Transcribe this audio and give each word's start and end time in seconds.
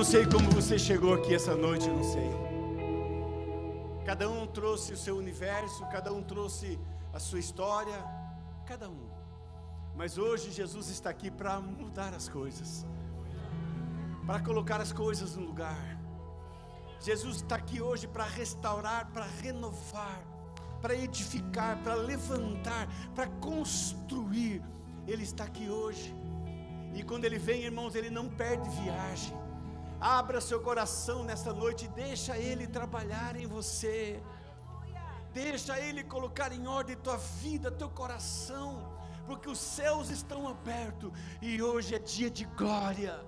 não 0.00 0.04
sei 0.04 0.24
como 0.24 0.48
você 0.48 0.78
chegou 0.78 1.12
aqui 1.12 1.34
essa 1.34 1.54
noite, 1.54 1.86
eu 1.86 1.94
não 1.94 2.02
sei. 2.02 2.30
Cada 4.06 4.30
um 4.30 4.46
trouxe 4.46 4.94
o 4.94 4.96
seu 4.96 5.14
universo, 5.14 5.84
cada 5.92 6.10
um 6.10 6.22
trouxe 6.22 6.80
a 7.12 7.18
sua 7.18 7.38
história, 7.38 8.02
cada 8.64 8.88
um. 8.88 9.10
Mas 9.94 10.16
hoje 10.16 10.50
Jesus 10.52 10.88
está 10.88 11.10
aqui 11.10 11.30
para 11.30 11.60
mudar 11.60 12.14
as 12.14 12.30
coisas, 12.30 12.86
para 14.24 14.40
colocar 14.40 14.80
as 14.80 14.90
coisas 14.90 15.36
no 15.36 15.44
lugar. 15.44 16.00
Jesus 16.98 17.36
está 17.36 17.56
aqui 17.56 17.82
hoje 17.82 18.08
para 18.08 18.24
restaurar, 18.24 19.10
para 19.12 19.26
renovar, 19.42 20.18
para 20.80 20.94
edificar, 20.94 21.76
para 21.82 21.92
levantar, 21.92 22.88
para 23.14 23.26
construir. 23.26 24.62
Ele 25.06 25.24
está 25.24 25.44
aqui 25.44 25.68
hoje. 25.68 26.14
E 26.94 27.02
quando 27.02 27.26
ele 27.26 27.38
vem, 27.38 27.64
irmãos, 27.64 27.94
ele 27.94 28.08
não 28.08 28.30
perde 28.30 28.66
viagem. 28.82 29.49
Abra 30.00 30.40
seu 30.40 30.60
coração 30.60 31.22
nessa 31.24 31.52
noite, 31.52 31.86
deixa 31.88 32.38
ele 32.38 32.66
trabalhar 32.66 33.36
em 33.36 33.46
você. 33.46 34.22
Deixa 35.32 35.78
ele 35.78 36.02
colocar 36.02 36.52
em 36.52 36.66
ordem 36.66 36.96
tua 36.96 37.16
vida, 37.16 37.70
teu 37.70 37.88
coração, 37.88 38.90
porque 39.26 39.48
os 39.48 39.58
céus 39.58 40.10
estão 40.10 40.48
abertos 40.48 41.12
e 41.40 41.62
hoje 41.62 41.94
é 41.94 41.98
dia 41.98 42.30
de 42.30 42.44
glória 42.44 43.20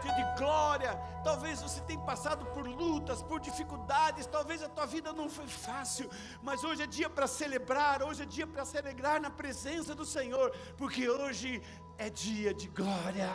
dia 0.00 0.12
de 0.14 0.38
glória. 0.38 0.98
Talvez 1.22 1.60
você 1.62 1.80
tenha 1.82 2.00
passado 2.00 2.46
por 2.46 2.66
lutas, 2.66 3.22
por 3.22 3.40
dificuldades, 3.40 4.26
talvez 4.26 4.62
a 4.62 4.68
tua 4.68 4.86
vida 4.86 5.12
não 5.12 5.28
foi 5.28 5.46
fácil, 5.46 6.10
mas 6.42 6.64
hoje 6.64 6.82
é 6.82 6.86
dia 6.86 7.10
para 7.10 7.26
celebrar, 7.26 8.02
hoje 8.02 8.22
é 8.22 8.26
dia 8.26 8.46
para 8.46 8.64
se 8.64 8.78
alegrar 8.78 9.20
na 9.20 9.30
presença 9.30 9.94
do 9.94 10.06
Senhor, 10.06 10.50
porque 10.76 11.08
hoje 11.08 11.62
é 11.98 12.08
dia 12.08 12.54
de 12.54 12.68
glória. 12.68 13.28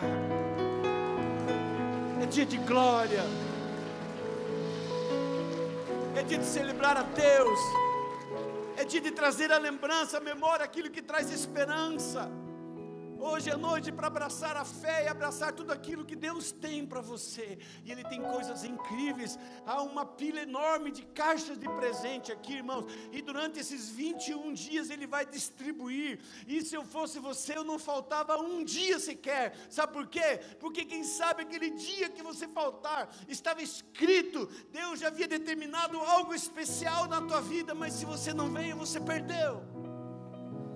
É 2.21 2.25
dia 2.25 2.45
de 2.45 2.57
glória. 2.57 3.23
É 6.15 6.23
dia 6.23 6.37
de 6.37 6.45
celebrar 6.45 6.97
a 6.97 7.03
Deus. 7.03 7.59
É 8.77 8.83
dia 8.83 9.01
de 9.01 9.11
trazer 9.11 9.51
a 9.51 9.57
lembrança, 9.57 10.17
a 10.17 10.21
memória, 10.21 10.63
aquilo 10.65 10.89
que 10.89 11.01
traz 11.01 11.31
esperança. 11.31 12.29
Hoje 13.27 13.49
é 13.49 13.57
noite 13.57 13.91
para 13.91 14.05
abraçar 14.05 14.55
a 14.55 14.63
fé 14.63 15.05
e 15.05 15.07
abraçar 15.07 15.51
tudo 15.51 15.71
aquilo 15.71 16.05
que 16.05 16.15
Deus 16.15 16.51
tem 16.51 16.85
para 16.85 17.01
você. 17.01 17.57
E 17.83 17.91
Ele 17.91 18.03
tem 18.03 18.21
coisas 18.21 18.63
incríveis. 18.63 19.39
Há 19.65 19.81
uma 19.81 20.05
pilha 20.05 20.41
enorme 20.41 20.91
de 20.91 21.01
caixas 21.01 21.57
de 21.57 21.67
presente 21.67 22.31
aqui, 22.31 22.53
irmãos. 22.57 22.85
E 23.11 23.23
durante 23.23 23.59
esses 23.59 23.89
21 23.89 24.53
dias 24.53 24.91
Ele 24.91 25.07
vai 25.07 25.25
distribuir. 25.25 26.19
E 26.47 26.61
se 26.61 26.75
eu 26.75 26.85
fosse 26.85 27.17
você, 27.17 27.57
eu 27.57 27.63
não 27.63 27.79
faltava 27.79 28.37
um 28.37 28.63
dia 28.63 28.99
sequer. 28.99 29.57
Sabe 29.71 29.91
por 29.91 30.05
quê? 30.05 30.39
Porque 30.59 30.85
quem 30.85 31.03
sabe 31.03 31.41
aquele 31.41 31.71
dia 31.71 32.09
que 32.09 32.21
você 32.21 32.47
faltar, 32.47 33.09
estava 33.27 33.63
escrito, 33.63 34.47
Deus 34.71 34.99
já 34.99 35.07
havia 35.07 35.27
determinado 35.27 35.97
algo 35.97 36.31
especial 36.35 37.07
na 37.07 37.19
tua 37.23 37.41
vida, 37.41 37.73
mas 37.73 37.95
se 37.95 38.05
você 38.05 38.31
não 38.35 38.53
veio, 38.53 38.77
você 38.77 39.01
perdeu. 39.01 39.84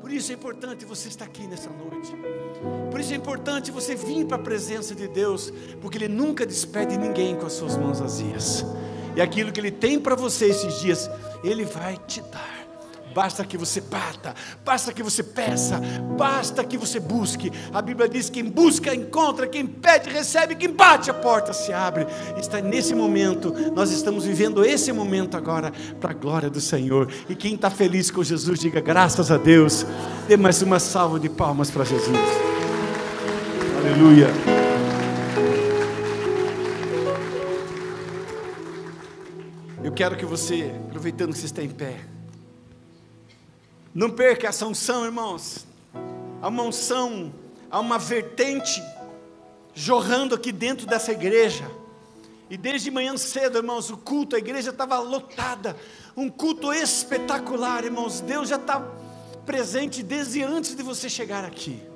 Por 0.02 0.12
isso 0.12 0.32
é 0.32 0.36
importante 0.36 0.86
você 0.86 1.08
estar 1.08 1.26
aqui 1.26 1.46
nessa 1.46 1.70
noite. 1.70 2.12
Por 2.90 3.00
isso 3.00 3.14
é 3.14 3.16
importante 3.16 3.72
você 3.72 3.96
vir 3.96 4.26
para 4.26 4.38
a 4.38 4.42
presença 4.42 4.96
de 4.96 5.08
Deus, 5.08 5.52
porque 5.82 5.98
Ele 5.98 6.08
nunca 6.08 6.46
despede 6.46 6.98
ninguém 6.98 7.36
com 7.36 7.46
as 7.46 7.54
suas 7.54 7.78
mãos 7.78 8.00
vazias. 8.00 8.66
E 9.16 9.22
aquilo 9.22 9.52
que 9.52 9.60
Ele 9.60 9.72
tem 9.72 10.00
para 10.00 10.16
você 10.16 10.46
esses 10.46 10.80
dias, 10.80 11.10
Ele 11.44 11.66
vai 11.66 11.98
te 12.08 12.22
dar. 12.22 12.59
Basta 13.20 13.44
que 13.44 13.58
você 13.58 13.82
bata, 13.82 14.34
basta 14.64 14.94
que 14.94 15.04
você 15.04 15.22
peça, 15.22 15.82
basta 16.18 16.64
que 16.64 16.78
você 16.78 17.02
busque. 17.02 17.52
A 17.74 17.82
Bíblia 17.82 18.08
diz: 18.08 18.30
quem 18.30 18.46
busca, 18.46 18.96
encontra, 18.96 19.46
quem 19.46 19.68
pede, 19.68 20.10
recebe, 20.10 20.56
quem 20.56 20.70
bate, 20.72 21.12
a 21.12 21.14
porta 21.14 21.52
se 21.52 21.74
abre. 21.74 22.08
Está 22.38 22.62
nesse 22.62 22.96
momento, 22.96 23.54
nós 23.76 23.92
estamos 23.92 24.24
vivendo 24.24 24.64
esse 24.64 24.94
momento 24.94 25.36
agora, 25.36 25.74
para 26.00 26.12
a 26.12 26.14
glória 26.14 26.50
do 26.50 26.62
Senhor. 26.62 27.12
E 27.28 27.36
quem 27.36 27.56
está 27.56 27.70
feliz 27.70 28.10
com 28.10 28.24
Jesus, 28.24 28.58
diga 28.58 28.80
graças 28.80 29.30
a 29.30 29.36
Deus. 29.36 29.86
Dê 30.26 30.38
mais 30.38 30.62
uma 30.62 30.80
salva 30.80 31.20
de 31.20 31.28
palmas 31.28 31.70
para 31.70 31.84
Jesus. 31.84 32.18
Aleluia. 33.80 34.28
Eu 39.84 39.92
quero 39.92 40.16
que 40.16 40.24
você, 40.24 40.72
aproveitando 40.88 41.34
que 41.34 41.40
você 41.40 41.48
está 41.48 41.62
em 41.62 41.70
pé, 41.70 41.98
não 43.94 44.10
perca 44.10 44.48
essa 44.48 44.66
unção, 44.66 45.06
irmãos. 45.06 45.66
Há 46.42 46.48
uma 46.48 46.64
unção, 46.64 47.34
há 47.70 47.80
uma 47.80 47.98
vertente 47.98 48.82
jorrando 49.74 50.36
aqui 50.36 50.52
dentro 50.52 50.86
dessa 50.86 51.12
igreja. 51.12 51.70
E 52.50 52.58
desde 52.58 52.90
manhã 52.90 53.16
cedo, 53.16 53.58
irmãos, 53.58 53.90
o 53.90 53.98
culto, 53.98 54.36
a 54.36 54.40
igreja 54.40 54.72
estava 54.72 55.00
lotada. 55.00 55.76
Um 56.18 56.30
culto 56.30 56.74
espetacular, 56.74 57.84
irmãos. 57.86 58.22
Deus 58.22 58.50
já 58.50 58.56
está 58.56 58.80
presente 59.46 60.02
desde 60.02 60.44
antes 60.44 60.76
de 60.76 60.82
você 60.82 61.10
chegar 61.10 61.46
aqui. 61.46 61.89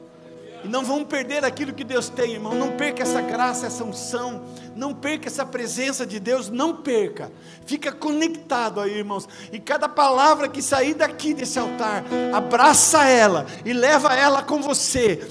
E 0.63 0.68
não 0.68 0.84
vamos 0.84 1.07
perder 1.07 1.44
aquilo 1.44 1.74
que 1.74 1.84
Deus 1.84 2.07
tem, 2.07 2.34
irmão. 2.34 2.56
Não 2.56 2.72
perca 2.72 3.03
essa 3.03 3.22
graça, 3.22 3.68
essa 3.68 3.84
unção. 3.84 4.44
Não 4.75 4.94
perca 4.94 5.28
essa 5.28 5.46
presença 5.46 6.06
de 6.06 6.19
Deus. 6.19 6.50
Não 6.50 6.78
perca. 6.78 7.31
Fica 7.66 7.91
conectado 7.91 8.79
aí, 8.79 9.00
irmãos. 9.00 9.28
E 9.52 9.59
cada 9.59 9.90
palavra 9.90 10.47
que 10.47 10.62
sair 10.62 10.94
daqui 10.94 11.34
desse 11.34 11.59
altar, 11.59 12.06
abraça 12.34 13.03
ela 13.03 13.46
e 13.66 13.73
leva 13.73 14.16
ela 14.16 14.41
com 14.41 14.62
você. 14.62 15.28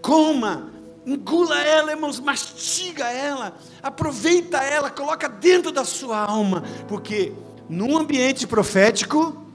Coma, 0.00 0.72
engula 1.04 1.60
ela, 1.60 1.90
irmãos, 1.90 2.20
mastiga 2.20 3.04
ela, 3.04 3.56
aproveita 3.82 4.58
ela, 4.58 4.90
coloca 4.90 5.28
dentro 5.28 5.72
da 5.72 5.84
sua 5.84 6.18
alma, 6.18 6.62
porque 6.88 7.32
num 7.68 7.96
ambiente 7.96 8.46
profético, 8.46 9.46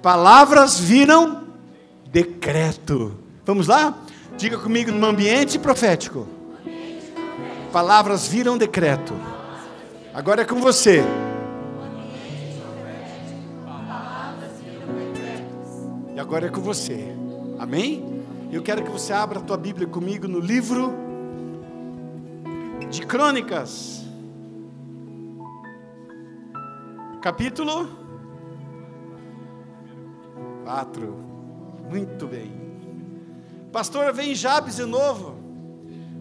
palavras 0.00 0.78
viram 0.78 1.44
decreto. 2.06 3.21
Vamos 3.44 3.66
lá? 3.66 3.98
Diga 4.36 4.56
comigo 4.56 4.92
no 4.92 5.04
ambiente 5.04 5.58
profético. 5.58 6.26
Palavras 7.72 8.28
viram 8.28 8.56
decreto. 8.56 9.14
Agora 10.14 10.42
é 10.42 10.44
com 10.44 10.60
você. 10.60 11.02
E 16.14 16.20
agora 16.20 16.46
é 16.46 16.50
com 16.50 16.60
você. 16.60 17.16
Amém? 17.58 18.22
Eu 18.52 18.62
quero 18.62 18.84
que 18.84 18.90
você 18.90 19.12
abra 19.12 19.38
a 19.40 19.42
tua 19.42 19.56
Bíblia 19.56 19.88
comigo 19.88 20.28
no 20.28 20.38
livro 20.38 20.94
de 22.90 23.04
Crônicas. 23.06 24.04
Capítulo 27.22 27.88
4. 30.64 31.16
Muito 31.90 32.26
bem. 32.26 32.71
Pastor, 33.72 34.12
vem 34.12 34.34
Jabes 34.34 34.76
de 34.76 34.84
novo. 34.84 35.34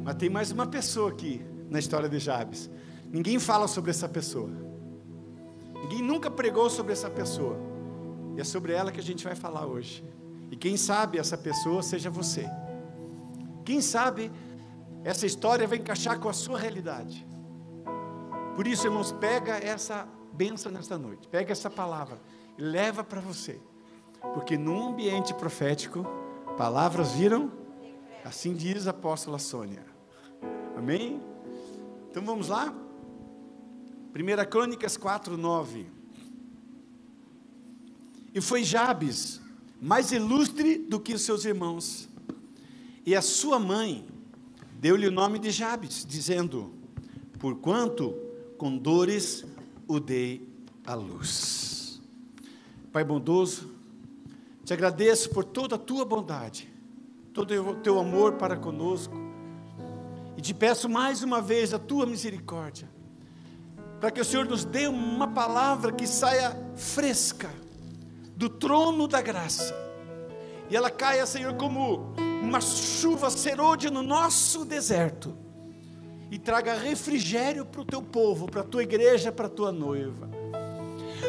Mas 0.03 0.15
tem 0.15 0.29
mais 0.29 0.51
uma 0.51 0.65
pessoa 0.65 1.11
aqui 1.11 1.45
na 1.69 1.79
história 1.79 2.07
de 2.07 2.17
Jabes. 2.17 2.69
Ninguém 3.05 3.39
fala 3.39 3.67
sobre 3.67 3.91
essa 3.91 4.07
pessoa. 4.07 4.49
Ninguém 5.83 6.01
nunca 6.01 6.31
pregou 6.31 6.69
sobre 6.69 6.93
essa 6.93 7.09
pessoa. 7.09 7.57
E 8.37 8.39
é 8.39 8.43
sobre 8.45 8.71
ela 8.71 8.89
que 8.89 9.01
a 9.01 9.03
gente 9.03 9.25
vai 9.25 9.35
falar 9.35 9.65
hoje. 9.65 10.01
E 10.49 10.55
quem 10.55 10.77
sabe 10.77 11.17
essa 11.17 11.37
pessoa 11.37 11.83
seja 11.83 12.09
você. 12.09 12.49
Quem 13.65 13.81
sabe 13.81 14.31
essa 15.03 15.25
história 15.25 15.67
vai 15.67 15.77
encaixar 15.77 16.19
com 16.19 16.29
a 16.29 16.33
sua 16.33 16.57
realidade. 16.57 17.27
Por 18.55 18.65
isso, 18.65 18.87
irmãos, 18.87 19.11
pega 19.11 19.57
essa 19.57 20.07
benção 20.31 20.71
nesta 20.71 20.97
noite. 20.97 21.27
Pega 21.27 21.51
essa 21.51 21.69
palavra 21.69 22.17
e 22.57 22.61
leva 22.61 23.03
para 23.03 23.19
você. 23.19 23.59
Porque 24.33 24.57
num 24.57 24.87
ambiente 24.87 25.33
profético, 25.33 26.05
Palavras 26.57 27.13
viram? 27.13 27.51
Assim 28.23 28.53
diz 28.53 28.87
a 28.87 28.91
apóstola 28.91 29.39
Sônia. 29.39 29.85
Amém? 30.77 31.21
Então 32.09 32.23
vamos 32.23 32.49
lá? 32.49 32.73
1 34.13 34.49
Crônicas 34.49 34.97
4, 34.97 35.37
9. 35.37 35.87
E 38.33 38.41
foi 38.41 38.63
Jabes, 38.63 39.41
mais 39.81 40.11
ilustre 40.11 40.77
do 40.77 40.99
que 40.99 41.13
os 41.13 41.21
seus 41.21 41.45
irmãos. 41.45 42.09
E 43.05 43.15
a 43.15 43.21
sua 43.21 43.57
mãe 43.57 44.05
deu-lhe 44.79 45.07
o 45.07 45.11
nome 45.11 45.39
de 45.39 45.51
Jabes, 45.51 46.05
dizendo: 46.05 46.73
Porquanto 47.39 48.13
com 48.57 48.77
dores 48.77 49.45
o 49.87 49.99
dei 49.99 50.47
à 50.85 50.93
luz. 50.93 52.01
Pai 52.91 53.03
bondoso, 53.03 53.70
te 54.63 54.73
agradeço 54.73 55.29
por 55.31 55.43
toda 55.43 55.75
a 55.75 55.79
tua 55.79 56.05
bondade, 56.05 56.71
todo 57.33 57.51
o 57.69 57.75
teu 57.75 57.99
amor 57.99 58.33
para 58.33 58.55
conosco. 58.55 59.15
E 60.37 60.41
te 60.41 60.53
peço 60.53 60.87
mais 60.87 61.23
uma 61.23 61.41
vez 61.41 61.73
a 61.73 61.79
tua 61.79 62.05
misericórdia, 62.05 62.89
para 63.99 64.11
que 64.11 64.21
o 64.21 64.25
Senhor 64.25 64.45
nos 64.45 64.63
dê 64.63 64.87
uma 64.87 65.27
palavra 65.27 65.91
que 65.91 66.07
saia 66.07 66.55
fresca 66.75 67.49
do 68.35 68.49
trono 68.49 69.07
da 69.07 69.21
graça. 69.21 69.75
E 70.69 70.75
ela 70.75 70.89
caia, 70.89 71.25
Senhor, 71.25 71.53
como 71.55 72.13
uma 72.41 72.61
chuva 72.61 73.29
serôdia 73.29 73.91
no 73.91 74.01
nosso 74.01 74.65
deserto. 74.65 75.35
e 76.31 76.39
traga 76.39 76.73
refrigério 76.75 77.65
para 77.65 77.81
o 77.81 77.85
teu 77.85 78.01
povo, 78.01 78.49
para 78.49 78.61
a 78.61 78.63
tua 78.63 78.83
igreja, 78.83 79.33
para 79.33 79.47
a 79.47 79.49
tua 79.49 79.69
noiva. 79.69 80.29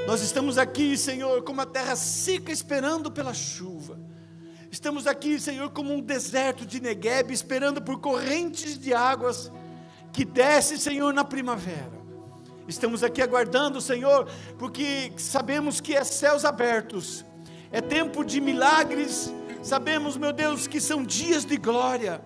Nós 0.06 0.20
estamos 0.20 0.58
aqui, 0.58 0.96
Senhor, 0.96 1.42
como 1.42 1.60
a 1.60 1.66
terra 1.66 1.94
seca 1.94 2.50
esperando 2.50 3.10
pela 3.10 3.32
chuva. 3.32 3.98
Estamos 4.70 5.06
aqui, 5.06 5.38
Senhor, 5.38 5.70
como 5.70 5.92
um 5.92 6.00
deserto 6.00 6.66
de 6.66 6.80
Negueb, 6.80 7.32
esperando 7.32 7.80
por 7.80 8.00
correntes 8.00 8.78
de 8.78 8.92
águas 8.92 9.50
que 10.12 10.24
desce, 10.24 10.78
Senhor, 10.78 11.12
na 11.14 11.24
primavera. 11.24 12.02
Estamos 12.66 13.02
aqui 13.02 13.20
aguardando, 13.20 13.80
Senhor, 13.80 14.28
porque 14.58 15.12
sabemos 15.16 15.80
que 15.80 15.94
é 15.94 16.04
céus 16.04 16.44
abertos, 16.44 17.24
é 17.70 17.80
tempo 17.80 18.24
de 18.24 18.40
milagres, 18.40 19.32
sabemos, 19.62 20.16
meu 20.16 20.32
Deus, 20.32 20.66
que 20.66 20.80
são 20.80 21.04
dias 21.04 21.44
de 21.44 21.56
glória, 21.56 22.22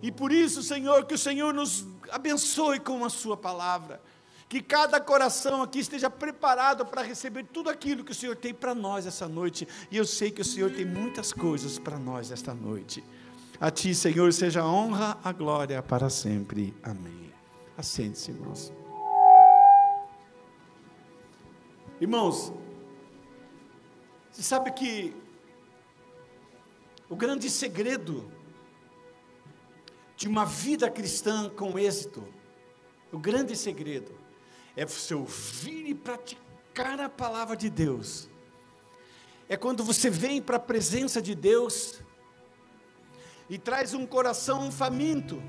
e 0.00 0.12
por 0.12 0.30
isso, 0.30 0.62
Senhor, 0.62 1.04
que 1.04 1.14
o 1.14 1.18
Senhor 1.18 1.52
nos 1.52 1.86
abençoe 2.10 2.78
com 2.78 3.04
a 3.04 3.10
Sua 3.10 3.36
palavra, 3.36 4.00
que 4.48 4.62
cada 4.62 4.98
coração 5.00 5.62
aqui 5.62 5.78
esteja 5.78 6.08
preparado 6.08 6.86
para 6.86 7.02
receber 7.02 7.44
tudo 7.44 7.68
aquilo 7.68 8.02
que 8.02 8.12
o 8.12 8.14
Senhor 8.14 8.34
tem 8.34 8.54
para 8.54 8.74
nós 8.74 9.06
essa 9.06 9.28
noite. 9.28 9.68
E 9.90 9.96
eu 9.96 10.06
sei 10.06 10.30
que 10.30 10.40
o 10.40 10.44
Senhor 10.44 10.70
tem 10.70 10.86
muitas 10.86 11.32
coisas 11.32 11.78
para 11.78 11.98
nós 11.98 12.30
esta 12.30 12.54
noite. 12.54 13.04
A 13.60 13.70
Ti, 13.70 13.94
Senhor, 13.94 14.32
seja 14.32 14.62
a 14.62 14.66
honra, 14.66 15.18
a 15.22 15.32
glória 15.32 15.82
para 15.82 16.08
sempre. 16.08 16.74
Amém. 16.82 17.32
Assente-se, 17.76 18.30
irmãos. 18.30 18.72
Irmãos, 22.00 22.52
você 24.30 24.42
sabe 24.42 24.70
que 24.70 25.14
o 27.08 27.16
grande 27.16 27.50
segredo 27.50 28.30
de 30.16 30.26
uma 30.26 30.44
vida 30.44 30.90
cristã 30.90 31.50
com 31.50 31.78
êxito, 31.78 32.26
o 33.12 33.18
grande 33.18 33.54
segredo, 33.54 34.17
é 34.78 34.86
você 34.86 35.12
ouvir 35.12 35.88
e 35.88 35.92
praticar 35.92 37.00
a 37.00 37.08
palavra 37.08 37.56
de 37.56 37.68
Deus. 37.68 38.28
É 39.48 39.56
quando 39.56 39.82
você 39.82 40.08
vem 40.08 40.40
para 40.40 40.56
a 40.56 40.60
presença 40.60 41.20
de 41.20 41.34
Deus 41.34 42.00
e 43.50 43.58
traz 43.58 43.92
um 43.92 44.06
coração 44.06 44.70
faminto, 44.70 45.42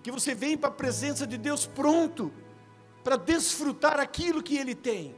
que 0.00 0.12
você 0.12 0.32
vem 0.32 0.56
para 0.56 0.68
a 0.68 0.72
presença 0.72 1.26
de 1.26 1.36
Deus 1.36 1.66
pronto 1.66 2.32
para 3.02 3.16
desfrutar 3.16 3.98
aquilo 3.98 4.44
que 4.44 4.56
Ele 4.56 4.76
tem. 4.76 5.16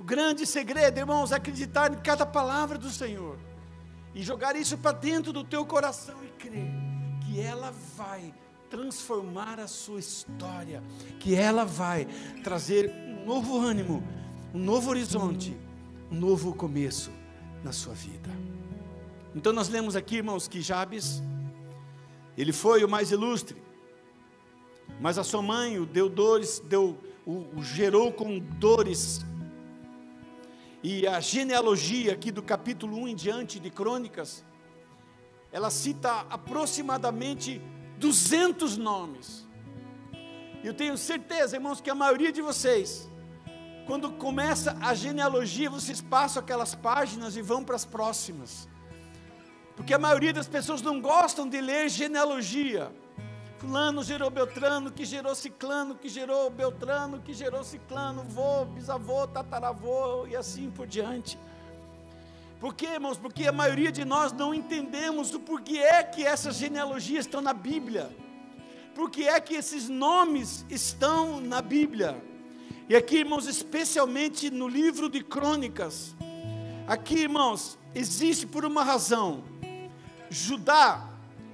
O 0.00 0.02
grande 0.02 0.46
segredo, 0.46 0.96
irmãos, 0.96 1.30
é 1.30 1.36
acreditar 1.36 1.92
em 1.92 2.00
cada 2.00 2.24
palavra 2.24 2.78
do 2.78 2.88
Senhor 2.88 3.38
e 4.14 4.22
jogar 4.22 4.56
isso 4.56 4.78
para 4.78 4.92
dentro 4.92 5.30
do 5.30 5.44
teu 5.44 5.66
coração 5.66 6.24
e 6.24 6.28
crer 6.28 6.70
que 7.26 7.38
ela 7.38 7.70
vai 7.94 8.32
transformar 8.74 9.60
a 9.60 9.68
sua 9.68 10.00
história, 10.00 10.82
que 11.20 11.36
ela 11.36 11.64
vai 11.64 12.08
trazer 12.42 12.90
um 12.90 13.24
novo 13.24 13.56
ânimo, 13.56 14.02
um 14.52 14.58
novo 14.58 14.90
horizonte, 14.90 15.56
um 16.10 16.16
novo 16.16 16.52
começo 16.52 17.12
na 17.62 17.70
sua 17.70 17.94
vida. 17.94 18.28
Então 19.32 19.52
nós 19.52 19.68
lemos 19.68 19.94
aqui, 19.94 20.16
irmãos, 20.16 20.48
que 20.48 20.60
Jabes, 20.60 21.22
ele 22.36 22.52
foi 22.52 22.82
o 22.82 22.88
mais 22.88 23.12
ilustre, 23.12 23.62
mas 25.00 25.18
a 25.18 25.22
sua 25.22 25.40
mãe 25.40 25.78
o 25.78 25.86
deu 25.86 26.08
dores, 26.08 26.58
deu, 26.58 26.98
o, 27.24 27.46
o 27.56 27.62
gerou 27.62 28.12
com 28.12 28.40
dores. 28.40 29.24
E 30.82 31.06
a 31.06 31.20
genealogia 31.20 32.12
aqui 32.12 32.32
do 32.32 32.42
capítulo 32.42 32.96
1 33.02 33.08
em 33.08 33.14
diante 33.14 33.60
de 33.60 33.70
Crônicas, 33.70 34.44
ela 35.52 35.70
cita 35.70 36.26
aproximadamente 36.28 37.62
200 37.98 38.76
nomes. 38.76 39.46
Eu 40.62 40.72
tenho 40.72 40.96
certeza, 40.96 41.56
irmãos, 41.56 41.80
que 41.80 41.90
a 41.90 41.94
maioria 41.94 42.32
de 42.32 42.40
vocês, 42.40 43.08
quando 43.86 44.12
começa 44.12 44.76
a 44.80 44.94
genealogia, 44.94 45.68
vocês 45.68 46.00
passam 46.00 46.42
aquelas 46.42 46.74
páginas 46.74 47.36
e 47.36 47.42
vão 47.42 47.62
para 47.62 47.76
as 47.76 47.84
próximas. 47.84 48.68
Porque 49.76 49.92
a 49.92 49.98
maioria 49.98 50.32
das 50.32 50.48
pessoas 50.48 50.80
não 50.80 51.00
gostam 51.00 51.48
de 51.48 51.60
ler 51.60 51.88
genealogia. 51.88 52.92
Fulano 53.58 54.02
gerou 54.02 54.30
Beltrano, 54.30 54.90
que 54.90 55.04
gerou 55.04 55.34
Ciclano, 55.34 55.94
que 55.94 56.08
gerou 56.08 56.50
Beltrano, 56.50 57.20
que 57.20 57.32
gerou 57.32 57.64
Ciclano, 57.64 58.22
vô, 58.24 58.64
bisavô, 58.66 59.26
tataravô 59.26 60.26
e 60.26 60.36
assim 60.36 60.70
por 60.70 60.86
diante. 60.86 61.38
Por 62.64 62.74
quê, 62.74 62.86
irmãos? 62.94 63.18
Porque 63.18 63.46
a 63.46 63.52
maioria 63.52 63.92
de 63.92 64.06
nós 64.06 64.32
não 64.32 64.54
entendemos 64.54 65.34
o 65.34 65.40
porquê 65.40 65.80
é 65.80 66.02
que 66.02 66.24
essas 66.24 66.56
genealogias 66.56 67.26
estão 67.26 67.42
na 67.42 67.52
Bíblia. 67.52 68.10
Por 68.94 69.10
que 69.10 69.28
é 69.28 69.38
que 69.38 69.52
esses 69.52 69.86
nomes 69.86 70.64
estão 70.70 71.42
na 71.42 71.60
Bíblia? 71.60 72.16
E 72.88 72.96
aqui, 72.96 73.18
irmãos, 73.18 73.46
especialmente 73.46 74.50
no 74.50 74.66
livro 74.66 75.10
de 75.10 75.22
Crônicas. 75.22 76.16
Aqui, 76.86 77.16
irmãos, 77.16 77.78
existe 77.94 78.46
por 78.46 78.64
uma 78.64 78.82
razão. 78.82 79.44
Judá, 80.30 81.06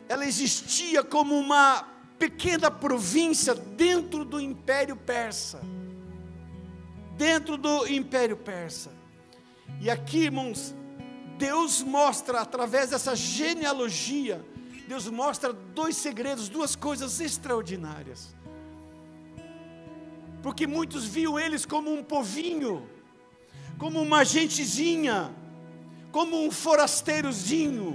ela 0.09 0.25
existia 0.25 1.03
como 1.03 1.37
uma 1.37 1.89
pequena 2.21 2.71
província 2.71 3.53
dentro 3.53 4.25
do 4.25 4.41
Império 4.41 4.95
Persa. 4.95 5.61
Dentro 7.17 7.57
do 7.57 7.89
Império 7.89 8.37
Persa. 8.37 8.93
E 9.81 9.91
aqui, 9.91 10.19
irmãos, 10.19 10.73
Deus 11.41 11.83
mostra 11.83 12.43
através 12.43 12.91
dessa 12.91 13.17
genealogia, 13.17 14.45
Deus 14.87 15.09
mostra 15.09 15.55
dois 15.55 15.97
segredos, 15.97 16.51
duas 16.51 16.77
coisas 16.77 17.19
extraordinárias. 17.19 18.37
Porque 20.43 20.67
muitos 20.67 21.07
viam 21.07 21.39
eles 21.39 21.65
como 21.65 21.91
um 21.91 22.05
povinho, 22.05 22.87
como 23.79 24.03
uma 24.03 24.23
gentezinha, 24.23 25.35
como 26.13 26.45
um 26.45 26.51
forasteirozinho. 26.51 27.89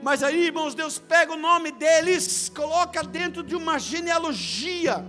Mas 0.00 0.22
aí, 0.22 0.46
irmãos, 0.46 0.72
Deus 0.72 0.96
pega 0.96 1.32
o 1.32 1.36
nome 1.36 1.72
deles, 1.72 2.52
coloca 2.54 3.02
dentro 3.02 3.42
de 3.42 3.56
uma 3.56 3.80
genealogia. 3.80 5.04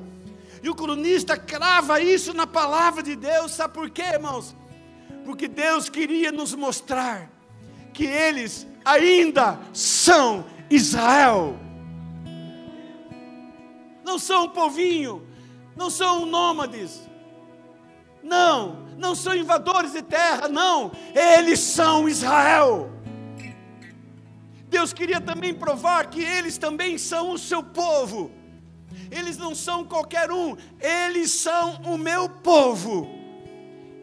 E 0.64 0.68
o 0.68 0.74
cronista 0.74 1.38
crava 1.38 2.02
isso 2.02 2.34
na 2.34 2.48
palavra 2.48 3.04
de 3.04 3.16
Deus, 3.16 3.52
sabe 3.52 3.76
por 3.76 3.88
quê, 3.92 4.02
irmãos? 4.02 4.56
Porque 5.24 5.48
Deus 5.48 5.90
queria 5.90 6.32
nos 6.32 6.56
mostrar 6.56 7.31
que 8.02 8.08
eles 8.08 8.66
ainda 8.84 9.60
são 9.72 10.44
Israel. 10.72 11.56
Não 14.04 14.18
são 14.18 14.46
um 14.46 14.50
povinho, 14.50 15.28
não 15.76 15.92
são 15.92 16.26
nômades, 16.26 17.00
não, 18.24 18.88
não 18.98 19.14
são 19.14 19.36
invadores 19.36 19.92
de 19.92 20.02
terra, 20.02 20.48
não, 20.48 20.92
eles 21.14 21.60
são 21.60 22.10
Israel. 22.10 22.92
Deus 24.68 24.92
queria 24.94 25.22
também 25.22 25.54
provar 25.54 26.08
que 26.08 26.24
eles 26.24 26.58
também 26.58 26.98
são 26.98 27.30
o 27.30 27.38
seu 27.38 27.62
povo, 27.62 28.32
eles 29.12 29.38
não 29.38 29.54
são 29.54 29.86
qualquer 29.86 30.32
um, 30.32 30.58
eles 30.80 31.30
são 31.30 31.76
o 31.86 32.00
meu 32.00 32.28
povo. 32.28 33.21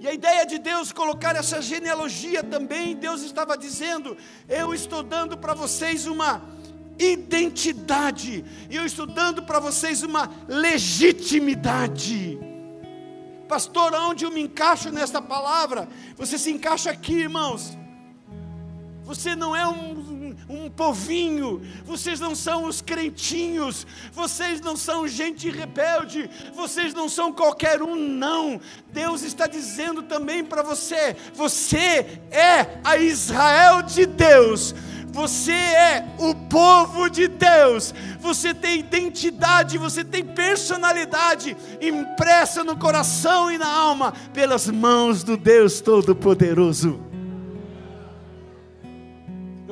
E 0.00 0.06
a 0.06 0.14
ideia 0.14 0.46
de 0.46 0.58
Deus 0.58 0.92
colocar 0.92 1.34
essa 1.34 1.60
genealogia 1.60 2.42
também, 2.42 2.94
Deus 2.94 3.22
estava 3.22 3.58
dizendo: 3.58 4.16
eu 4.48 4.72
estou 4.72 5.02
dando 5.02 5.36
para 5.36 5.54
vocês 5.54 6.06
uma 6.06 6.42
identidade, 6.98 8.44
eu 8.70 8.84
estou 8.84 9.06
dando 9.06 9.42
para 9.42 9.58
vocês 9.58 10.02
uma 10.02 10.30
legitimidade. 10.46 12.38
Pastor, 13.48 13.94
onde 13.94 14.24
eu 14.24 14.30
me 14.30 14.42
encaixo 14.42 14.90
nesta 14.90 15.22
palavra? 15.22 15.88
Você 16.16 16.36
se 16.38 16.50
encaixa 16.50 16.90
aqui, 16.90 17.14
irmãos. 17.14 17.76
Você 19.04 19.34
não 19.34 19.56
é 19.56 19.66
um 19.66 20.07
um 20.48 20.70
povinho, 20.70 21.60
vocês 21.84 22.18
não 22.18 22.34
são 22.34 22.64
os 22.64 22.80
crentinhos, 22.80 23.86
vocês 24.12 24.60
não 24.60 24.76
são 24.76 25.06
gente 25.06 25.50
rebelde, 25.50 26.30
vocês 26.54 26.94
não 26.94 27.08
são 27.08 27.32
qualquer 27.32 27.82
um, 27.82 27.94
não. 27.94 28.60
Deus 28.90 29.22
está 29.22 29.46
dizendo 29.46 30.02
também 30.02 30.42
para 30.44 30.62
você: 30.62 31.14
você 31.34 32.20
é 32.30 32.78
a 32.82 32.96
Israel 32.96 33.82
de 33.82 34.06
Deus. 34.06 34.74
Você 35.10 35.52
é 35.52 36.04
o 36.18 36.34
povo 36.34 37.08
de 37.08 37.26
Deus. 37.26 37.94
Você 38.20 38.54
tem 38.54 38.78
identidade, 38.78 39.78
você 39.78 40.04
tem 40.04 40.22
personalidade 40.22 41.56
impressa 41.80 42.62
no 42.62 42.76
coração 42.76 43.50
e 43.50 43.58
na 43.58 43.66
alma 43.66 44.12
pelas 44.32 44.68
mãos 44.68 45.24
do 45.24 45.36
Deus 45.36 45.80
Todo-Poderoso 45.80 47.07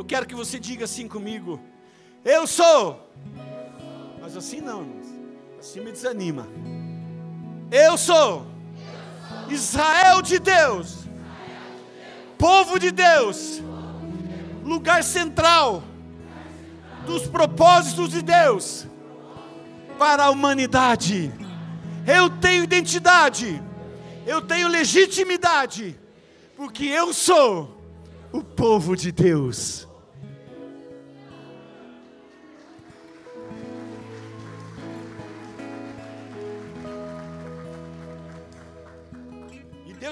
quero 0.04 0.26
que 0.26 0.34
você 0.34 0.58
diga 0.58 0.84
assim 0.84 1.08
comigo: 1.08 1.60
Eu 2.24 2.46
sou. 2.46 3.10
Mas 4.20 4.36
assim 4.36 4.60
não, 4.60 4.82
irmãos. 4.82 5.06
Assim 5.58 5.80
me 5.80 5.90
desanima. 5.90 6.46
Eu 7.70 7.96
sou 7.96 8.46
Israel 9.48 10.22
de 10.22 10.38
Deus, 10.38 10.98
povo 12.38 12.78
de 12.78 12.90
Deus, 12.90 13.62
lugar 14.64 15.02
central 15.02 15.82
dos 17.06 17.26
propósitos 17.26 18.10
de 18.10 18.22
Deus. 18.22 18.86
para 19.98 20.24
a 20.24 20.30
humanidade. 20.30 21.32
Eu 22.06 22.28
tenho 22.28 22.62
identidade, 22.62 23.62
eu 24.26 24.42
tenho 24.42 24.68
legitimidade, 24.68 25.98
porque 26.54 26.84
eu 26.84 27.14
sou 27.14 27.75
o 28.36 28.44
povo 28.44 28.94
de 28.94 29.10
Deus. 29.10 29.88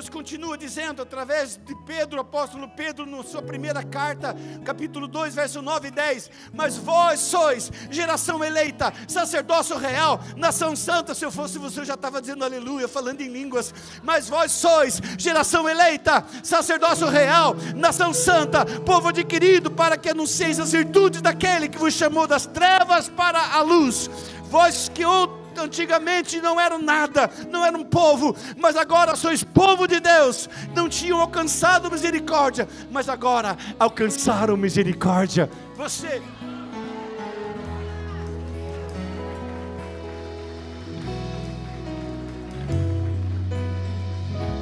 Deus 0.04 0.10
continua 0.10 0.58
dizendo 0.58 1.00
através 1.00 1.58
de 1.64 1.74
Pedro, 1.86 2.20
apóstolo 2.20 2.68
Pedro, 2.68 3.06
na 3.06 3.22
sua 3.22 3.40
primeira 3.40 3.82
carta, 3.82 4.36
capítulo 4.62 5.08
2, 5.08 5.34
verso 5.34 5.62
9 5.62 5.88
e 5.88 5.90
10: 5.90 6.30
Mas 6.52 6.76
vós 6.76 7.20
sois 7.20 7.72
geração 7.90 8.44
eleita, 8.44 8.92
sacerdócio 9.08 9.78
real, 9.78 10.20
nação 10.36 10.76
santa. 10.76 11.14
Se 11.14 11.24
eu 11.24 11.32
fosse 11.32 11.58
você, 11.58 11.80
eu 11.80 11.84
já 11.86 11.94
estava 11.94 12.20
dizendo 12.20 12.44
aleluia, 12.44 12.86
falando 12.86 13.22
em 13.22 13.28
línguas. 13.28 13.72
Mas 14.02 14.28
vós 14.28 14.52
sois 14.52 15.00
geração 15.18 15.66
eleita, 15.66 16.22
sacerdócio 16.42 17.08
real, 17.08 17.56
nação 17.74 18.12
santa, 18.12 18.66
povo 18.82 19.08
adquirido, 19.08 19.70
para 19.70 19.96
que 19.96 20.10
anuncieis 20.10 20.60
as 20.60 20.72
virtudes 20.72 21.22
daquele 21.22 21.66
que 21.66 21.78
vos 21.78 21.94
chamou 21.94 22.26
das 22.26 22.44
trevas 22.44 23.08
para 23.08 23.40
a 23.54 23.62
luz. 23.62 24.10
Vós 24.50 24.90
que 24.92 25.04
outro 25.04 25.43
antigamente 25.62 26.40
não 26.40 26.60
eram 26.60 26.78
nada, 26.78 27.30
não 27.50 27.64
eram 27.64 27.84
povo, 27.84 28.36
mas 28.56 28.76
agora 28.76 29.16
sois 29.16 29.44
povo 29.44 29.86
de 29.86 30.00
Deus. 30.00 30.48
Não 30.74 30.88
tinham 30.88 31.20
alcançado 31.20 31.90
misericórdia, 31.90 32.68
mas 32.90 33.08
agora 33.08 33.56
alcançaram 33.78 34.56
misericórdia. 34.56 35.50
Você 35.76 36.22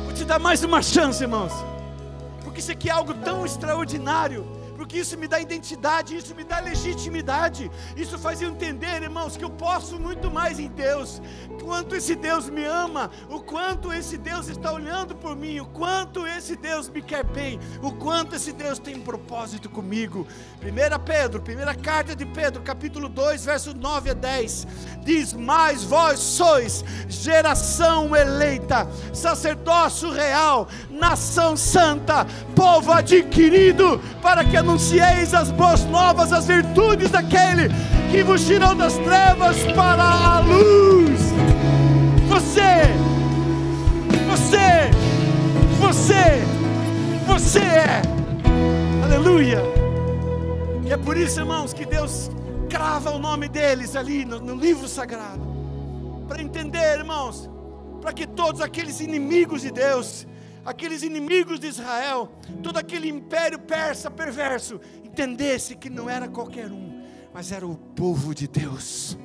Vou 0.05 0.13
te 0.13 0.25
dar 0.25 0.39
mais 0.39 0.63
uma 0.63 0.83
chance, 0.83 1.23
irmãos. 1.23 1.53
Porque 2.45 2.61
isso 2.61 2.73
aqui 2.73 2.91
é 2.91 2.93
algo 2.93 3.15
tão 3.15 3.47
extraordinário 3.47 4.52
porque 4.83 4.99
isso 4.99 5.17
me 5.17 5.29
dá 5.29 5.39
identidade, 5.39 6.17
isso 6.17 6.35
me 6.35 6.43
dá 6.43 6.59
legitimidade, 6.59 7.71
isso 7.97 8.19
faz 8.19 8.43
eu 8.43 8.51
entender, 8.51 9.01
irmãos, 9.01 9.37
que 9.37 9.45
eu 9.45 9.51
posso 9.51 9.97
muito 9.97 10.29
mais 10.29 10.59
em 10.59 10.67
Deus, 10.67 11.23
quanto 11.63 11.95
esse 11.95 12.17
Deus 12.17 12.51
me 12.51 12.65
ama, 12.65 13.09
o 13.31 13.41
quanto 13.41 13.93
esse 13.93 14.19
Deus 14.19 14.49
está 14.49 14.73
olhando 14.73 15.15
por 15.15 15.37
mim, 15.37 15.61
o 15.61 15.67
quanto 15.67 16.27
esse 16.27 16.57
Deus 16.57 16.89
me 16.89 17.01
quer 17.01 17.23
bem, 17.23 17.61
o 17.81 17.93
quanto 17.93 18.35
esse 18.35 18.53
Deus 18.53 18.81
tem 18.81 18.97
um 18.97 19.03
propósito 19.03 19.71
comigo. 19.71 20.27
1 20.61 21.05
Pedro, 21.05 21.41
primeira 21.41 21.77
carta 21.77 22.17
de 22.17 22.27
Pedro, 22.27 22.61
capítulo 22.63 23.09
2, 23.09 23.45
verso 23.45 23.77
9 23.77 24.11
a 24.11 24.15
10, 24.15 24.67
diz: 25.05 25.33
Mas 25.33 25.85
vós 25.85 26.19
sois 26.19 26.85
geração 27.09 28.17
eleita, 28.17 28.89
sacerdócio 29.13 30.11
real, 30.11 30.67
nação 30.91 31.57
santa, 31.57 32.27
povo 32.57 32.91
adquirido, 32.91 34.01
para 34.21 34.45
que 34.45 34.57
anuncieis 34.73 35.35
as 35.35 35.51
boas 35.51 35.85
novas, 35.85 36.33
as 36.33 36.47
virtudes 36.47 37.11
daquele 37.11 37.69
que 38.11 38.23
vos 38.23 38.47
tirou 38.47 38.75
das 38.75 38.95
trevas 38.95 39.63
para 39.75 40.03
a 40.03 40.41
luz. 40.41 41.21
Você, 42.27 42.89
você, 44.31 44.91
você, 45.79 46.43
você 47.27 47.59
é, 47.59 48.03
aleluia. 49.05 49.61
E 50.87 50.91
é 50.91 50.97
por 50.97 51.19
isso, 51.19 51.41
irmãos, 51.41 51.75
que 51.75 51.85
Deus 51.85 52.31
crava 52.71 53.11
o 53.11 53.19
nome 53.19 53.49
deles 53.49 53.95
ali 53.95 54.25
no, 54.25 54.41
no 54.41 54.55
livro 54.55 54.89
sagrado, 54.89 55.43
para 56.27 56.41
entender, 56.41 56.99
irmãos, 56.99 57.51
para 58.01 58.15
que 58.15 58.27
todos 58.27 58.63
aqueles 58.63 59.01
inimigos 59.01 59.61
de 59.61 59.71
Deus, 59.71 60.27
aqueles 60.65 61.03
inimigos 61.03 61.59
de 61.59 61.67
Israel, 61.67 62.33
todo 62.63 62.79
aquele 62.79 63.09
império 63.09 63.59
persa 63.59 64.11
perverso, 64.11 64.81
entendesse 65.05 65.77
que 65.77 65.91
não 65.91 66.09
era 66.09 66.29
qualquer 66.29 66.71
um, 66.71 67.03
mas 67.33 67.53
era 67.53 67.67
o 67.67 67.77
povo 67.77 68.35
de 68.35 68.47
Deus. 68.47 69.19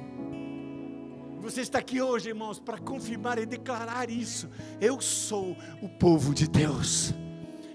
Você 1.39 1.61
está 1.61 1.79
aqui 1.79 2.01
hoje, 2.01 2.29
irmãos, 2.29 2.59
para 2.59 2.77
confirmar 2.77 3.37
e 3.37 3.45
declarar 3.45 4.09
isso. 4.09 4.49
Eu 4.81 4.99
sou 4.99 5.55
o 5.81 5.87
povo 5.87 6.33
de 6.33 6.47
Deus, 6.47 7.13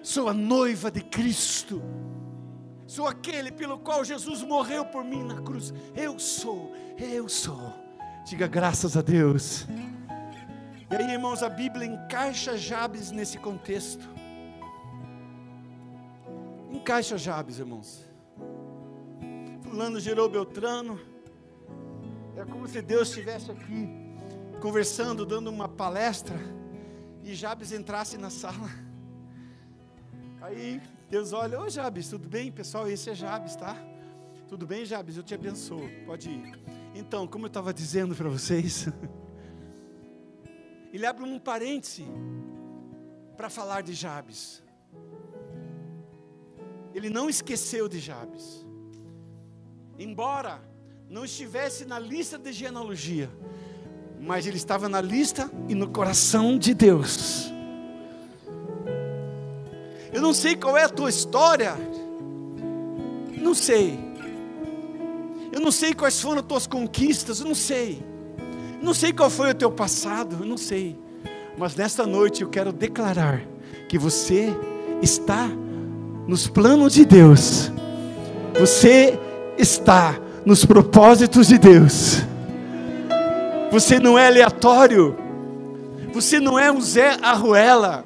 sou 0.02 0.28
a 0.28 0.34
noiva 0.34 0.90
de 0.90 1.00
Cristo, 1.00 1.82
sou 2.86 3.06
aquele 3.06 3.50
pelo 3.50 3.78
qual 3.78 4.04
Jesus 4.04 4.42
morreu 4.42 4.84
por 4.84 5.04
mim 5.04 5.22
na 5.22 5.40
cruz. 5.40 5.72
Eu 5.96 6.18
sou, 6.18 6.72
eu 6.98 7.28
sou. 7.28 7.72
Diga 8.26 8.46
graças 8.46 8.96
a 8.96 9.00
Deus. 9.00 9.66
E 10.92 10.94
aí, 10.94 11.10
irmãos, 11.10 11.42
a 11.42 11.48
Bíblia 11.48 11.86
encaixa 11.86 12.54
Jabes 12.54 13.10
nesse 13.10 13.38
contexto. 13.38 14.06
Encaixa 16.70 17.16
Jabes, 17.16 17.58
irmãos. 17.58 18.04
Fulano 19.62 19.98
gerou 19.98 20.28
Beltrano. 20.28 21.00
É 22.36 22.44
como 22.44 22.68
se 22.68 22.82
Deus 22.82 23.08
estivesse 23.08 23.50
aqui 23.50 23.88
conversando, 24.60 25.24
dando 25.24 25.48
uma 25.48 25.66
palestra, 25.66 26.36
e 27.24 27.34
Jabes 27.34 27.72
entrasse 27.72 28.18
na 28.18 28.28
sala. 28.28 28.68
Aí 30.42 30.78
Deus 31.08 31.32
olha, 31.32 31.58
ô 31.58 31.70
Jabes, 31.70 32.10
tudo 32.10 32.28
bem? 32.28 32.52
Pessoal, 32.52 32.86
esse 32.86 33.08
é 33.08 33.14
Jabes, 33.14 33.56
tá? 33.56 33.78
Tudo 34.46 34.66
bem, 34.66 34.84
Jabes? 34.84 35.16
Eu 35.16 35.22
te 35.22 35.34
abençoo. 35.34 35.88
Pode 36.04 36.28
ir. 36.28 36.52
Então, 36.94 37.26
como 37.26 37.46
eu 37.46 37.48
estava 37.48 37.72
dizendo 37.72 38.14
para 38.14 38.28
vocês, 38.28 38.88
ele 40.92 41.06
abre 41.06 41.24
um 41.24 41.38
parêntese 41.38 42.04
para 43.36 43.48
falar 43.48 43.82
de 43.82 43.94
Jabes. 43.94 44.62
Ele 46.94 47.08
não 47.08 47.30
esqueceu 47.30 47.88
de 47.88 47.98
Jabes. 47.98 48.66
Embora 49.98 50.60
não 51.08 51.24
estivesse 51.24 51.86
na 51.86 51.98
lista 51.98 52.38
de 52.38 52.52
genealogia, 52.52 53.30
mas 54.20 54.46
ele 54.46 54.58
estava 54.58 54.88
na 54.88 55.00
lista 55.00 55.50
e 55.68 55.74
no 55.74 55.88
coração 55.88 56.58
de 56.58 56.74
Deus. 56.74 57.50
Eu 60.12 60.20
não 60.20 60.34
sei 60.34 60.54
qual 60.54 60.76
é 60.76 60.84
a 60.84 60.88
tua 60.90 61.08
história, 61.08 61.74
não 63.38 63.54
sei. 63.54 63.98
Eu 65.50 65.60
não 65.60 65.72
sei 65.72 65.94
quais 65.94 66.20
foram 66.20 66.40
as 66.40 66.46
tuas 66.46 66.66
conquistas, 66.66 67.40
eu 67.40 67.46
não 67.46 67.54
sei. 67.54 68.11
Não 68.82 68.92
sei 68.92 69.12
qual 69.12 69.30
foi 69.30 69.50
o 69.50 69.54
teu 69.54 69.70
passado, 69.70 70.44
não 70.44 70.56
sei. 70.56 70.98
Mas 71.56 71.76
nesta 71.76 72.04
noite 72.04 72.42
eu 72.42 72.48
quero 72.48 72.72
declarar 72.72 73.40
que 73.88 73.96
você 73.96 74.52
está 75.00 75.48
nos 76.26 76.48
planos 76.48 76.92
de 76.92 77.04
Deus. 77.04 77.70
Você 78.58 79.18
está 79.56 80.18
nos 80.44 80.64
propósitos 80.64 81.46
de 81.46 81.58
Deus. 81.58 82.22
Você 83.70 84.00
não 84.00 84.18
é 84.18 84.26
aleatório. 84.26 85.16
Você 86.12 86.40
não 86.40 86.58
é 86.58 86.70
um 86.70 86.80
Zé 86.80 87.16
Arruela. 87.22 88.04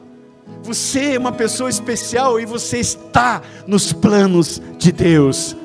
Você 0.62 1.14
é 1.14 1.18
uma 1.18 1.32
pessoa 1.32 1.70
especial 1.70 2.38
e 2.38 2.44
você 2.44 2.78
está 2.78 3.40
nos 3.66 3.94
planos 3.94 4.60
de 4.76 4.92
Deus. 4.92 5.56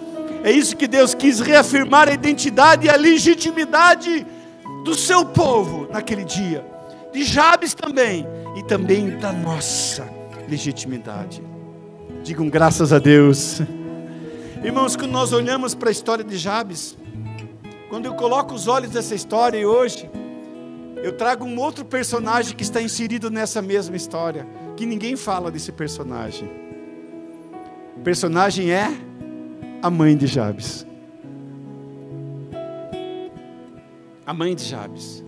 É 0.43 0.51
isso 0.51 0.77
que 0.77 0.87
Deus 0.87 1.13
quis 1.13 1.39
reafirmar 1.41 2.07
a 2.07 2.13
identidade 2.13 2.87
e 2.87 2.89
a 2.89 2.95
legitimidade 2.95 4.25
do 4.83 4.95
seu 4.95 5.25
povo 5.25 5.87
naquele 5.91 6.23
dia, 6.23 6.65
de 7.13 7.23
Jabes 7.23 7.73
também, 7.73 8.25
e 8.55 8.63
também 8.63 9.17
da 9.17 9.31
nossa 9.31 10.07
legitimidade. 10.49 11.41
Digam 12.23 12.49
graças 12.49 12.91
a 12.91 12.99
Deus. 12.99 13.61
Irmãos, 14.63 14.95
quando 14.95 15.11
nós 15.11 15.33
olhamos 15.33 15.73
para 15.73 15.89
a 15.89 15.91
história 15.91 16.23
de 16.23 16.37
Jabes, 16.37 16.97
quando 17.89 18.05
eu 18.05 18.13
coloco 18.13 18.53
os 18.53 18.67
olhos 18.67 18.91
dessa 18.91 19.15
história 19.15 19.57
e 19.57 19.65
hoje, 19.65 20.09
eu 21.03 21.13
trago 21.13 21.45
um 21.45 21.59
outro 21.59 21.83
personagem 21.83 22.55
que 22.55 22.63
está 22.63 22.81
inserido 22.81 23.31
nessa 23.31 23.61
mesma 23.61 23.95
história, 23.95 24.45
que 24.77 24.85
ninguém 24.85 25.15
fala 25.15 25.49
desse 25.49 25.71
personagem. 25.71 26.49
O 27.97 28.01
personagem 28.01 28.71
é 28.71 28.91
a 29.81 29.89
mãe 29.89 30.15
de 30.15 30.27
Jabes. 30.27 30.85
A 34.31 34.33
mãe 34.33 34.55
de 34.55 34.63
Jabes. 34.63 35.21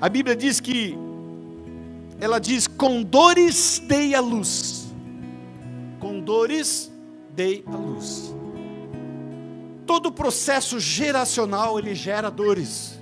A 0.00 0.08
Bíblia 0.08 0.34
diz 0.34 0.60
que 0.60 0.96
ela 2.18 2.38
diz: 2.38 2.66
com 2.66 3.02
dores 3.02 3.82
dei 3.86 4.14
a 4.14 4.20
luz. 4.20 4.94
Com 6.00 6.20
dores 6.20 6.90
dei 7.34 7.62
a 7.66 7.76
luz. 7.76 8.34
Todo 9.86 10.10
processo 10.10 10.80
geracional 10.80 11.78
ele 11.78 11.94
gera 11.94 12.30
dores. 12.30 12.98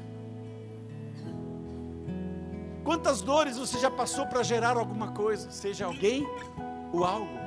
Quantas 2.83 3.23
dores 3.23 3.57
você 3.57 3.79
já 3.79 3.91
passou 3.93 4.27
para 4.27 4.43
gerar 4.43 4.77
alguma 4.77 5.13
coisa, 5.13 5.53
seja 5.53 5.87
alguém 5.87 6.27
ou 6.93 7.05
algo? 7.05 7.39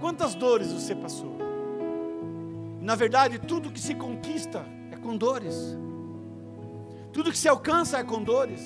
Quantas 0.00 0.34
dores 0.34 0.70
você 0.70 0.94
passou? 0.94 1.34
Na 2.80 2.94
verdade, 2.94 3.38
tudo 3.38 3.70
que 3.70 3.80
se 3.80 3.94
conquista 3.94 4.64
com 5.00 5.16
dores. 5.16 5.76
Tudo 7.12 7.30
que 7.30 7.38
se 7.38 7.48
alcança 7.48 7.98
é 7.98 8.04
com 8.04 8.22
dores. 8.22 8.60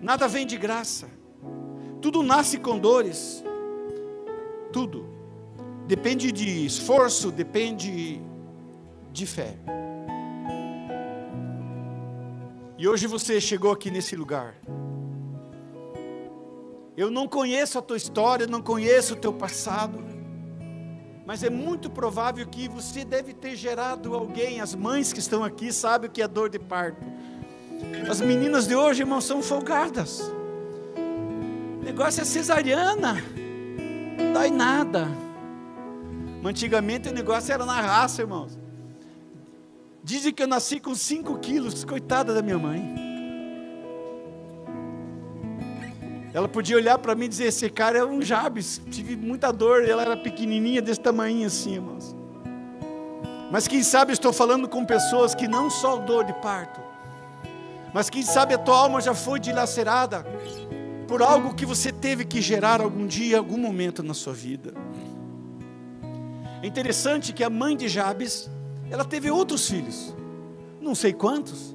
Nada 0.00 0.26
vem 0.26 0.46
de 0.46 0.56
graça. 0.56 1.08
Tudo 2.00 2.22
nasce 2.22 2.58
com 2.58 2.78
dores. 2.78 3.44
Tudo. 4.72 5.06
Depende 5.86 6.30
de 6.30 6.66
esforço, 6.66 7.30
depende 7.30 8.20
de 9.12 9.26
fé. 9.26 9.58
E 12.76 12.86
hoje 12.86 13.06
você 13.06 13.40
chegou 13.40 13.72
aqui 13.72 13.90
nesse 13.90 14.14
lugar. 14.14 14.54
Eu 16.96 17.10
não 17.10 17.26
conheço 17.26 17.78
a 17.78 17.82
tua 17.82 17.96
história, 17.96 18.46
não 18.46 18.62
conheço 18.62 19.14
o 19.14 19.16
teu 19.16 19.32
passado. 19.32 20.07
Mas 21.28 21.42
é 21.42 21.50
muito 21.50 21.90
provável 21.90 22.46
que 22.46 22.66
você 22.70 23.04
deve 23.04 23.34
ter 23.34 23.54
gerado 23.54 24.14
alguém. 24.14 24.62
As 24.62 24.74
mães 24.74 25.12
que 25.12 25.18
estão 25.18 25.44
aqui 25.44 25.70
sabem 25.70 26.08
o 26.08 26.10
que 26.10 26.22
é 26.22 26.26
dor 26.26 26.48
de 26.48 26.58
parto. 26.58 27.04
As 28.10 28.18
meninas 28.18 28.66
de 28.66 28.74
hoje, 28.74 29.02
irmãos, 29.02 29.24
são 29.24 29.42
folgadas. 29.42 30.22
O 30.96 31.84
negócio 31.84 32.22
é 32.22 32.24
cesariana. 32.24 33.22
Não 34.16 34.32
dói 34.32 34.50
nada. 34.50 35.06
Antigamente 36.42 37.10
o 37.10 37.12
negócio 37.12 37.52
era 37.52 37.66
na 37.66 37.78
raça, 37.78 38.22
irmãos. 38.22 38.58
Dizem 40.02 40.32
que 40.32 40.42
eu 40.42 40.48
nasci 40.48 40.80
com 40.80 40.94
5 40.94 41.40
quilos, 41.40 41.84
coitada 41.84 42.32
da 42.32 42.40
minha 42.40 42.58
mãe. 42.58 43.07
Ela 46.32 46.48
podia 46.48 46.76
olhar 46.76 46.98
para 46.98 47.14
mim 47.14 47.24
e 47.24 47.28
dizer: 47.28 47.44
Esse 47.44 47.70
cara 47.70 47.98
é 47.98 48.04
um 48.04 48.20
Jabes, 48.20 48.80
tive 48.90 49.16
muita 49.16 49.52
dor. 49.52 49.88
Ela 49.88 50.02
era 50.02 50.16
pequenininha, 50.16 50.82
desse 50.82 51.00
tamanho 51.00 51.46
assim, 51.46 51.74
irmãos. 51.74 52.14
Mas 53.50 53.66
quem 53.66 53.82
sabe 53.82 54.12
estou 54.12 54.32
falando 54.32 54.68
com 54.68 54.84
pessoas 54.84 55.34
que 55.34 55.48
não 55.48 55.70
só 55.70 55.96
dor 55.96 56.24
de 56.24 56.34
parto, 56.34 56.80
mas 57.94 58.10
quem 58.10 58.22
sabe 58.22 58.52
a 58.52 58.58
tua 58.58 58.76
alma 58.76 59.00
já 59.00 59.14
foi 59.14 59.40
dilacerada 59.40 60.26
por 61.06 61.22
algo 61.22 61.54
que 61.54 61.64
você 61.64 61.90
teve 61.90 62.26
que 62.26 62.42
gerar 62.42 62.82
algum 62.82 63.06
dia, 63.06 63.38
algum 63.38 63.56
momento 63.56 64.02
na 64.02 64.12
sua 64.12 64.34
vida. 64.34 64.74
É 66.62 66.66
interessante 66.66 67.32
que 67.32 67.42
a 67.42 67.48
mãe 67.48 67.74
de 67.74 67.88
Jabes, 67.88 68.50
ela 68.90 69.04
teve 69.04 69.30
outros 69.30 69.66
filhos, 69.66 70.14
não 70.80 70.94
sei 70.94 71.14
quantos. 71.14 71.74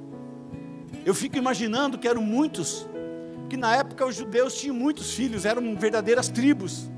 Eu 1.04 1.14
fico 1.14 1.36
imaginando 1.36 1.98
que 1.98 2.06
eram 2.06 2.22
muitos, 2.22 2.86
que 3.48 3.56
na 3.56 3.74
época 3.76 4.06
os 4.06 4.16
judeus 4.16 4.54
tinham 4.54 4.74
muitos 4.74 5.12
filhos, 5.12 5.44
eram 5.44 5.76
verdadeiras 5.76 6.28
tribos. 6.28 6.88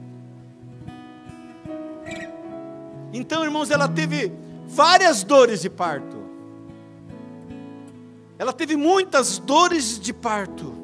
Então, 3.13 3.45
irmãos, 3.45 3.71
ela 3.71 3.89
teve 3.89 4.33
várias 4.67 5.23
dores 5.23 5.61
de 5.63 5.71
parto. 5.71 6.17
Ela 8.39 8.53
teve 8.53 8.77
muitas 8.77 9.39
dores 9.39 9.99
de 9.99 10.13
parto. 10.13 10.75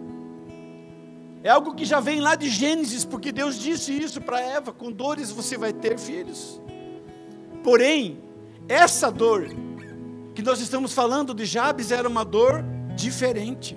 É 1.44 1.50
algo 1.50 1.74
que 1.74 1.84
já 1.84 2.00
vem 2.00 2.20
lá 2.20 2.34
de 2.34 2.48
Gênesis, 2.48 3.04
porque 3.04 3.32
Deus 3.32 3.58
disse 3.58 3.92
isso 3.92 4.20
para 4.20 4.40
Eva: 4.40 4.72
com 4.72 4.90
dores 4.90 5.30
você 5.30 5.58
vai 5.58 5.72
ter 5.72 5.98
filhos. 5.98 6.60
Porém, 7.62 8.20
essa 8.68 9.10
dor 9.10 9.48
que 10.34 10.42
nós 10.42 10.60
estamos 10.60 10.92
falando 10.92 11.34
de 11.34 11.44
Jabes 11.44 11.90
era 11.90 12.08
uma 12.08 12.24
dor 12.24 12.64
diferente 12.94 13.76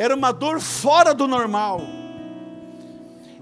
era 0.00 0.16
uma 0.16 0.32
dor 0.32 0.62
fora 0.62 1.12
do 1.12 1.28
normal, 1.28 1.82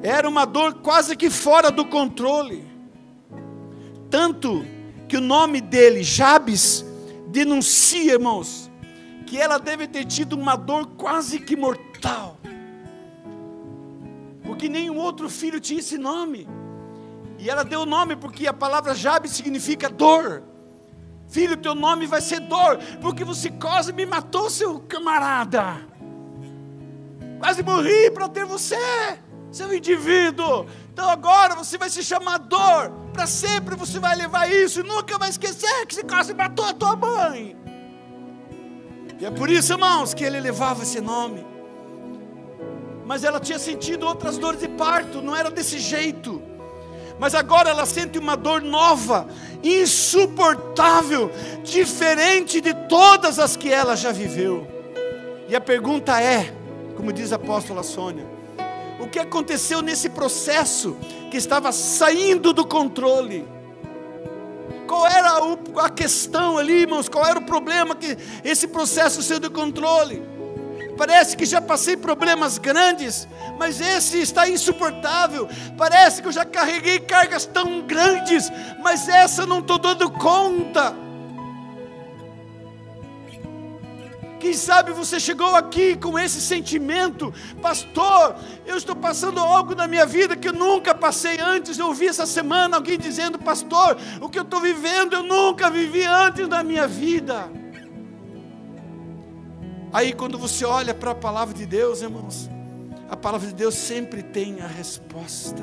era 0.03 0.29
uma 0.29 0.45
dor 0.45 0.75
quase 0.83 1.15
que 1.15 1.31
fora 1.31 1.71
do 1.71 1.85
controle. 1.85 2.67
Tanto 4.11 4.67
que 5.09 5.17
o 5.17 5.21
nome 5.21 5.61
dele, 5.61 6.03
Jabes, 6.03 6.85
denuncia, 7.29 8.15
irmãos, 8.15 8.69
que 9.25 9.41
ela 9.41 9.59
deve 9.59 9.87
ter 9.87 10.05
tido 10.05 10.33
uma 10.33 10.57
dor 10.57 10.89
quase 10.97 11.39
que 11.39 11.55
mortal, 11.55 12.37
porque 14.43 14.69
nenhum 14.69 14.97
outro 14.97 15.29
filho 15.31 15.61
tinha 15.61 15.79
esse 15.79 15.97
nome, 15.97 16.49
e 17.39 17.49
ela 17.49 17.63
deu 17.65 17.83
o 17.83 17.87
nome 17.87 18.17
porque 18.17 18.49
a 18.49 18.53
palavra 18.53 18.97
Jabes 18.97 19.31
significa 19.31 19.89
dor. 19.89 20.43
Filho, 21.29 21.57
teu 21.57 21.77
nome 21.77 22.05
vai 22.05 22.21
ser 22.21 22.41
dor, 22.41 22.81
porque 23.01 23.23
você 23.23 23.49
quase 23.49 23.93
me 23.93 24.05
matou, 24.05 24.51
seu 24.51 24.81
camarada. 24.81 25.88
Quase 27.39 27.63
morri 27.63 28.11
para 28.11 28.29
ter 28.29 28.45
você, 28.45 28.77
seu 29.51 29.73
indivíduo. 29.75 30.67
Então 30.93 31.09
agora 31.09 31.55
você 31.55 31.79
vai 31.79 31.89
se 31.89 32.03
chamar 32.03 32.39
dor. 32.39 32.91
Para 33.13 33.27
sempre 33.27 33.77
você 33.77 33.99
vai 33.99 34.17
levar 34.17 34.51
isso 34.51 34.81
e 34.81 34.83
nunca 34.83 35.19
vai 35.19 35.29
esquecer 35.31 35.87
que 35.87 35.95
você 35.95 36.03
quase 36.03 36.35
matou 36.35 36.65
a 36.65 36.73
tua 36.73 36.97
mãe. 36.97 37.57
E 39.21 39.27
é 39.27 39.31
por 39.31 39.51
isso, 39.51 39.73
irmãos, 39.73 40.15
que 40.15 40.25
ele 40.25 40.41
levava 40.41 40.83
esse 40.83 41.01
nome. 41.01 41.45
Mas 43.05 43.25
ela 43.25 43.41
tinha 43.41 43.59
sentido 43.59 44.07
outras 44.07 44.39
dores 44.39 44.61
de 44.61 44.69
parto, 44.69 45.23
não 45.23 45.35
era 45.35 45.51
desse 45.51 45.79
jeito. 45.79 46.43
Mas 47.19 47.35
agora 47.35 47.71
ela 47.71 47.85
sente 47.85 48.19
uma 48.19 48.37
dor 48.37 48.63
nova, 48.63 49.27
insuportável, 49.63 51.31
diferente 51.65 52.61
de 52.61 52.73
todas 52.89 53.39
as 53.39 53.57
que 53.57 53.73
ela 53.73 53.97
já 53.97 54.13
viveu. 54.13 54.67
E 55.49 55.57
a 55.57 55.61
pergunta 55.61 56.21
é: 56.23 56.55
como 56.99 57.13
diz 57.13 57.33
a 57.33 57.37
apóstola 57.37 57.85
Sônia. 57.85 58.27
O 58.99 59.07
que 59.07 59.21
aconteceu 59.21 59.81
nesse 59.81 60.09
processo 60.09 60.97
que 61.31 61.37
estava 61.37 61.71
saindo 61.71 62.53
do 62.53 62.67
controle? 62.67 63.47
Qual 64.89 65.07
era 65.07 65.39
a 65.85 65.91
questão 65.91 66.59
ali, 66.59 66.81
irmãos? 66.81 67.09
Qual 67.09 67.25
era 67.25 67.39
o 67.39 67.43
problema 67.43 67.95
que 67.95 68.19
esse 68.43 68.67
processo 68.67 69.23
saiu 69.23 69.39
do 69.39 69.49
controle? 69.49 70.21
Parece 70.97 71.37
que 71.37 71.47
já 71.47 71.61
passei 71.61 71.97
problemas 71.97 72.59
grandes, 72.59 73.29
mas 73.57 73.81
esse 73.81 74.21
está 74.21 74.49
insuportável. 74.49 75.49
Parece 75.77 76.21
que 76.21 76.27
eu 76.27 76.33
já 76.33 76.45
carreguei 76.45 76.99
cargas 76.99 77.47
tão 77.47 77.83
grandes, 77.83 78.51
mas 78.83 79.09
essa 79.09 79.43
eu 79.43 79.47
não 79.47 79.61
estou 79.61 79.79
dando 79.79 80.11
conta. 80.11 81.08
Quem 84.39 84.55
sabe 84.55 84.93
você 84.93 85.19
chegou 85.19 85.57
aqui 85.57 85.97
com 85.97 86.19
esse 86.19 86.41
sentimento, 86.41 87.33
pastor. 87.61 88.37
Eu 88.65 88.77
estou 88.77 88.95
passando 88.95 89.41
algo 89.41 89.75
na 89.75 89.89
minha 89.89 90.07
vida 90.07 90.37
que 90.37 90.49
eu 90.49 90.53
nunca 90.53 90.95
passei 90.95 91.41
antes. 91.41 91.79
Eu 91.79 91.87
ouvi 91.87 92.07
essa 92.07 92.27
semana 92.27 92.77
alguém 92.77 92.99
dizendo, 92.99 93.39
pastor, 93.39 93.97
o 94.21 94.29
que 94.29 94.39
eu 94.39 94.45
estou 94.45 94.61
vivendo 94.61 95.15
eu 95.15 95.23
nunca 95.23 95.71
vivi 95.71 96.05
antes 96.05 96.47
da 96.47 96.63
minha 96.63 96.87
vida. 96.87 97.51
Aí, 99.93 100.13
quando 100.13 100.39
você 100.39 100.65
olha 100.65 100.95
para 100.95 101.13
a 101.13 101.15
palavra 101.15 101.55
de 101.55 101.65
Deus, 101.65 102.03
irmãos, 102.03 102.49
a 103.09 103.17
palavra 103.17 103.49
de 103.49 103.55
Deus 103.55 103.75
sempre 103.75 104.23
tem 104.23 104.61
a 104.61 104.67
resposta. 104.67 105.63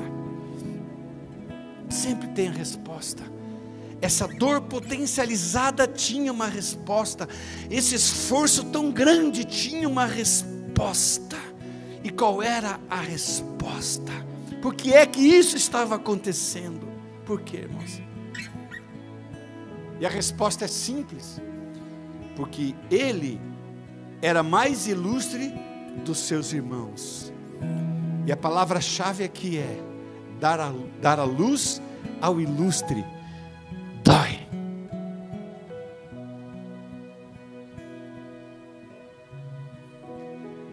Sempre 1.88 2.28
tem 2.28 2.48
a 2.48 2.52
resposta. 2.52 3.35
Essa 4.00 4.28
dor 4.28 4.60
potencializada 4.62 5.86
tinha 5.86 6.30
uma 6.32 6.46
resposta, 6.46 7.28
esse 7.70 7.94
esforço 7.94 8.64
tão 8.64 8.90
grande 8.90 9.44
tinha 9.44 9.88
uma 9.88 10.04
resposta. 10.04 11.36
E 12.04 12.10
qual 12.10 12.42
era 12.42 12.78
a 12.90 13.00
resposta? 13.00 14.12
Por 14.60 14.74
que 14.74 14.92
é 14.92 15.06
que 15.06 15.20
isso 15.20 15.56
estava 15.56 15.94
acontecendo? 15.96 16.86
Por 17.24 17.40
quê, 17.40 17.58
irmãos? 17.58 18.00
E 19.98 20.04
a 20.06 20.08
resposta 20.08 20.66
é 20.66 20.68
simples: 20.68 21.40
porque 22.36 22.74
ele 22.90 23.40
era 24.20 24.42
mais 24.42 24.86
ilustre 24.86 25.52
dos 26.04 26.18
seus 26.18 26.52
irmãos. 26.52 27.32
E 28.26 28.32
a 28.32 28.36
palavra-chave 28.36 29.24
aqui 29.24 29.58
é 29.58 29.80
dar 30.38 30.60
a, 30.60 30.72
dar 31.00 31.18
a 31.18 31.24
luz 31.24 31.80
ao 32.20 32.40
ilustre 32.40 33.04
dói. 34.06 34.38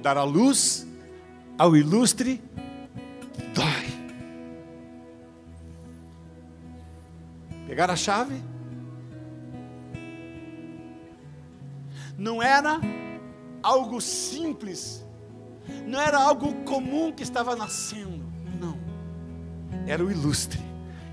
Dar 0.04 0.18
a 0.18 0.24
luz 0.24 0.86
ao 1.58 1.76
ilustre 1.76 2.40
dói. 3.56 3.88
Pegar 7.68 7.90
a 7.90 7.96
chave? 7.96 8.40
Não 12.16 12.42
era 12.44 12.80
algo 13.64 14.00
simples, 14.00 15.04
não 15.88 16.00
era 16.00 16.20
algo 16.20 16.54
comum 16.66 17.12
que 17.12 17.24
estava 17.24 17.56
nascendo, 17.56 18.24
não. 18.60 18.78
Era 19.88 20.06
o 20.06 20.12
ilustre. 20.12 20.62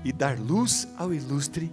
E 0.03 0.11
dar 0.11 0.39
luz 0.39 0.87
ao 0.97 1.13
ilustre 1.13 1.71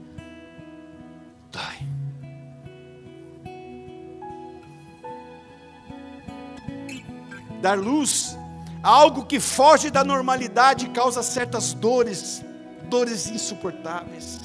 Dar 7.69 7.77
luz 7.77 8.39
algo 8.83 9.27
que 9.27 9.39
foge 9.39 9.91
da 9.91 10.03
normalidade 10.03 10.89
causa 10.89 11.23
certas 11.23 11.75
dores, 11.75 12.43
dores 12.85 13.29
insuportáveis. 13.29 14.41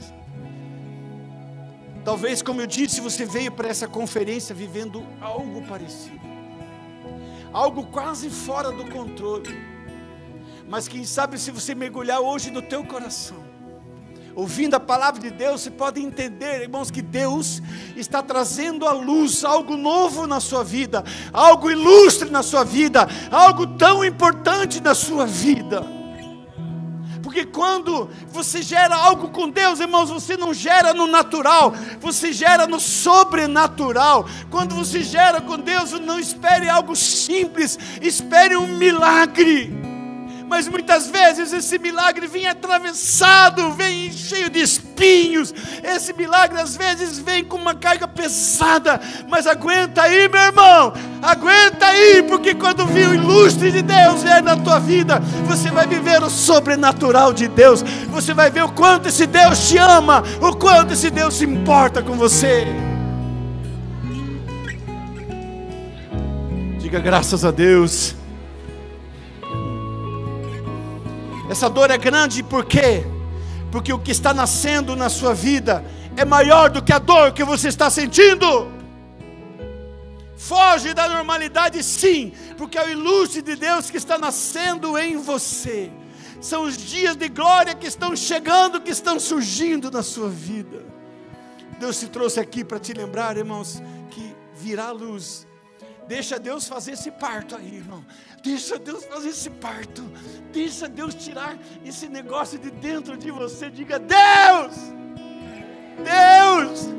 Talvez, 2.03 2.41
como 2.41 2.59
eu 2.59 2.67
disse, 2.67 2.99
você 2.99 3.25
veio 3.25 3.49
para 3.49 3.69
essa 3.69 3.87
conferência 3.87 4.53
vivendo 4.53 5.05
algo 5.21 5.61
parecido, 5.61 6.19
algo 7.53 7.85
quase 7.85 8.29
fora 8.29 8.73
do 8.73 8.91
controle. 8.91 9.57
Mas 10.67 10.89
quem 10.89 11.05
sabe 11.05 11.39
se 11.39 11.49
você 11.49 11.73
mergulhar 11.73 12.19
hoje 12.19 12.51
no 12.51 12.61
teu 12.61 12.83
coração, 12.83 13.41
ouvindo 14.35 14.75
a 14.75 14.79
palavra 14.79 15.21
de 15.21 15.29
Deus, 15.29 15.61
você 15.61 15.71
pode 15.71 16.01
entender, 16.01 16.61
irmãos, 16.61 16.89
que 16.89 17.01
Deus 17.01 17.61
está 17.95 18.21
trazendo 18.21 18.87
à 18.87 18.91
luz 18.91 19.43
algo 19.43 19.77
novo 19.77 20.25
na 20.27 20.39
sua 20.39 20.63
vida, 20.63 21.03
algo 21.31 21.69
ilustre 21.69 22.29
na 22.29 22.43
sua 22.43 22.63
vida, 22.63 23.07
algo 23.31 23.67
tão 23.67 24.03
importante 24.03 24.81
na 24.81 24.95
sua 24.95 25.25
vida. 25.25 25.85
Porque 27.21 27.45
quando 27.45 28.09
você 28.29 28.61
gera 28.61 28.95
algo 28.95 29.29
com 29.29 29.49
Deus, 29.49 29.79
irmãos, 29.79 30.09
você 30.09 30.37
não 30.37 30.53
gera 30.53 30.93
no 30.93 31.07
natural, 31.07 31.73
você 31.99 32.31
gera 32.31 32.67
no 32.67 32.79
sobrenatural. 32.79 34.27
Quando 34.51 34.75
você 34.75 35.01
gera 35.01 35.41
com 35.41 35.57
Deus, 35.57 35.93
não 35.93 36.19
espere 36.19 36.69
algo 36.69 36.95
simples, 36.95 37.79
espere 38.01 38.55
um 38.55 38.67
milagre 38.67 39.82
mas 40.53 40.67
muitas 40.67 41.07
vezes 41.07 41.51
esse 41.51 41.79
milagre 41.79 42.27
vem 42.27 42.45
atravessado, 42.45 43.71
vem 43.71 44.11
cheio 44.11 44.51
de 44.51 44.59
espinhos. 44.59 45.51
Esse 45.83 46.13
milagre 46.13 46.61
às 46.61 46.77
vezes 46.77 47.17
vem 47.17 47.43
com 47.43 47.57
uma 47.57 47.73
carga 47.73 48.07
pesada, 48.07 49.01
mas 49.27 49.47
aguenta 49.47 50.03
aí, 50.03 50.29
meu 50.29 50.39
irmão, 50.39 50.93
aguenta 51.23 51.87
aí, 51.87 52.21
porque 52.21 52.53
quando 52.53 52.85
vir 52.85 53.07
o 53.07 53.15
ilustre 53.15 53.71
de 53.71 53.81
Deus 53.81 54.21
vier 54.21 54.43
na 54.43 54.55
tua 54.55 54.77
vida, 54.77 55.19
você 55.47 55.71
vai 55.71 55.87
viver 55.87 56.21
o 56.21 56.29
sobrenatural 56.29 57.33
de 57.33 57.47
Deus, 57.47 57.81
você 58.11 58.31
vai 58.31 58.51
ver 58.51 58.63
o 58.63 58.71
quanto 58.71 59.09
esse 59.09 59.25
Deus 59.25 59.67
te 59.67 59.79
ama, 59.79 60.21
o 60.39 60.55
quanto 60.55 60.93
esse 60.93 61.09
Deus 61.09 61.33
se 61.33 61.45
importa 61.45 62.03
com 62.03 62.15
você. 62.15 62.67
Diga 66.77 66.99
graças 66.99 67.43
a 67.43 67.49
Deus. 67.49 68.21
Essa 71.53 71.69
dor 71.69 71.91
é 71.91 71.99
grande 71.99 72.41
por 72.41 72.65
quê? 72.65 73.05
Porque 73.71 73.93
o 73.93 73.99
que 73.99 74.09
está 74.09 74.33
nascendo 74.33 74.95
na 74.95 75.07
sua 75.07 75.35
vida 75.35 75.85
é 76.17 76.25
maior 76.25 76.71
do 76.71 76.81
que 76.81 76.91
a 76.91 76.97
dor 76.97 77.31
que 77.31 77.43
você 77.43 77.67
está 77.67 77.91
sentindo. 77.91 78.71
Foge 80.35 80.95
da 80.95 81.07
normalidade, 81.07 81.83
sim, 81.83 82.33
porque 82.57 82.75
é 82.75 82.83
o 82.83 82.89
ilustre 82.89 83.43
de 83.43 83.55
Deus 83.55 83.91
que 83.91 83.97
está 83.97 84.17
nascendo 84.17 84.97
em 84.97 85.15
você. 85.17 85.91
São 86.41 86.63
os 86.63 86.75
dias 86.75 87.15
de 87.15 87.29
glória 87.29 87.75
que 87.75 87.85
estão 87.85 88.15
chegando, 88.15 88.81
que 88.81 88.89
estão 88.89 89.19
surgindo 89.19 89.91
na 89.91 90.01
sua 90.01 90.29
vida. 90.29 90.83
Deus 91.79 91.99
te 91.99 92.07
trouxe 92.07 92.39
aqui 92.39 92.63
para 92.63 92.79
te 92.79 92.93
lembrar, 92.93 93.37
irmãos, 93.37 93.79
que 94.09 94.35
virá 94.55 94.89
luz. 94.89 95.45
Deixa 96.07 96.39
Deus 96.39 96.67
fazer 96.67 96.93
esse 96.93 97.11
parto 97.11 97.55
aí, 97.55 97.75
irmão. 97.75 98.03
Deixa 98.43 98.77
Deus 98.77 99.05
fazer 99.05 99.29
esse 99.29 99.49
parto. 99.49 100.03
Deixa 100.51 100.89
Deus 100.89 101.15
tirar 101.15 101.57
esse 101.85 102.09
negócio 102.09 102.59
de 102.59 102.69
dentro 102.69 103.15
de 103.15 103.31
você. 103.31 103.69
Diga: 103.69 103.97
Deus, 103.97 104.75
Deus, 106.03 106.89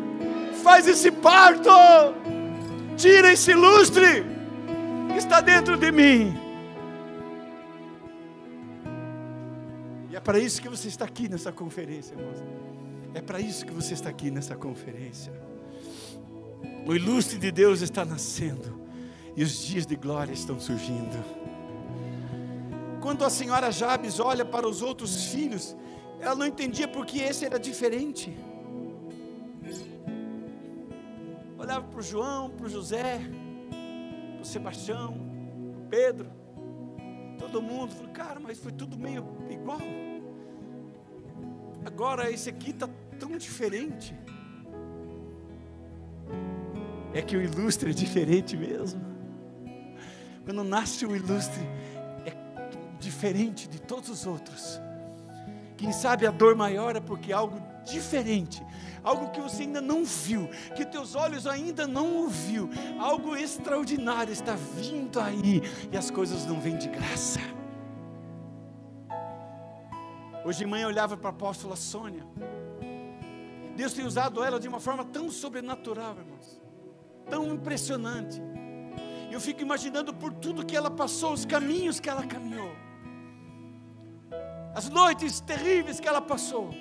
faz 0.63 0.89
esse 0.89 1.11
parto. 1.13 1.69
Tira 2.97 3.31
esse 3.31 3.53
lustre 3.53 4.25
que 5.13 5.19
está 5.19 5.43
dentro 5.43 5.77
de 5.77 5.93
mim. 5.93 6.35
E 10.11 10.17
é 10.17 10.21
para 10.21 10.39
isso 10.39 10.63
que 10.63 10.69
você 10.69 10.89
está 10.89 11.05
aqui 11.05 11.29
nessa 11.29 11.53
conferência, 11.53 12.15
irmãos. 12.15 12.43
É 13.13 13.21
para 13.21 13.39
isso 13.39 13.67
que 13.67 13.73
você 13.73 13.93
está 13.93 14.09
aqui 14.09 14.31
nessa 14.31 14.57
conferência. 14.57 15.33
O 16.87 16.95
ilustre 16.95 17.39
de 17.39 17.53
Deus 17.53 17.83
está 17.83 18.03
nascendo 18.03 18.84
e 19.37 19.43
os 19.43 19.65
dias 19.65 19.87
de 19.87 19.97
glória 19.97 20.33
estão 20.33 20.59
surgindo. 20.61 21.23
Quando 23.01 23.25
a 23.25 23.31
senhora 23.31 23.71
Jabes 23.71 24.19
olha 24.19 24.45
para 24.45 24.67
os 24.67 24.81
outros 24.81 25.27
filhos, 25.27 25.77
ela 26.21 26.35
não 26.35 26.47
entendia 26.47 26.89
porque 26.89 27.19
esse 27.19 27.45
era 27.45 27.59
diferente. 27.59 28.35
Olhava 31.59 31.87
para 31.87 32.01
o 32.01 32.03
João, 32.03 32.51
para 32.51 32.67
o 32.67 32.69
José, 32.69 33.21
para 34.35 34.43
o 34.43 34.45
Sebastião, 34.45 35.13
para 35.73 35.81
o 35.81 35.87
Pedro, 35.89 36.31
todo 37.39 37.61
mundo, 37.61 37.93
falou, 37.93 38.13
cara, 38.13 38.41
mas 38.41 38.59
foi 38.59 38.73
tudo 38.73 38.99
meio 38.99 39.27
igual. 39.51 39.81
Agora 41.85 42.31
esse 42.31 42.49
aqui 42.49 42.71
está 42.71 42.89
tão 43.19 43.37
diferente. 43.37 44.15
É 47.13 47.23
que 47.23 47.37
o 47.37 47.43
ilustre 47.43 47.91
é 47.91 47.93
diferente 47.93 48.57
mesmo. 48.57 49.14
Quando 50.45 50.63
nasce 50.63 51.07
o 51.07 51.17
ilustre, 51.17 51.63
é 52.27 52.35
diferente 52.99 53.69
de 53.69 53.81
todos 53.81 54.09
os 54.11 54.27
outros. 54.27 54.81
Quem 55.77 55.93
sabe 55.93 56.27
a 56.27 56.31
dor 56.31 56.55
maior 56.55 56.97
é 56.97 57.01
porque 57.01 57.33
é 57.33 57.35
algo 57.35 57.61
diferente, 57.85 58.65
algo 59.03 59.31
que 59.31 59.41
você 59.41 59.63
ainda 59.63 59.81
não 59.81 60.05
viu, 60.05 60.49
que 60.75 60.85
teus 60.85 61.15
olhos 61.15 61.47
ainda 61.47 61.87
não 61.87 62.15
ouviu, 62.17 62.71
algo 62.99 63.37
extraordinário 63.37 64.33
está 64.33 64.55
vindo 64.55 65.21
aí 65.21 65.63
e 65.93 65.97
as 65.97 66.11
coisas 66.11 66.47
não 66.47 66.61
vêm 66.61 66.79
de 66.79 66.89
graça. 66.89 67.41
Hoje 70.45 70.59
de 70.59 70.67
manhã 70.67 70.85
eu 70.85 70.89
olhava 70.89 71.17
para 71.17 71.29
a 71.29 71.33
apóstola 71.33 71.75
Sônia. 71.75 72.25
Deus 73.75 73.93
tem 73.93 74.05
usado 74.05 74.45
ela 74.45 74.61
de 74.61 74.69
uma 74.69 74.79
forma 74.79 75.05
tão 75.05 75.31
sobrenatural, 75.31 76.17
irmãos, 76.17 76.61
tão 77.29 77.53
impressionante. 77.53 78.41
Eu 79.35 79.41
fico 79.41 79.61
imaginando 79.61 80.15
por 80.15 80.33
tudo 80.33 80.65
que 80.65 80.77
ela 80.77 80.89
passou, 80.89 81.33
os 81.33 81.45
caminhos 81.45 81.99
que 81.99 82.09
ela 82.09 82.25
caminhou, 82.25 82.73
as 84.73 84.89
noites 84.89 85.41
terríveis 85.41 85.99
que 85.99 86.07
ela 86.07 86.21
passou. 86.21 86.73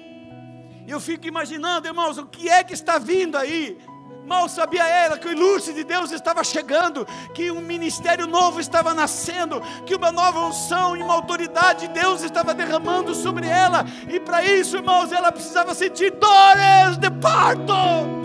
Eu 0.87 0.99
fico 0.99 1.25
imaginando, 1.25 1.87
irmãos, 1.87 2.19
o 2.19 2.27
que 2.27 2.47
é 2.47 2.63
que 2.63 2.75
está 2.75 2.99
vindo 2.99 3.39
aí. 3.39 3.79
Mal 4.27 4.47
sabia 4.47 4.87
ela 4.87 5.17
que 5.17 5.27
o 5.27 5.31
ilustre 5.31 5.73
de 5.73 5.83
Deus 5.83 6.11
estava 6.11 6.43
chegando, 6.43 7.07
que 7.33 7.49
um 7.49 7.59
ministério 7.59 8.27
novo 8.27 8.59
estava 8.59 8.93
nascendo, 8.93 9.59
que 9.83 9.95
uma 9.95 10.11
nova 10.11 10.39
unção 10.41 10.95
e 10.95 11.01
uma 11.01 11.15
autoridade 11.15 11.87
de 11.87 11.93
Deus 12.01 12.21
estava 12.21 12.53
derramando 12.53 13.15
sobre 13.15 13.47
ela, 13.47 13.83
e 14.07 14.19
para 14.19 14.43
isso, 14.43 14.77
irmãos, 14.77 15.11
ela 15.11 15.31
precisava 15.31 15.73
sentir 15.73 16.11
dores 16.11 16.97
de 16.97 17.09
parto. 17.19 18.22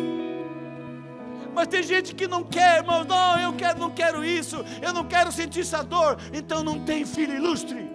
Mas 1.59 1.66
tem 1.66 1.83
gente 1.83 2.14
que 2.14 2.29
não 2.29 2.44
quer, 2.44 2.77
irmãos, 2.77 3.05
não, 3.05 3.37
eu 3.37 3.53
quero, 3.53 3.81
não 3.81 3.90
quero 3.90 4.25
isso, 4.25 4.64
eu 4.81 4.92
não 4.92 5.05
quero 5.05 5.33
sentir 5.33 5.62
essa 5.62 5.83
dor, 5.83 6.16
então 6.33 6.62
não 6.62 6.85
tem 6.85 7.05
filho 7.05 7.35
ilustre. 7.35 7.90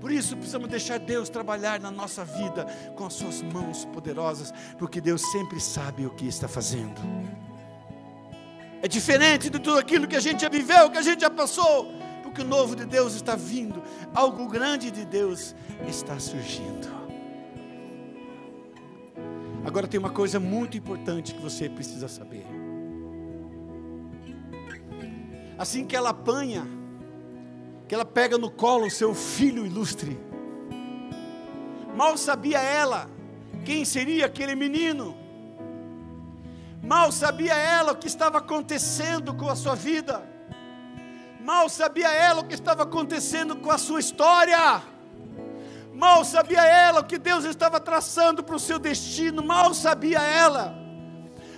Por 0.00 0.12
isso 0.12 0.36
precisamos 0.36 0.68
deixar 0.68 1.00
Deus 1.00 1.28
trabalhar 1.28 1.80
na 1.80 1.90
nossa 1.90 2.24
vida 2.24 2.64
com 2.94 3.06
as 3.06 3.14
suas 3.14 3.42
mãos 3.42 3.84
poderosas, 3.86 4.54
porque 4.78 5.00
Deus 5.00 5.20
sempre 5.32 5.58
sabe 5.58 6.06
o 6.06 6.10
que 6.10 6.28
está 6.28 6.46
fazendo. 6.46 7.00
É 8.80 8.86
diferente 8.86 9.50
de 9.50 9.58
tudo 9.58 9.80
aquilo 9.80 10.06
que 10.06 10.14
a 10.14 10.20
gente 10.20 10.42
já 10.42 10.48
viveu, 10.48 10.90
que 10.90 10.98
a 10.98 11.02
gente 11.02 11.22
já 11.22 11.30
passou, 11.30 11.92
porque 12.22 12.42
o 12.42 12.46
novo 12.46 12.76
de 12.76 12.84
Deus 12.84 13.14
está 13.14 13.34
vindo, 13.34 13.82
algo 14.14 14.46
grande 14.46 14.92
de 14.92 15.04
Deus 15.04 15.56
está 15.88 16.20
surgindo. 16.20 17.01
Agora 19.64 19.86
tem 19.86 19.98
uma 19.98 20.10
coisa 20.10 20.40
muito 20.40 20.76
importante 20.76 21.34
que 21.34 21.40
você 21.40 21.68
precisa 21.68 22.08
saber. 22.08 22.44
Assim 25.56 25.86
que 25.86 25.94
ela 25.94 26.10
apanha, 26.10 26.66
que 27.86 27.94
ela 27.94 28.04
pega 28.04 28.36
no 28.36 28.50
colo 28.50 28.86
o 28.86 28.90
seu 28.90 29.14
filho 29.14 29.64
ilustre, 29.64 30.18
mal 31.94 32.16
sabia 32.16 32.60
ela 32.60 33.08
quem 33.64 33.84
seria 33.84 34.26
aquele 34.26 34.56
menino, 34.56 35.16
mal 36.82 37.12
sabia 37.12 37.54
ela 37.54 37.92
o 37.92 37.96
que 37.96 38.08
estava 38.08 38.38
acontecendo 38.38 39.32
com 39.32 39.48
a 39.48 39.54
sua 39.54 39.76
vida, 39.76 40.28
mal 41.40 41.68
sabia 41.68 42.10
ela 42.12 42.40
o 42.40 42.44
que 42.44 42.54
estava 42.54 42.82
acontecendo 42.82 43.54
com 43.54 43.70
a 43.70 43.78
sua 43.78 44.00
história. 44.00 44.82
Mal 46.02 46.24
sabia 46.24 46.64
ela 46.64 46.98
o 46.98 47.04
que 47.04 47.16
Deus 47.16 47.44
estava 47.44 47.78
traçando 47.78 48.42
para 48.42 48.56
o 48.56 48.58
seu 48.58 48.76
destino, 48.76 49.40
mal 49.40 49.72
sabia 49.72 50.20
ela. 50.20 50.74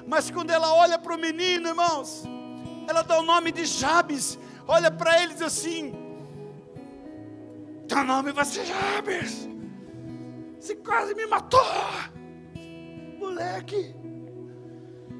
Mas 0.06 0.30
quando 0.30 0.50
ela 0.50 0.70
olha 0.74 0.98
para 0.98 1.14
o 1.14 1.18
menino, 1.18 1.66
irmãos, 1.66 2.24
ela 2.86 3.00
dá 3.00 3.18
o 3.18 3.22
nome 3.22 3.50
de 3.50 3.64
Jabes, 3.64 4.38
olha 4.68 4.90
para 4.90 5.22
ele 5.22 5.32
e 5.32 5.36
diz 5.36 5.42
assim: 5.42 5.94
Teu 7.88 8.04
nome 8.04 8.32
vai 8.32 8.44
ser 8.44 8.66
Jabes. 8.66 9.48
Você 10.60 10.76
quase 10.76 11.14
me 11.14 11.24
matou, 11.24 11.64
moleque. 13.18 13.96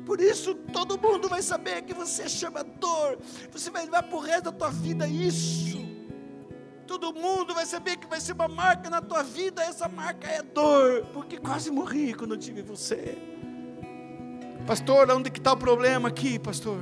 Por 0.05 0.21
isso 0.21 0.55
todo 0.71 1.01
mundo 1.01 1.31
vai 1.31 1.41
saber 1.41 1.81
que 1.81 1.95
você 1.95 2.25
é 2.25 2.29
chamador. 2.29 3.17
Você 3.51 3.71
vai 3.71 3.87
levar 3.87 4.03
para 4.03 4.19
o 4.19 4.21
resto 4.21 4.45
da 4.51 4.53
tua 4.53 4.71
vida 4.71 5.09
isso. 5.09 5.74
Todo 6.87 7.13
mundo 7.13 7.55
vai 7.55 7.67
saber 7.67 7.97
que 7.97 8.07
vai 8.07 8.21
ser 8.21 8.33
uma 8.33 8.49
marca 8.49 8.91
na 8.91 9.01
tua 9.01 9.23
vida. 9.23 9.63
Essa 9.63 9.89
marca 9.89 10.29
é 10.29 10.43
dor, 10.43 11.07
porque 11.13 11.39
quase 11.39 11.71
morri 11.71 12.15
quando 12.15 12.37
tive 12.37 12.63
você. 12.63 13.17
Pastor, 14.67 15.11
onde 15.11 15.31
que 15.31 15.39
está 15.39 15.53
o 15.53 15.57
problema 15.57 16.09
aqui, 16.09 16.39
pastor? 16.39 16.81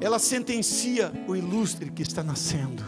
Ela 0.00 0.18
sentencia 0.18 1.12
o 1.26 1.34
ilustre 1.34 1.90
que 1.90 2.02
está 2.02 2.22
nascendo. 2.22 2.84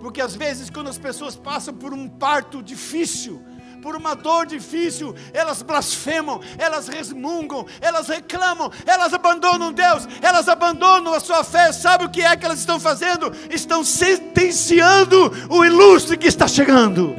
Porque 0.00 0.20
às 0.20 0.34
vezes, 0.34 0.68
quando 0.68 0.88
as 0.88 0.98
pessoas 0.98 1.36
passam 1.36 1.72
por 1.72 1.94
um 1.94 2.08
parto 2.08 2.60
difícil, 2.60 3.40
por 3.82 3.96
uma 3.96 4.14
dor 4.14 4.46
difícil, 4.46 5.14
elas 5.34 5.60
blasfemam, 5.60 6.40
elas 6.56 6.86
resmungam, 6.86 7.66
elas 7.80 8.06
reclamam, 8.06 8.70
elas 8.86 9.12
abandonam 9.12 9.72
Deus, 9.72 10.06
elas 10.22 10.48
abandonam 10.48 11.12
a 11.12 11.18
sua 11.18 11.42
fé. 11.42 11.72
Sabe 11.72 12.04
o 12.04 12.08
que 12.08 12.22
é 12.22 12.36
que 12.36 12.44
elas 12.44 12.60
estão 12.60 12.78
fazendo? 12.78 13.32
Estão 13.50 13.84
sentenciando 13.84 15.32
o 15.50 15.64
ilustre 15.64 16.16
que 16.16 16.28
está 16.28 16.46
chegando. 16.46 17.14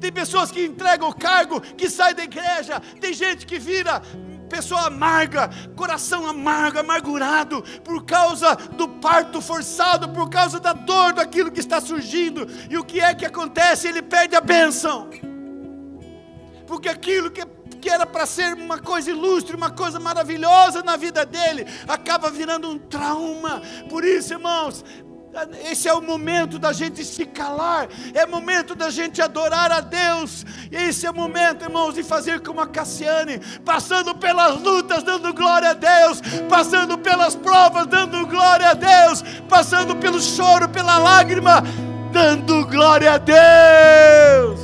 Tem 0.00 0.12
pessoas 0.12 0.52
que 0.52 0.64
entregam 0.64 1.08
o 1.08 1.14
cargo, 1.14 1.60
que 1.60 1.90
saem 1.90 2.14
da 2.14 2.22
igreja, 2.22 2.80
tem 3.00 3.12
gente 3.12 3.44
que 3.44 3.58
vira 3.58 4.00
pessoa 4.48 4.86
amarga, 4.86 5.50
coração 5.76 6.26
amargo, 6.26 6.78
amargurado, 6.78 7.62
por 7.84 8.04
causa 8.04 8.56
do 8.56 8.88
parto 8.88 9.40
forçado, 9.40 10.08
por 10.08 10.28
causa 10.28 10.58
da 10.58 10.72
dor 10.72 11.12
daquilo 11.12 11.50
que 11.50 11.60
está 11.60 11.80
surgindo. 11.80 12.46
E 12.68 12.76
o 12.76 12.84
que 12.84 13.00
é 13.00 13.14
que 13.14 13.26
acontece? 13.26 13.88
Ele 13.88 14.02
perde 14.02 14.34
a 14.34 14.40
bênção. 14.40 15.10
Porque 16.66 16.88
aquilo 16.88 17.30
que, 17.30 17.44
que 17.80 17.88
era 17.88 18.04
para 18.04 18.26
ser 18.26 18.54
uma 18.54 18.78
coisa 18.78 19.10
ilustre, 19.10 19.56
uma 19.56 19.70
coisa 19.70 19.98
maravilhosa 19.98 20.82
na 20.82 20.96
vida 20.96 21.24
dele, 21.24 21.66
acaba 21.86 22.30
virando 22.30 22.68
um 22.68 22.78
trauma. 22.78 23.62
Por 23.88 24.04
isso, 24.04 24.34
irmãos, 24.34 24.84
esse 25.70 25.88
é 25.88 25.92
o 25.92 26.00
momento 26.00 26.58
da 26.58 26.72
gente 26.72 27.04
se 27.04 27.26
calar, 27.26 27.88
é 28.14 28.26
momento 28.26 28.74
da 28.74 28.90
gente 28.90 29.20
adorar 29.20 29.70
a 29.70 29.80
Deus. 29.80 30.44
Esse 30.70 31.06
é 31.06 31.10
o 31.10 31.14
momento, 31.14 31.64
irmãos, 31.64 31.94
de 31.94 32.02
fazer 32.02 32.40
como 32.40 32.60
a 32.60 32.66
Cassiane, 32.66 33.40
passando 33.64 34.14
pelas 34.14 34.60
lutas, 34.60 35.02
dando 35.02 35.32
glória 35.32 35.70
a 35.70 35.74
Deus, 35.74 36.20
passando 36.48 36.98
pelas 36.98 37.34
provas, 37.34 37.86
dando 37.86 38.26
glória 38.26 38.70
a 38.70 38.74
Deus, 38.74 39.22
passando 39.48 39.96
pelo 39.96 40.20
choro, 40.20 40.68
pela 40.68 40.98
lágrima, 40.98 41.62
dando 42.12 42.66
glória 42.66 43.12
a 43.12 43.18
Deus. 43.18 44.60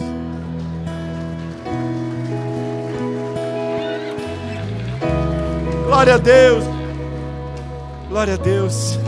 Glória 5.86 6.14
a 6.14 6.18
Deus. 6.18 6.64
Glória 8.08 8.34
a 8.34 8.36
Deus 8.36 9.03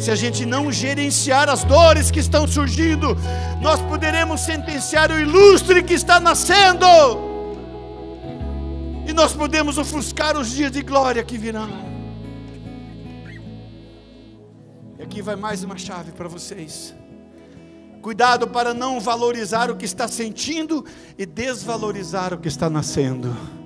se 0.00 0.10
a 0.10 0.16
gente 0.16 0.46
não 0.46 0.72
gerenciar 0.72 1.48
as 1.48 1.62
dores 1.64 2.10
que 2.10 2.20
estão 2.20 2.48
surgindo, 2.48 3.16
nós 3.60 3.80
poderemos 3.82 4.40
sentenciar 4.40 5.10
o 5.10 5.20
ilustre 5.20 5.82
que 5.82 5.94
está 5.94 6.18
nascendo, 6.18 6.86
e 9.06 9.12
nós 9.12 9.32
podemos 9.32 9.76
ofuscar 9.76 10.38
os 10.38 10.50
dias 10.50 10.72
de 10.72 10.82
glória 10.82 11.22
que 11.22 11.36
virão. 11.36 11.68
E 14.98 15.02
aqui 15.02 15.20
vai 15.20 15.36
mais 15.36 15.64
uma 15.64 15.76
chave 15.76 16.12
para 16.12 16.28
vocês. 16.28 16.94
Cuidado 18.00 18.48
para 18.48 18.72
não 18.72 18.98
valorizar 18.98 19.70
o 19.70 19.76
que 19.76 19.84
está 19.84 20.08
sentindo 20.08 20.84
e 21.18 21.26
desvalorizar 21.26 22.32
o 22.32 22.38
que 22.38 22.48
está 22.48 22.70
nascendo. 22.70 23.59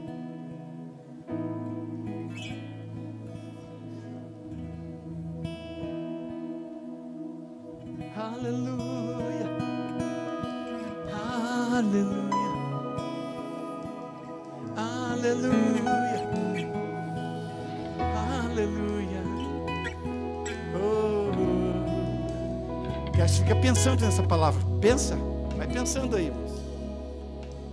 Pensando 23.75 24.03
nessa 24.03 24.23
palavra. 24.23 24.63
Pensa, 24.81 25.17
vai 25.57 25.67
pensando 25.67 26.17
aí. 26.17 26.33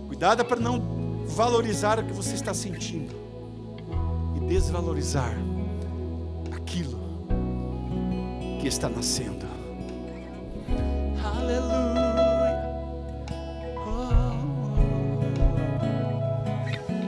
Cuidado 0.08 0.44
para 0.44 0.58
não 0.58 1.24
valorizar 1.26 1.98
o 1.98 2.04
que 2.04 2.12
você 2.12 2.34
está 2.34 2.52
sentindo 2.52 3.14
e 4.36 4.40
desvalorizar 4.40 5.34
aquilo 6.50 6.98
que 8.60 8.66
está 8.66 8.88
nascendo. 8.88 9.51
Aleluia. 11.24 12.62
Oh, 13.86 14.32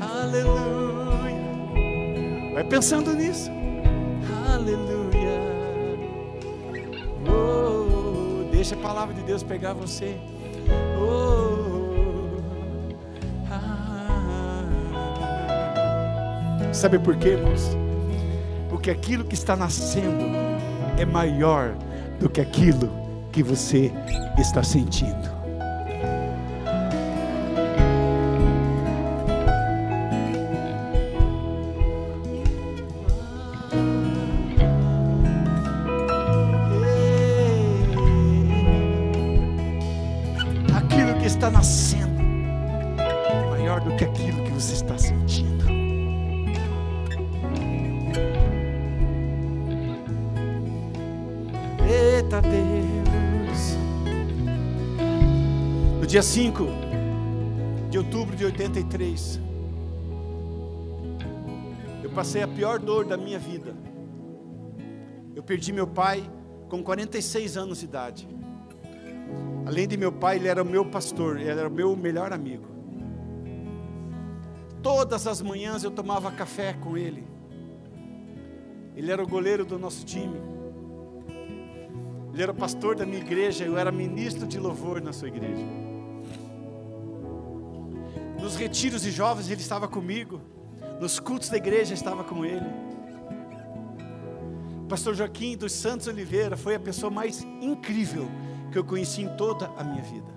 aleluia. 0.03 1.43
Vai 2.55 2.65
pensando 2.65 3.13
nisso. 3.15 3.51
Deixa 8.65 8.77
a 8.77 8.79
palavra 8.79 9.13
de 9.13 9.21
Deus 9.21 9.43
pegar 9.43 9.75
você. 9.75 10.17
Oh, 10.99 12.39
ah. 13.51 14.65
Sabe 16.73 16.99
por 16.99 17.15
quê, 17.17 17.33
irmãos? 17.33 17.77
Porque 18.71 18.91
aquilo 18.91 19.23
que 19.23 19.35
está 19.35 19.55
nascendo 19.55 20.25
é 20.97 21.05
maior 21.05 21.75
do 22.19 22.31
que 22.31 22.41
aquilo 22.41 23.04
que 23.35 23.43
você 23.43 23.93
está 24.39 24.63
sentindo. 24.63 25.44
Passei 62.25 62.43
a 62.43 62.49
pior 62.49 62.79
dor 62.79 63.05
da 63.05 63.19
minha 63.19 63.39
vida. 63.39 63.77
Eu 65.37 65.43
perdi 65.43 65.75
meu 65.75 65.87
pai 65.87 66.25
com 66.71 66.83
46 66.83 67.59
anos 67.59 67.81
de 67.81 67.85
idade. 67.85 68.27
Além 69.67 69.87
de 69.87 69.99
meu 69.99 70.11
pai, 70.11 70.37
ele 70.37 70.49
era 70.49 70.63
o 70.63 70.65
meu 70.65 70.87
pastor, 70.87 71.39
ele 71.39 71.51
era 71.51 71.69
o 71.69 71.71
meu 71.71 71.95
melhor 71.95 72.33
amigo. 72.33 72.65
Todas 74.83 75.27
as 75.27 75.43
manhãs 75.43 75.85
eu 75.85 75.91
tomava 75.91 76.31
café 76.31 76.73
com 76.73 76.97
ele. 76.97 77.27
Ele 78.97 79.13
era 79.13 79.23
o 79.23 79.29
goleiro 79.29 79.63
do 79.67 79.79
nosso 79.79 80.03
time. 80.07 80.41
Ele 82.33 82.43
era 82.43 82.53
o 82.53 82.55
pastor 82.55 82.97
da 82.97 83.05
minha 83.05 83.21
igreja, 83.21 83.67
eu 83.67 83.77
era 83.77 83.93
ministro 83.93 84.47
de 84.47 84.59
louvor 84.59 84.99
na 85.03 85.13
sua 85.13 85.29
igreja. 85.29 85.63
Nos 88.41 88.57
retiros 88.57 89.03
de 89.03 89.11
jovens 89.11 89.51
ele 89.51 89.61
estava 89.61 89.87
comigo. 89.87 90.54
Nos 91.01 91.19
cultos 91.19 91.49
da 91.49 91.57
igreja 91.57 91.95
estava 91.95 92.25
com 92.25 92.45
ele. 92.45 92.67
Pastor 94.89 95.15
Joaquim 95.15 95.57
dos 95.57 95.73
Santos 95.73 96.07
Oliveira 96.07 96.57
foi 96.57 96.75
a 96.75 96.81
pessoa 96.81 97.11
mais 97.11 97.43
incrível 97.43 98.29
que 98.71 98.79
eu 98.79 98.85
conheci 98.85 99.23
em 99.23 99.37
toda 99.37 99.67
a 99.77 99.85
minha 99.85 100.03
vida. 100.03 100.33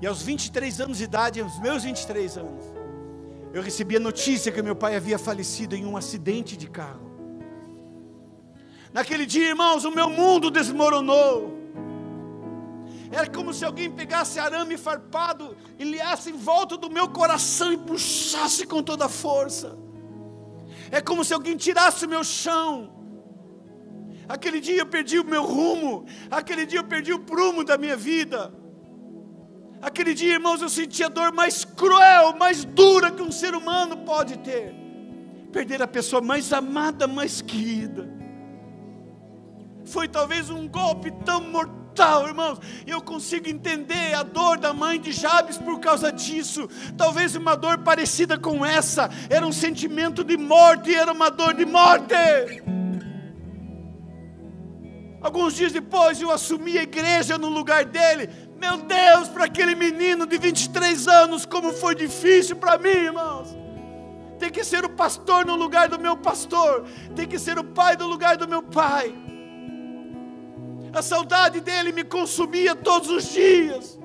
E 0.00 0.06
aos 0.06 0.22
23 0.22 0.80
anos 0.80 0.98
de 0.98 1.04
idade, 1.04 1.40
aos 1.40 1.58
meus 1.60 1.84
23 1.84 2.38
anos, 2.38 2.64
eu 3.52 3.62
recebi 3.62 3.96
a 3.96 4.00
notícia 4.00 4.52
que 4.52 4.60
meu 4.60 4.76
pai 4.76 4.96
havia 4.96 5.18
falecido 5.18 5.74
em 5.74 5.86
um 5.86 5.96
acidente 5.96 6.56
de 6.56 6.68
carro. 6.68 7.06
Naquele 8.92 9.24
dia, 9.24 9.48
irmãos, 9.48 9.84
o 9.84 9.90
meu 9.90 10.10
mundo 10.10 10.50
desmoronou. 10.50 11.65
Era 13.10 13.28
como 13.28 13.52
se 13.52 13.64
alguém 13.64 13.90
pegasse 13.90 14.38
arame 14.38 14.76
farpado 14.76 15.56
e 15.78 15.84
liasse 15.84 16.30
em 16.30 16.36
volta 16.36 16.76
do 16.76 16.90
meu 16.90 17.08
coração 17.08 17.72
e 17.72 17.78
puxasse 17.78 18.66
com 18.66 18.82
toda 18.82 19.06
a 19.06 19.08
força. 19.08 19.78
É 20.90 21.00
como 21.00 21.24
se 21.24 21.32
alguém 21.32 21.56
tirasse 21.56 22.04
o 22.04 22.08
meu 22.08 22.24
chão. 22.24 22.92
Aquele 24.28 24.60
dia 24.60 24.78
eu 24.78 24.86
perdi 24.86 25.20
o 25.20 25.24
meu 25.24 25.44
rumo, 25.44 26.04
aquele 26.30 26.66
dia 26.66 26.80
eu 26.80 26.84
perdi 26.84 27.12
o 27.12 27.20
prumo 27.20 27.64
da 27.64 27.78
minha 27.78 27.96
vida. 27.96 28.52
Aquele 29.80 30.14
dia, 30.14 30.34
irmãos, 30.34 30.62
eu 30.62 30.68
senti 30.68 31.04
a 31.04 31.08
dor 31.08 31.32
mais 31.32 31.64
cruel, 31.64 32.36
mais 32.36 32.64
dura 32.64 33.10
que 33.10 33.22
um 33.22 33.30
ser 33.30 33.54
humano 33.54 33.98
pode 33.98 34.38
ter. 34.38 34.74
Perder 35.52 35.80
a 35.82 35.86
pessoa 35.86 36.20
mais 36.20 36.52
amada, 36.52 37.06
mais 37.06 37.40
querida. 37.40 38.08
Foi 39.84 40.08
talvez 40.08 40.50
um 40.50 40.66
golpe 40.66 41.12
tão 41.24 41.40
mortal, 41.40 41.85
irmãos. 42.02 42.58
Eu 42.86 43.00
consigo 43.00 43.48
entender 43.48 44.14
a 44.14 44.22
dor 44.22 44.58
da 44.58 44.72
mãe 44.72 45.00
de 45.00 45.12
Jabes 45.12 45.58
por 45.58 45.80
causa 45.80 46.12
disso. 46.12 46.68
Talvez 46.96 47.34
uma 47.34 47.56
dor 47.56 47.78
parecida 47.78 48.38
com 48.38 48.64
essa. 48.64 49.10
Era 49.30 49.46
um 49.46 49.52
sentimento 49.52 50.22
de 50.24 50.36
morte, 50.36 50.94
era 50.94 51.12
uma 51.12 51.30
dor 51.30 51.54
de 51.54 51.64
morte. 51.64 52.14
Alguns 55.20 55.54
dias 55.54 55.72
depois 55.72 56.20
eu 56.20 56.30
assumi 56.30 56.78
a 56.78 56.82
igreja 56.82 57.36
no 57.36 57.48
lugar 57.48 57.84
dele. 57.84 58.30
Meu 58.56 58.78
Deus, 58.78 59.28
para 59.28 59.44
aquele 59.44 59.74
menino 59.74 60.26
de 60.26 60.38
23 60.38 61.08
anos, 61.08 61.44
como 61.44 61.72
foi 61.72 61.94
difícil 61.94 62.56
para 62.56 62.78
mim, 62.78 62.88
irmãos. 62.88 63.56
Tem 64.38 64.50
que 64.50 64.62
ser 64.62 64.84
o 64.84 64.88
pastor 64.88 65.44
no 65.44 65.56
lugar 65.56 65.88
do 65.88 65.98
meu 65.98 66.16
pastor, 66.16 66.84
tem 67.14 67.26
que 67.26 67.38
ser 67.38 67.58
o 67.58 67.64
pai 67.64 67.96
no 67.96 68.06
lugar 68.06 68.36
do 68.36 68.46
meu 68.46 68.62
pai. 68.62 69.25
A 70.96 71.02
saudade 71.02 71.60
dele 71.60 71.92
me 71.92 72.02
consumia 72.02 72.74
todos 72.74 73.10
os 73.10 73.30
dias. 73.30 73.98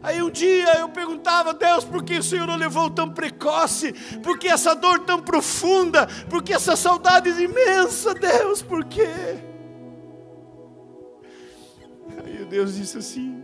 Aí 0.00 0.22
um 0.22 0.30
dia 0.30 0.78
eu 0.78 0.88
perguntava, 0.88 1.52
Deus, 1.52 1.84
por 1.84 2.04
que 2.04 2.16
o 2.16 2.22
Senhor 2.22 2.46
não 2.46 2.54
levou 2.54 2.88
tão 2.88 3.10
precoce? 3.10 3.92
Por 4.22 4.38
que 4.38 4.46
essa 4.46 4.72
dor 4.72 5.00
tão 5.00 5.20
profunda? 5.20 6.06
Por 6.30 6.44
que 6.44 6.52
essa 6.52 6.76
saudade 6.76 7.28
imensa, 7.30 8.14
Deus? 8.14 8.62
Por 8.62 8.84
quê? 8.84 9.42
Aí 12.24 12.44
Deus 12.44 12.76
disse 12.76 12.98
assim: 12.98 13.42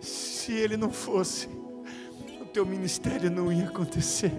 se 0.00 0.52
ele 0.52 0.76
não 0.76 0.92
fosse, 0.92 1.48
o 2.40 2.44
teu 2.44 2.64
ministério 2.64 3.28
não 3.28 3.52
ia 3.52 3.66
acontecer. 3.66 4.32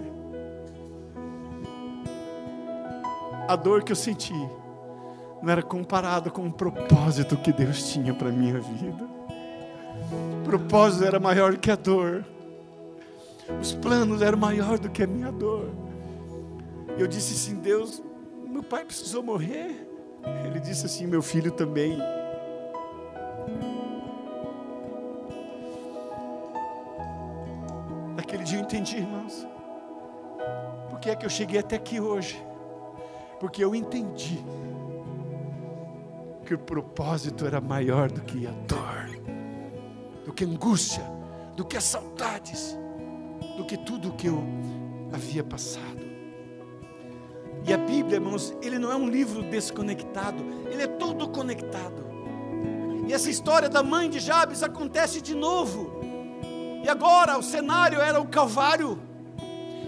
A 3.46 3.54
dor 3.54 3.84
que 3.84 3.92
eu 3.92 3.96
senti 3.96 4.32
não 5.42 5.52
era 5.52 5.62
comparado 5.62 6.30
com 6.30 6.46
o 6.46 6.52
propósito 6.52 7.36
que 7.36 7.52
Deus 7.52 7.92
tinha 7.92 8.14
para 8.14 8.30
minha 8.30 8.58
vida. 8.60 9.04
O 10.40 10.44
propósito 10.44 11.04
era 11.04 11.20
maior 11.20 11.56
que 11.56 11.70
a 11.70 11.76
dor. 11.76 12.24
Os 13.60 13.72
planos 13.72 14.22
eram 14.22 14.38
maior 14.38 14.78
do 14.78 14.88
que 14.88 15.02
a 15.02 15.06
minha 15.06 15.30
dor. 15.30 15.70
Eu 16.98 17.06
disse 17.06 17.34
assim: 17.34 17.60
Deus, 17.60 18.02
meu 18.48 18.62
pai 18.62 18.84
precisou 18.84 19.22
morrer. 19.22 19.88
Ele 20.44 20.58
disse 20.58 20.86
assim: 20.86 21.06
meu 21.06 21.22
filho 21.22 21.50
também. 21.50 21.98
Naquele 28.16 28.42
dia 28.42 28.58
eu 28.58 28.62
entendi, 28.62 28.96
irmãos. 28.96 29.46
Por 30.88 30.98
que 30.98 31.10
é 31.10 31.16
que 31.16 31.26
eu 31.26 31.30
cheguei 31.30 31.60
até 31.60 31.76
aqui 31.76 32.00
hoje? 32.00 32.42
Porque 33.38 33.62
eu 33.62 33.74
entendi 33.74 34.42
que 36.46 36.54
o 36.54 36.58
propósito 36.58 37.44
era 37.44 37.60
maior 37.60 38.08
do 38.08 38.20
que 38.20 38.46
a 38.46 38.52
dor, 38.68 39.10
do 40.24 40.32
que 40.32 40.44
a 40.44 40.46
angústia, 40.46 41.02
do 41.56 41.64
que 41.64 41.76
as 41.76 41.82
saudades, 41.82 42.78
do 43.56 43.64
que 43.64 43.76
tudo 43.76 44.10
o 44.10 44.12
que 44.12 44.28
eu 44.28 44.40
havia 45.12 45.42
passado. 45.42 46.06
E 47.66 47.74
a 47.74 47.76
Bíblia, 47.76 48.18
irmãos, 48.18 48.56
ele 48.62 48.78
não 48.78 48.92
é 48.92 48.94
um 48.94 49.08
livro 49.08 49.42
desconectado, 49.42 50.44
ele 50.70 50.82
é 50.82 50.86
todo 50.86 51.28
conectado. 51.28 52.06
E 53.08 53.12
essa 53.12 53.28
história 53.28 53.68
da 53.68 53.82
mãe 53.82 54.08
de 54.08 54.20
Jabes 54.20 54.62
acontece 54.62 55.20
de 55.20 55.34
novo. 55.34 56.00
E 56.84 56.88
agora 56.88 57.36
o 57.36 57.42
cenário 57.42 58.00
era 58.00 58.20
o 58.20 58.28
Calvário. 58.28 59.00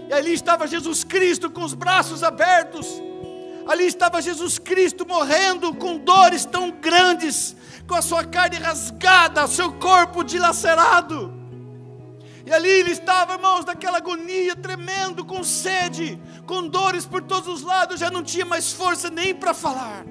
E 0.09 0.13
ali 0.13 0.33
estava 0.33 0.67
Jesus 0.67 1.05
Cristo 1.05 1.49
com 1.49 1.63
os 1.63 1.73
braços 1.73 2.21
abertos. 2.21 3.01
Ali 3.69 3.85
estava 3.85 4.21
Jesus 4.21 4.57
Cristo 4.57 5.05
morrendo 5.07 5.73
com 5.75 5.97
dores 5.97 6.43
tão 6.43 6.71
grandes, 6.71 7.55
com 7.87 7.95
a 7.95 8.01
sua 8.01 8.23
carne 8.25 8.57
rasgada, 8.57 9.47
seu 9.47 9.73
corpo 9.73 10.23
dilacerado. 10.23 11.33
E 12.45 12.51
ali 12.51 12.69
ele 12.69 12.91
estava, 12.91 13.33
irmãos, 13.33 13.63
naquela 13.63 13.97
agonia 13.97 14.55
tremendo, 14.55 15.23
com 15.23 15.43
sede, 15.43 16.19
com 16.47 16.67
dores 16.67 17.05
por 17.05 17.21
todos 17.21 17.47
os 17.47 17.61
lados, 17.61 17.99
já 17.99 18.09
não 18.09 18.23
tinha 18.23 18.45
mais 18.45 18.73
força 18.73 19.09
nem 19.09 19.35
para 19.35 19.53
falar 19.53 20.03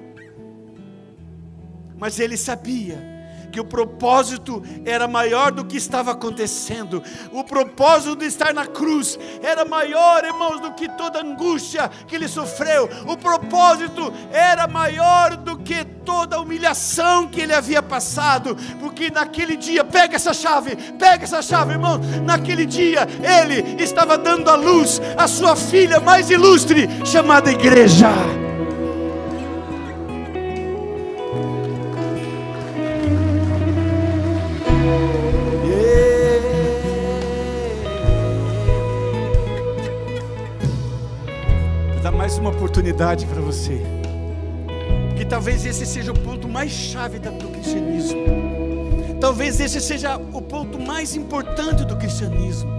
mas 1.99 2.19
ele 2.19 2.37
sabia 2.37 3.18
que 3.51 3.59
o 3.59 3.65
propósito 3.65 4.61
era 4.85 5.07
maior 5.07 5.51
do 5.51 5.65
que 5.65 5.77
estava 5.77 6.11
acontecendo. 6.11 7.03
O 7.31 7.43
propósito 7.43 8.15
de 8.15 8.25
estar 8.25 8.53
na 8.53 8.65
cruz 8.65 9.17
era 9.41 9.65
maior, 9.65 10.23
irmãos, 10.23 10.59
do 10.59 10.71
que 10.73 10.87
toda 10.89 11.21
angústia 11.21 11.89
que 12.07 12.15
ele 12.15 12.27
sofreu. 12.27 12.89
O 13.07 13.17
propósito 13.17 14.13
era 14.31 14.67
maior 14.67 15.35
do 15.37 15.57
que 15.57 15.83
toda 15.83 16.37
a 16.37 16.39
humilhação 16.41 17.27
que 17.27 17.41
ele 17.41 17.53
havia 17.53 17.81
passado, 17.83 18.55
porque 18.79 19.09
naquele 19.11 19.55
dia, 19.55 19.83
pega 19.83 20.15
essa 20.15 20.33
chave, 20.33 20.75
pega 20.97 21.23
essa 21.23 21.41
chave, 21.41 21.73
irmão. 21.73 21.99
Naquele 22.25 22.65
dia 22.65 23.07
ele 23.21 23.81
estava 23.81 24.17
dando 24.17 24.49
à 24.49 24.55
luz 24.55 25.01
a 25.17 25.27
sua 25.27 25.55
filha 25.55 25.99
mais 25.99 26.29
ilustre, 26.29 26.87
chamada 27.05 27.51
igreja. 27.51 28.09
Oportunidade 42.79 43.25
para 43.25 43.41
você. 43.41 43.81
Que 45.17 45.25
talvez 45.25 45.65
esse 45.65 45.85
seja 45.85 46.11
o 46.13 46.19
ponto 46.19 46.47
mais 46.47 46.71
chave 46.71 47.19
do 47.19 47.49
cristianismo. 47.49 48.19
Talvez 49.19 49.59
esse 49.59 49.81
seja 49.81 50.17
o 50.17 50.41
ponto 50.41 50.79
mais 50.79 51.13
importante 51.13 51.83
do 51.83 51.97
cristianismo. 51.97 52.71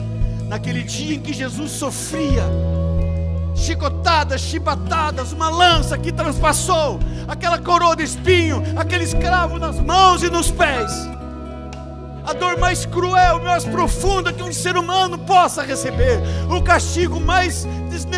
Naquele 0.49 0.83
dia 0.83 1.17
em 1.17 1.21
que 1.21 1.35
Jesus 1.35 1.73
sofria, 1.73 2.45
chicotadas, 3.55 4.41
chibatadas, 4.41 5.33
uma 5.33 5.51
lança 5.51 5.99
que 5.99 6.11
transpassou, 6.11 6.99
aquela 7.29 7.59
coroa 7.59 7.95
de 7.95 8.05
espinho, 8.05 8.63
aquele 8.77 9.05
escravo 9.05 9.59
nas 9.59 9.79
mãos 9.79 10.23
e 10.23 10.31
nos 10.31 10.51
pés. 10.51 10.91
A 12.27 12.33
dor 12.33 12.59
mais 12.59 12.87
cruel, 12.87 13.43
mais 13.43 13.65
profunda 13.65 14.33
que 14.33 14.43
um 14.43 14.53
ser 14.53 14.77
humano 14.77 15.19
possa 15.19 15.63
receber, 15.63 16.21
o 16.49 16.63
castigo 16.63 17.21
mais 17.21 17.67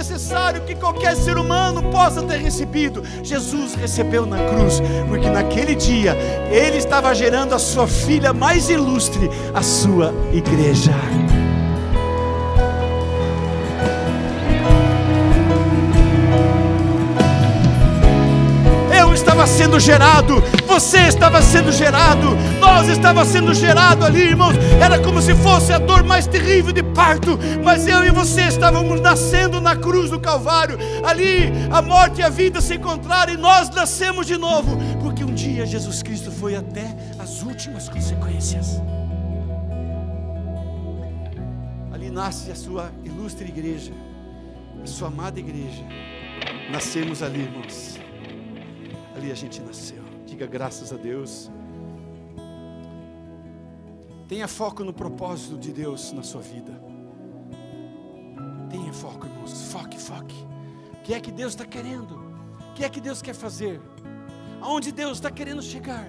desnecessário 0.02 0.62
que 0.62 0.74
qualquer 0.74 1.14
ser 1.14 1.38
humano 1.38 1.82
possa 1.90 2.22
ter 2.22 2.38
recebido, 2.38 3.02
Jesus 3.22 3.74
recebeu 3.74 4.26
na 4.26 4.36
cruz, 4.48 4.82
porque 5.08 5.30
naquele 5.30 5.74
dia 5.76 6.16
ele 6.50 6.78
estava 6.78 7.14
gerando 7.14 7.54
a 7.54 7.58
sua 7.58 7.86
filha 7.86 8.32
mais 8.32 8.68
ilustre, 8.68 9.30
a 9.54 9.62
sua 9.62 10.12
igreja. 10.32 10.92
estava 19.42 19.46
sendo 19.46 19.80
gerado, 19.80 20.42
você 20.72 21.00
estava 21.00 21.42
sendo 21.42 21.70
gerado, 21.70 22.34
nós 22.58 22.88
estava 22.88 23.26
sendo 23.26 23.52
gerado 23.52 24.06
ali, 24.06 24.22
irmãos. 24.22 24.56
Era 24.80 24.98
como 24.98 25.20
se 25.20 25.34
fosse 25.34 25.70
a 25.70 25.78
dor 25.78 26.02
mais 26.02 26.26
terrível 26.26 26.72
de 26.72 26.82
parto, 26.82 27.38
mas 27.62 27.86
eu 27.86 28.02
e 28.06 28.10
você 28.10 28.42
estávamos 28.42 28.98
nascendo 28.98 29.60
na 29.60 29.76
cruz 29.76 30.08
do 30.08 30.18
Calvário. 30.18 30.78
Ali 31.04 31.52
a 31.70 31.82
morte 31.82 32.20
e 32.20 32.24
a 32.24 32.30
vida 32.30 32.58
se 32.62 32.76
encontraram 32.76 33.34
e 33.34 33.36
nós 33.36 33.68
nascemos 33.68 34.26
de 34.26 34.38
novo, 34.38 34.78
porque 35.02 35.22
um 35.22 35.34
dia 35.34 35.66
Jesus 35.66 36.02
Cristo 36.02 36.32
foi 36.32 36.56
até 36.56 36.96
as 37.18 37.42
últimas 37.42 37.90
consequências. 37.90 38.80
Ali 41.92 42.10
nasce 42.10 42.50
a 42.50 42.54
sua 42.56 42.90
ilustre 43.04 43.46
igreja, 43.46 43.92
a 44.82 44.86
sua 44.86 45.08
amada 45.08 45.38
igreja. 45.38 45.84
Nascemos 46.70 47.22
ali, 47.22 47.40
irmãos 47.40 48.00
ali 49.14 49.30
a 49.30 49.34
gente 49.34 49.60
nasceu. 49.60 50.01
Diga 50.32 50.46
graças 50.46 50.90
a 50.94 50.96
Deus. 50.96 51.50
Tenha 54.26 54.48
foco 54.48 54.82
no 54.82 54.90
propósito 54.90 55.58
de 55.58 55.70
Deus 55.74 56.10
na 56.10 56.22
sua 56.22 56.40
vida. 56.40 56.72
Tenha 58.70 58.94
foco, 58.94 59.26
irmãos. 59.26 59.70
Foque, 59.70 60.00
foque. 60.00 60.34
O 60.94 61.02
que 61.02 61.12
é 61.12 61.20
que 61.20 61.30
Deus 61.30 61.52
está 61.52 61.66
querendo? 61.66 62.14
O 62.14 62.72
que 62.72 62.82
é 62.82 62.88
que 62.88 62.98
Deus 62.98 63.20
quer 63.20 63.34
fazer? 63.34 63.78
Aonde 64.62 64.90
Deus 64.90 65.18
está 65.18 65.30
querendo 65.30 65.60
chegar? 65.60 66.08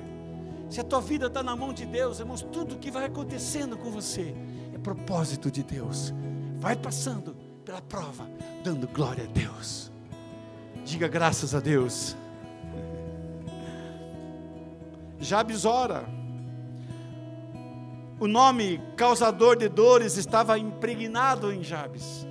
Se 0.70 0.80
a 0.80 0.86
tua 0.86 1.02
vida 1.02 1.28
está 1.28 1.44
na 1.44 1.54
mão 1.54 1.74
de 1.74 1.86
Deus, 1.86 2.22
irmãos, 2.22 2.44
tudo 2.44 2.80
que 2.80 2.90
vai 2.90 3.04
acontecendo 3.04 3.78
com 3.78 3.92
você 3.92 4.34
é 4.74 4.78
propósito 4.78 5.52
de 5.52 5.64
Deus. 5.64 6.14
Vai 6.60 6.78
passando 6.78 7.36
pela 7.66 7.82
prova, 7.82 8.26
dando 8.64 8.88
glória 8.88 9.26
a 9.26 9.28
Deus. 9.28 9.92
Diga 10.86 11.10
graças 11.10 11.54
a 11.54 11.60
Deus. 11.60 12.16
Jabes 15.20 15.66
ora. 15.66 16.06
O 18.20 18.28
nome 18.28 18.82
causador 18.96 19.58
de 19.58 19.68
dores 19.68 20.18
estava 20.18 20.58
impregnado 20.58 21.52
em 21.52 21.64
Jabes. 21.64 22.26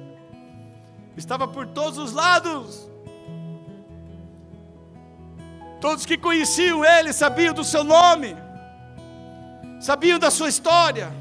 Estava 1.17 1.47
por 1.47 1.67
todos 1.67 1.99
os 1.99 2.13
lados. 2.13 2.89
Todos 5.81 6.07
que 6.07 6.17
conheciam 6.17 6.85
ele 6.85 7.13
sabiam 7.13 7.53
do 7.53 7.65
seu 7.65 7.83
nome, 7.83 8.37
sabiam 9.81 10.17
da 10.17 10.31
sua 10.31 10.49
história, 10.49 11.13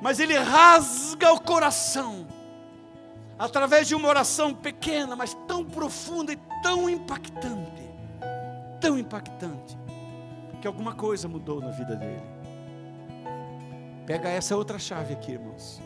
mas 0.00 0.18
ele 0.18 0.34
rasga 0.34 1.30
o 1.30 1.38
coração 1.38 2.26
através 3.38 3.86
de 3.86 3.94
uma 3.94 4.08
oração 4.08 4.54
pequena, 4.54 5.14
mas 5.14 5.34
tão 5.46 5.62
profunda 5.62 6.32
e 6.32 6.38
tão 6.62 6.88
impactante, 6.88 7.82
tão 8.80 8.96
impactante, 8.96 9.76
que 10.62 10.68
alguma 10.68 10.94
coisa 10.94 11.26
mudou 11.26 11.60
na 11.60 11.72
vida 11.72 11.96
dele. 11.96 12.22
Pega 14.06 14.28
essa 14.28 14.56
outra 14.56 14.78
chave 14.78 15.12
aqui, 15.12 15.32
irmãos. 15.32 15.82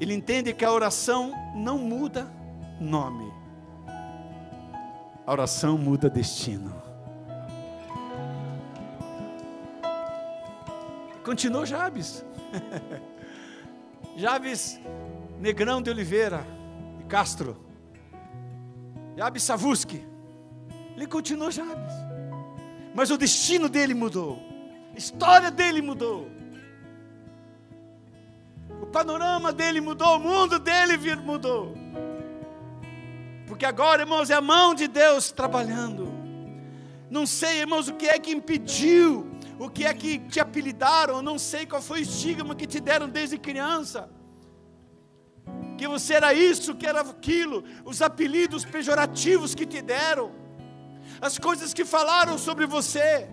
Ele 0.00 0.14
entende 0.14 0.54
que 0.54 0.64
a 0.64 0.72
oração 0.72 1.34
não 1.54 1.76
muda 1.76 2.26
nome, 2.80 3.30
a 5.26 5.30
oração 5.30 5.76
muda 5.76 6.08
destino. 6.08 6.72
Continuou 11.22 11.66
Jabes. 11.66 12.24
Jabes 14.16 14.80
Negrão 15.38 15.82
de 15.82 15.90
Oliveira 15.90 16.46
e 16.98 17.04
Castro. 17.04 17.58
Jabes 19.18 19.42
Savuski. 19.42 20.02
Ele 20.96 21.06
continuou 21.06 21.50
Jabes. 21.50 22.09
Mas 22.94 23.10
o 23.10 23.16
destino 23.16 23.68
dele 23.68 23.94
mudou. 23.94 24.42
A 24.94 24.98
história 24.98 25.50
dele 25.50 25.80
mudou. 25.80 26.28
O 28.82 28.86
panorama 28.86 29.52
dele 29.52 29.80
mudou, 29.80 30.16
o 30.16 30.20
mundo 30.20 30.58
dele 30.58 30.96
mudou. 31.16 31.74
Porque 33.46 33.64
agora, 33.64 34.02
irmãos, 34.02 34.30
é 34.30 34.34
a 34.34 34.40
mão 34.40 34.74
de 34.74 34.88
Deus 34.88 35.30
trabalhando. 35.30 36.08
Não 37.10 37.26
sei, 37.26 37.60
irmãos, 37.60 37.88
o 37.88 37.94
que 37.94 38.06
é 38.06 38.18
que 38.18 38.30
impediu, 38.30 39.28
o 39.58 39.68
que 39.68 39.84
é 39.84 39.92
que 39.92 40.18
te 40.18 40.40
apelidaram, 40.40 41.20
não 41.20 41.38
sei 41.38 41.66
qual 41.66 41.82
foi 41.82 42.00
o 42.00 42.02
estigma 42.02 42.54
que 42.54 42.66
te 42.66 42.80
deram 42.80 43.08
desde 43.08 43.36
criança. 43.36 44.08
Que 45.76 45.88
você 45.88 46.14
era 46.14 46.32
isso, 46.32 46.74
que 46.74 46.86
era 46.86 47.00
aquilo, 47.00 47.64
os 47.84 48.00
apelidos 48.00 48.64
pejorativos 48.64 49.54
que 49.54 49.66
te 49.66 49.82
deram, 49.82 50.30
as 51.20 51.38
coisas 51.38 51.74
que 51.74 51.84
falaram 51.84 52.38
sobre 52.38 52.66
você. 52.66 53.28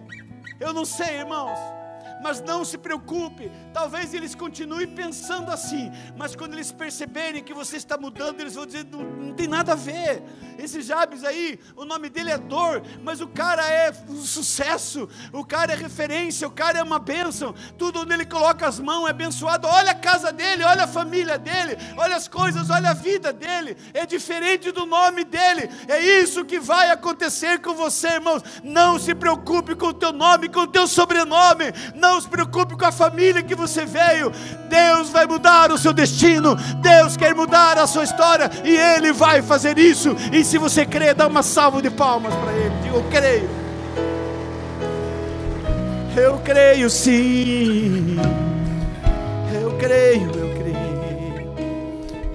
Eu 0.59 0.73
não 0.73 0.85
sei, 0.85 1.19
irmãos 1.19 1.76
mas 2.21 2.41
não 2.41 2.65
se 2.65 2.77
preocupe. 2.77 3.51
Talvez 3.73 4.13
eles 4.13 4.35
continuem 4.35 4.87
pensando 4.87 5.51
assim, 5.51 5.91
mas 6.15 6.35
quando 6.35 6.53
eles 6.53 6.71
perceberem 6.71 7.43
que 7.43 7.53
você 7.53 7.77
está 7.77 7.97
mudando, 7.97 8.39
eles 8.39 8.55
vão 8.55 8.65
dizer: 8.65 8.85
não, 8.85 9.03
não 9.03 9.33
tem 9.33 9.47
nada 9.47 9.73
a 9.73 9.75
ver. 9.75 10.23
Esse 10.57 10.81
Jabes 10.81 11.23
aí, 11.23 11.59
o 11.75 11.85
nome 11.85 12.09
dele 12.09 12.31
é 12.31 12.37
dor, 12.37 12.81
mas 13.03 13.21
o 13.21 13.27
cara 13.27 13.67
é 13.67 13.91
um 14.09 14.23
sucesso, 14.23 15.07
o 15.31 15.45
cara 15.45 15.73
é 15.73 15.75
referência, 15.75 16.47
o 16.47 16.51
cara 16.51 16.79
é 16.79 16.83
uma 16.83 16.99
bênção. 16.99 17.53
Tudo 17.77 18.01
onde 18.01 18.13
ele 18.13 18.25
coloca 18.25 18.67
as 18.67 18.79
mãos 18.79 19.07
é 19.07 19.11
abençoado. 19.11 19.67
Olha 19.67 19.91
a 19.91 19.95
casa 19.95 20.31
dele, 20.31 20.63
olha 20.63 20.85
a 20.85 20.87
família 20.87 21.37
dele, 21.37 21.77
olha 21.95 22.15
as 22.15 22.27
coisas, 22.27 22.69
olha 22.69 22.89
a 22.89 22.93
vida 22.93 23.31
dele. 23.31 23.77
É 23.93 24.05
diferente 24.05 24.71
do 24.71 24.85
nome 24.85 25.23
dele. 25.23 25.69
É 25.87 25.99
isso 25.99 26.45
que 26.45 26.59
vai 26.59 26.89
acontecer 26.89 27.59
com 27.59 27.73
você, 27.73 28.07
irmãos. 28.07 28.41
Não 28.63 28.97
se 28.97 29.13
preocupe 29.13 29.75
com 29.75 29.87
o 29.87 29.93
teu 29.93 30.11
nome, 30.11 30.49
com 30.49 30.61
o 30.61 30.67
teu 30.67 30.87
sobrenome. 30.87 31.65
Não 31.95 32.06
se 32.19 32.27
preocupe 32.27 32.75
com 32.75 32.85
a 32.85 32.91
família 32.91 33.43
que 33.43 33.55
você 33.55 33.85
veio. 33.85 34.31
Deus 34.69 35.09
vai 35.09 35.25
mudar 35.25 35.71
o 35.71 35.77
seu 35.77 35.93
destino. 35.93 36.55
Deus 36.81 37.15
quer 37.17 37.35
mudar 37.35 37.77
a 37.77 37.87
sua 37.87 38.03
história 38.03 38.49
e 38.63 38.75
ele 38.75 39.11
vai 39.11 39.41
fazer 39.41 39.77
isso. 39.77 40.15
E 40.31 40.43
se 40.43 40.57
você 40.57 40.85
crê, 40.85 41.13
dá 41.13 41.27
uma 41.27 41.43
salva 41.43 41.81
de 41.81 41.89
palmas 41.89 42.33
para 42.35 42.53
Ele. 42.53 42.75
Diga, 42.81 42.95
eu 42.95 43.03
creio. 43.09 43.49
Eu 46.15 46.39
creio 46.39 46.89
sim. 46.89 48.17
Eu 49.61 49.77
creio, 49.77 50.31
eu 50.31 50.55
creio. 50.57 50.87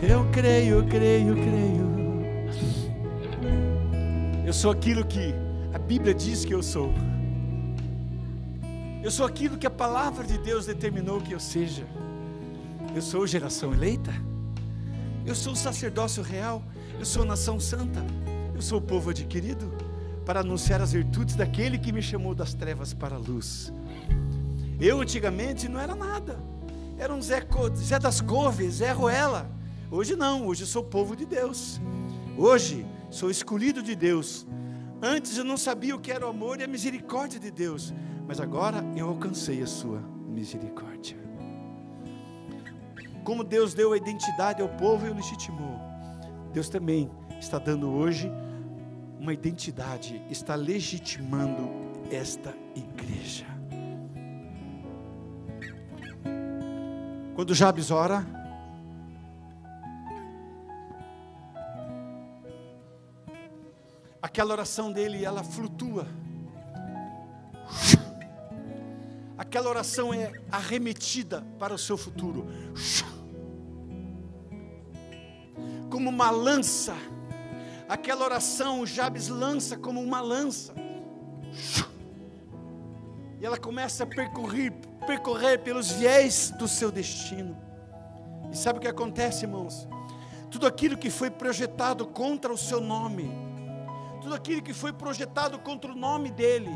Eu 0.03 0.27
creio, 0.31 0.79
eu 0.79 0.87
creio, 0.87 1.29
eu 1.29 1.35
creio. 1.35 1.93
Eu 4.45 4.53
sou 4.53 4.71
aquilo 4.71 5.05
que 5.05 5.35
a 5.73 5.79
Bíblia 5.79 6.15
diz 6.15 6.45
que 6.45 6.53
eu 6.53 6.63
sou. 6.63 6.93
Eu 9.03 9.11
sou 9.11 9.27
aquilo 9.27 9.59
que 9.59 9.67
a 9.67 9.71
palavra 9.71 10.25
de 10.25 10.39
Deus 10.39 10.67
determinou 10.67 11.21
que 11.21 11.33
eu 11.33 11.41
seja. 11.41 11.87
Eu 12.95 13.03
sou 13.03 13.27
geração 13.27 13.73
eleita. 13.73 14.13
Eu 15.27 15.35
sou 15.35 15.57
sacerdócio 15.57 16.23
real. 16.23 16.63
Eu 17.03 17.07
sou 17.07 17.25
nação 17.25 17.59
santa, 17.59 18.01
eu 18.55 18.63
sou 18.63 18.81
povo 18.81 19.11
adquirido 19.11 19.73
para 20.25 20.39
anunciar 20.39 20.81
as 20.81 20.93
virtudes 20.93 21.35
daquele 21.35 21.77
que 21.77 21.91
me 21.91 22.01
chamou 22.01 22.33
das 22.33 22.55
trevas 22.55 22.95
para 22.95 23.17
a 23.17 23.19
luz. 23.19 23.73
Eu 24.81 25.01
antigamente 25.01 25.69
não 25.69 25.81
era 25.81 25.97
nada, 25.97 26.39
era 26.97 27.13
um 27.13 27.21
Zé, 27.21 27.45
Zé 27.77 27.99
das 27.99 28.21
Couves, 28.21 28.75
Zé 28.75 28.93
Ruela. 28.93 29.51
Hoje 29.91 30.15
não, 30.15 30.47
hoje 30.47 30.63
eu 30.63 30.67
sou 30.69 30.85
povo 30.85 31.17
de 31.17 31.27
Deus. 31.27 31.81
Hoje 32.37 32.87
sou 33.11 33.29
escolhido 33.29 33.83
de 33.83 33.97
Deus. 33.97 34.47
Antes 35.03 35.37
eu 35.37 35.45
não 35.45 35.57
sabia 35.57 35.97
o 35.97 35.99
que 35.99 36.13
era 36.13 36.25
o 36.25 36.31
amor 36.31 36.61
e 36.61 36.63
a 36.63 36.69
misericórdia 36.69 37.41
de 37.41 37.51
Deus, 37.51 37.93
mas 38.33 38.41
agora 38.41 38.83
eu 38.97 39.11
alcancei 39.11 39.63
a 39.63 39.67
sua 39.67 40.01
misericórdia. 40.01 41.19
Como 43.23 43.45
Deus 43.45 43.75
deu 43.75 43.93
a 43.93 43.97
identidade 43.99 44.63
ao 44.63 44.71
povo 44.71 45.07
e 45.07 45.11
o 45.11 45.15
legitimou, 45.15 45.79
Deus 46.51 46.71
também 46.71 47.11
está 47.39 47.59
dando 47.59 47.91
hoje 47.91 48.33
uma 49.21 49.35
identidade, 49.35 50.25
está 50.31 50.55
legitimando 50.55 51.69
esta 52.11 52.55
igreja. 52.75 53.45
Quando 57.35 57.55
Jabes 57.55 57.91
ora, 57.91 58.25
aquela 64.23 64.55
oração 64.55 64.91
dele, 64.91 65.23
ela 65.23 65.45
flutua. 65.45 66.07
Aquela 69.43 69.69
oração 69.69 70.15
é 70.15 70.33
arremetida 70.53 71.45
para 71.59 71.75
o 71.75 71.79
seu 71.79 71.99
futuro 71.99 72.47
como 75.91 76.09
uma 76.09 76.31
lança. 76.31 76.95
Aquela 77.89 78.25
oração 78.25 78.87
Jabes 78.87 79.27
lança 79.27 79.77
como 79.77 80.01
uma 80.01 80.21
lança. 80.21 80.73
E 83.41 83.45
ela 83.45 83.59
começa 83.59 84.05
a 84.05 84.07
percorrer, 84.07 84.73
percorrer 85.09 85.59
pelos 85.59 85.91
viés 85.91 86.55
do 86.57 86.69
seu 86.69 86.93
destino. 86.93 87.59
E 88.53 88.57
sabe 88.57 88.79
o 88.79 88.81
que 88.81 88.87
acontece, 88.87 89.45
irmãos? 89.45 89.89
Tudo 90.53 90.69
aquilo 90.69 90.97
que 90.97 91.11
foi 91.11 91.33
projetado 91.33 92.07
contra 92.07 92.53
o 92.53 92.57
seu 92.57 92.81
nome, 92.81 93.29
tudo 94.21 94.37
aquilo 94.37 94.63
que 94.63 94.73
foi 94.73 94.93
projetado 94.93 95.59
contra 95.59 95.91
o 95.91 95.97
nome 95.97 96.31
dele, 96.31 96.71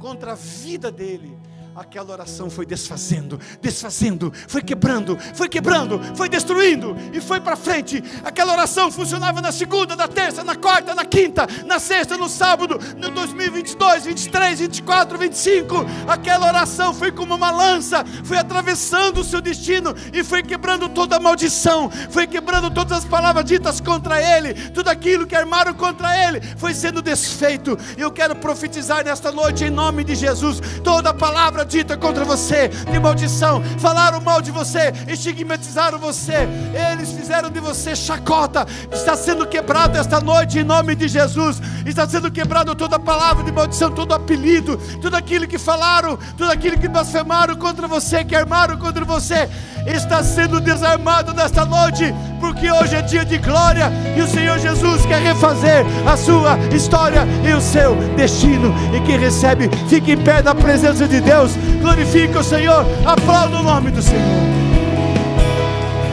contra 0.00 0.32
a 0.32 0.36
vida 0.36 0.92
dele, 0.92 1.36
aquela 1.74 2.12
oração 2.12 2.50
foi 2.50 2.66
desfazendo, 2.66 3.40
desfazendo, 3.60 4.32
foi 4.46 4.62
quebrando, 4.62 5.18
foi 5.34 5.48
quebrando, 5.48 6.00
foi 6.14 6.28
destruindo 6.28 6.94
e 7.12 7.20
foi 7.20 7.40
para 7.40 7.56
frente. 7.56 8.02
Aquela 8.24 8.52
oração 8.52 8.90
funcionava 8.90 9.40
na 9.40 9.50
segunda, 9.50 9.96
na 9.96 10.06
terça, 10.06 10.44
na 10.44 10.54
quarta, 10.54 10.94
na 10.94 11.04
quinta, 11.04 11.46
na 11.66 11.78
sexta, 11.78 12.16
no 12.16 12.28
sábado, 12.28 12.78
no 12.98 13.10
2022, 13.10 14.04
23, 14.04 14.60
24, 14.60 15.18
25. 15.18 15.74
Aquela 16.06 16.46
oração 16.46 16.92
foi 16.92 17.10
como 17.10 17.34
uma 17.34 17.50
lança, 17.50 18.04
foi 18.22 18.36
atravessando 18.36 19.20
o 19.20 19.24
seu 19.24 19.40
destino 19.40 19.94
e 20.12 20.22
foi 20.22 20.42
quebrando 20.42 20.88
toda 20.90 21.16
a 21.16 21.20
maldição, 21.20 21.90
foi 22.10 22.26
quebrando 22.26 22.70
todas 22.70 22.98
as 22.98 23.04
palavras 23.04 23.44
ditas 23.44 23.80
contra 23.80 24.20
ele, 24.20 24.54
tudo 24.70 24.88
aquilo 24.88 25.26
que 25.26 25.34
armaram 25.34 25.72
contra 25.72 26.16
ele 26.28 26.40
foi 26.58 26.74
sendo 26.74 27.00
desfeito. 27.00 27.78
Eu 27.96 28.10
quero 28.10 28.36
profetizar 28.36 29.04
nesta 29.04 29.32
noite 29.32 29.64
em 29.64 29.70
nome 29.70 30.04
de 30.04 30.14
Jesus, 30.14 30.60
toda 30.84 31.14
palavra 31.14 31.61
palavra 31.62 31.64
dita 31.64 31.96
contra 31.96 32.24
você, 32.24 32.68
de 32.68 32.98
maldição, 32.98 33.62
falaram 33.78 34.20
mal 34.20 34.40
de 34.42 34.50
você, 34.50 34.92
estigmatizaram 35.08 35.98
você, 35.98 36.48
eles 36.92 37.12
fizeram 37.12 37.50
de 37.50 37.60
você 37.60 37.94
chacota, 37.94 38.66
está 38.92 39.16
sendo 39.16 39.46
quebrado 39.46 39.98
esta 39.98 40.20
noite 40.20 40.58
em 40.58 40.64
nome 40.64 40.94
de 40.94 41.08
Jesus, 41.08 41.60
está 41.86 42.08
sendo 42.08 42.30
quebrado 42.30 42.74
toda 42.74 42.98
palavra 42.98 43.44
de 43.44 43.52
maldição, 43.52 43.90
todo 43.90 44.14
apelido, 44.14 44.76
tudo 45.00 45.16
aquilo 45.16 45.46
que 45.46 45.58
falaram, 45.58 46.18
tudo 46.36 46.50
aquilo 46.50 46.78
que 46.78 46.88
blasfemaram 46.88 47.56
contra 47.56 47.86
você, 47.86 48.24
que 48.24 48.34
armaram 48.34 48.76
contra 48.76 49.04
você, 49.04 49.48
está 49.86 50.22
sendo 50.22 50.60
desarmado 50.60 51.32
nesta 51.32 51.64
noite, 51.64 52.14
porque 52.40 52.70
hoje 52.70 52.96
é 52.96 53.02
dia 53.02 53.24
de 53.24 53.38
glória 53.38 53.90
e 54.16 54.20
o 54.20 54.28
Senhor 54.28 54.58
Jesus 54.58 55.04
quer 55.06 55.20
refazer 55.20 55.84
a 56.06 56.16
sua 56.16 56.58
história 56.74 57.26
e 57.48 57.52
o 57.52 57.60
seu 57.60 57.94
destino. 58.16 58.74
E 58.94 59.00
quem 59.00 59.18
recebe, 59.18 59.70
fique 59.88 60.12
em 60.12 60.18
pé 60.18 60.42
da 60.42 60.54
presença 60.54 61.06
de 61.06 61.20
Deus, 61.20 61.51
Glorifique 61.80 61.92
Glorifica 62.02 62.40
o 62.40 62.44
Senhor. 62.44 62.84
Aplauda 63.06 63.58
o 63.58 63.62
nome 63.62 63.90
do 63.90 64.02
Senhor. 64.02 64.22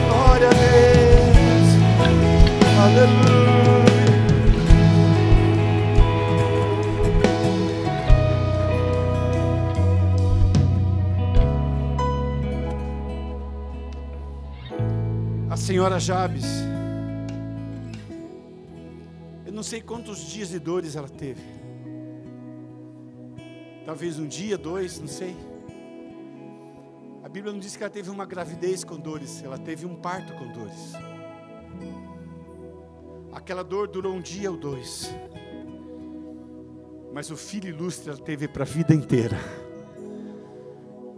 Glória 0.08 0.48
a 0.48 0.52
Deus. 0.52 0.70
Aleluia. 2.82 3.40
A 15.50 15.56
senhora 15.56 15.98
Jabes, 15.98 16.46
eu 19.44 19.52
não 19.52 19.62
sei 19.62 19.80
quantos 19.80 20.30
dias 20.30 20.48
de 20.48 20.58
dores 20.58 20.94
ela 20.96 21.08
teve. 21.08 21.59
Talvez 23.84 24.18
um 24.18 24.26
dia, 24.26 24.58
dois, 24.58 24.98
não 24.98 25.08
sei. 25.08 25.36
A 27.22 27.28
Bíblia 27.28 27.52
não 27.52 27.60
diz 27.60 27.76
que 27.76 27.82
ela 27.82 27.90
teve 27.90 28.10
uma 28.10 28.26
gravidez 28.26 28.84
com 28.84 28.98
dores, 28.98 29.42
ela 29.42 29.58
teve 29.58 29.86
um 29.86 29.96
parto 29.96 30.32
com 30.34 30.50
dores. 30.52 30.92
Aquela 33.32 33.62
dor 33.62 33.88
durou 33.88 34.14
um 34.14 34.20
dia 34.20 34.50
ou 34.50 34.56
dois. 34.56 35.14
Mas 37.12 37.30
o 37.30 37.36
filho 37.36 37.68
ilustre 37.68 38.10
ela 38.10 38.18
teve 38.18 38.48
para 38.48 38.64
a 38.64 38.66
vida 38.66 38.94
inteira. 38.94 39.38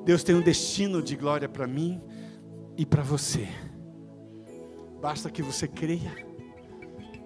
Deus 0.05 0.23
tem 0.23 0.35
um 0.35 0.41
destino 0.41 1.03
de 1.03 1.17
glória 1.17 1.49
para 1.49 1.67
mim 1.67 2.03
e 2.77 2.85
para 2.85 3.03
você. 3.03 3.49
Basta 5.01 5.31
que 5.31 5.43
você 5.43 5.67
creia, 5.67 6.15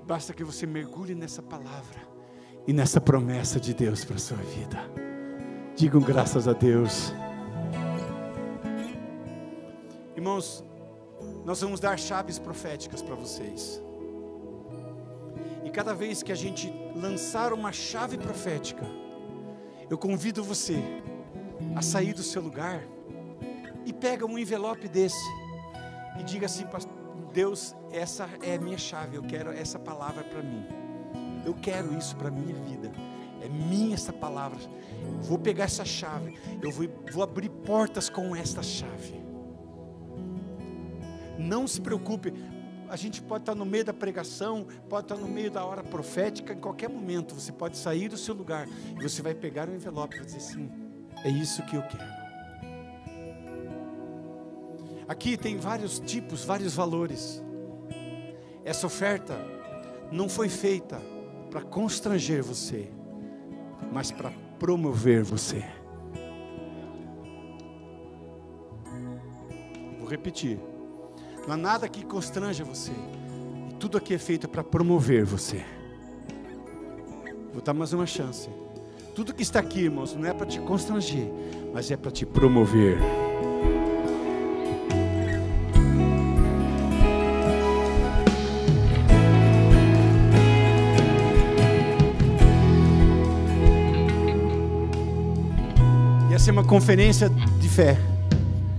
basta 0.07 0.32
que 0.32 0.45
você 0.45 0.66
mergulhe 0.66 1.14
nessa 1.14 1.43
palavra 1.43 2.01
e 2.66 2.72
nessa 2.72 3.01
promessa 3.01 3.61
de 3.61 3.74
Deus 3.74 4.05
para 4.05 4.16
a 4.16 4.18
sua 4.18 4.39
vida. 4.39 5.05
Digam 5.77 6.01
graças 6.01 6.49
a 6.49 6.55
Deus. 6.55 7.12
Irmãos, 10.16 10.64
nós 11.45 11.61
vamos 11.61 11.81
dar 11.81 11.99
chaves 11.99 12.39
proféticas 12.39 13.03
para 13.03 13.14
vocês. 13.14 13.83
E 15.62 15.70
cada 15.70 15.93
vez 15.93 16.22
que 16.22 16.33
a 16.33 16.35
gente 16.35 16.72
lançar 16.95 17.53
uma 17.53 17.72
chave 17.72 18.16
profética, 18.16 18.87
eu 19.91 19.99
convido 19.99 20.43
você 20.43 20.83
a 21.74 21.83
sair 21.83 22.14
do 22.14 22.22
seu 22.22 22.41
lugar 22.41 22.83
e 23.85 23.93
pega 23.93 24.24
um 24.24 24.39
envelope 24.39 24.89
desse 24.89 25.29
e 26.18 26.22
diga 26.22 26.47
assim, 26.47 26.64
Deus, 27.35 27.77
essa 27.93 28.27
é 28.41 28.55
a 28.55 28.59
minha 28.59 28.79
chave, 28.79 29.18
eu 29.18 29.22
quero 29.22 29.51
essa 29.51 29.79
palavra 29.79 30.24
para 30.24 30.43
mim. 30.43 30.64
Eu 31.45 31.53
quero 31.53 31.93
isso 31.99 32.16
para 32.16 32.31
minha 32.31 32.55
vida. 32.55 32.91
É 33.47 33.49
minha 33.49 33.94
essa 33.94 34.12
palavra. 34.12 34.59
Vou 35.22 35.38
pegar 35.38 35.64
essa 35.64 35.84
chave. 35.84 36.36
Eu 36.61 36.72
vou, 36.72 36.88
vou 37.12 37.22
abrir 37.22 37.49
portas 37.49 38.09
com 38.09 38.34
esta 38.34 38.62
chave. 38.62 39.14
Não 41.38 41.66
se 41.66 41.80
preocupe. 41.80 42.32
A 42.88 42.97
gente 42.97 43.22
pode 43.22 43.42
estar 43.42 43.55
no 43.55 43.64
meio 43.64 43.84
da 43.84 43.92
pregação, 43.92 44.66
pode 44.88 45.05
estar 45.05 45.16
no 45.16 45.28
meio 45.28 45.51
da 45.51 45.64
hora 45.64 45.82
profética, 45.82 46.53
em 46.53 46.61
qualquer 46.61 46.88
momento. 46.88 47.34
Você 47.34 47.53
pode 47.53 47.76
sair 47.76 48.09
do 48.09 48.16
seu 48.16 48.34
lugar 48.34 48.68
e 48.68 49.03
você 49.03 49.22
vai 49.22 49.34
pegar 49.34 49.68
o 49.68 49.74
envelope 49.74 50.16
e 50.16 50.24
dizer 50.24 50.38
assim: 50.38 50.70
é 51.24 51.30
isso 51.30 51.62
que 51.64 51.76
eu 51.76 51.82
quero. 51.82 52.26
Aqui 55.09 55.36
tem 55.36 55.57
vários 55.57 56.01
tipos, 56.01 56.44
vários 56.44 56.74
valores. 56.74 57.42
Essa 58.64 58.86
oferta 58.86 59.38
não 60.11 60.28
foi 60.28 60.49
feita 60.49 61.01
para 61.51 61.62
constranger 61.62 62.42
você, 62.42 62.90
mas 63.93 64.11
para 64.11 64.31
promover 64.59 65.22
você. 65.22 65.64
Vou 69.99 70.09
repetir. 70.09 70.59
Não 71.47 71.55
há 71.55 71.57
nada 71.57 71.89
que 71.89 72.05
constranja 72.05 72.64
você. 72.64 72.93
E 73.70 73.74
tudo 73.74 73.99
aqui 73.99 74.14
é 74.14 74.18
feito 74.18 74.49
para 74.49 74.62
promover 74.62 75.24
você. 75.24 75.64
Vou 77.53 77.62
dar 77.62 77.74
mais 77.74 77.93
uma 77.93 78.07
chance. 78.07 78.49
Tudo 79.14 79.33
que 79.33 79.43
está 79.43 79.61
aqui, 79.61 79.81
irmãos, 79.81 80.14
não 80.14 80.29
é 80.29 80.35
para 80.35 80.47
te 80.47 80.61
constranger, 80.61 81.31
mas 81.72 81.91
é 81.91 81.97
para 81.97 82.11
te 82.11 82.27
promover. 82.27 83.26
Ser 96.47 96.53
uma 96.53 96.62
conferência 96.62 97.28
de 97.28 97.68
fé. 97.68 97.99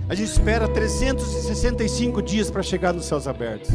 A 0.08 0.16
gente 0.16 0.32
espera 0.32 0.70
365 0.70 2.22
dias 2.22 2.50
para 2.50 2.64
chegar 2.64 2.94
nos 2.94 3.04
céus 3.04 3.28
abertos. 3.28 3.72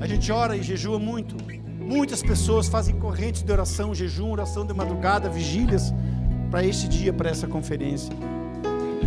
A 0.00 0.06
gente 0.06 0.30
ora 0.30 0.56
e 0.56 0.62
jejua 0.62 0.96
muito. 0.96 1.34
Muitas 1.80 2.22
pessoas 2.22 2.68
fazem 2.68 2.96
correntes 2.96 3.42
de 3.42 3.50
oração, 3.50 3.92
jejum, 3.92 4.30
oração 4.30 4.64
de 4.64 4.72
madrugada, 4.72 5.28
vigílias 5.28 5.92
para 6.48 6.62
este 6.62 6.86
dia, 6.86 7.12
para 7.12 7.28
essa 7.28 7.48
conferência. 7.48 8.12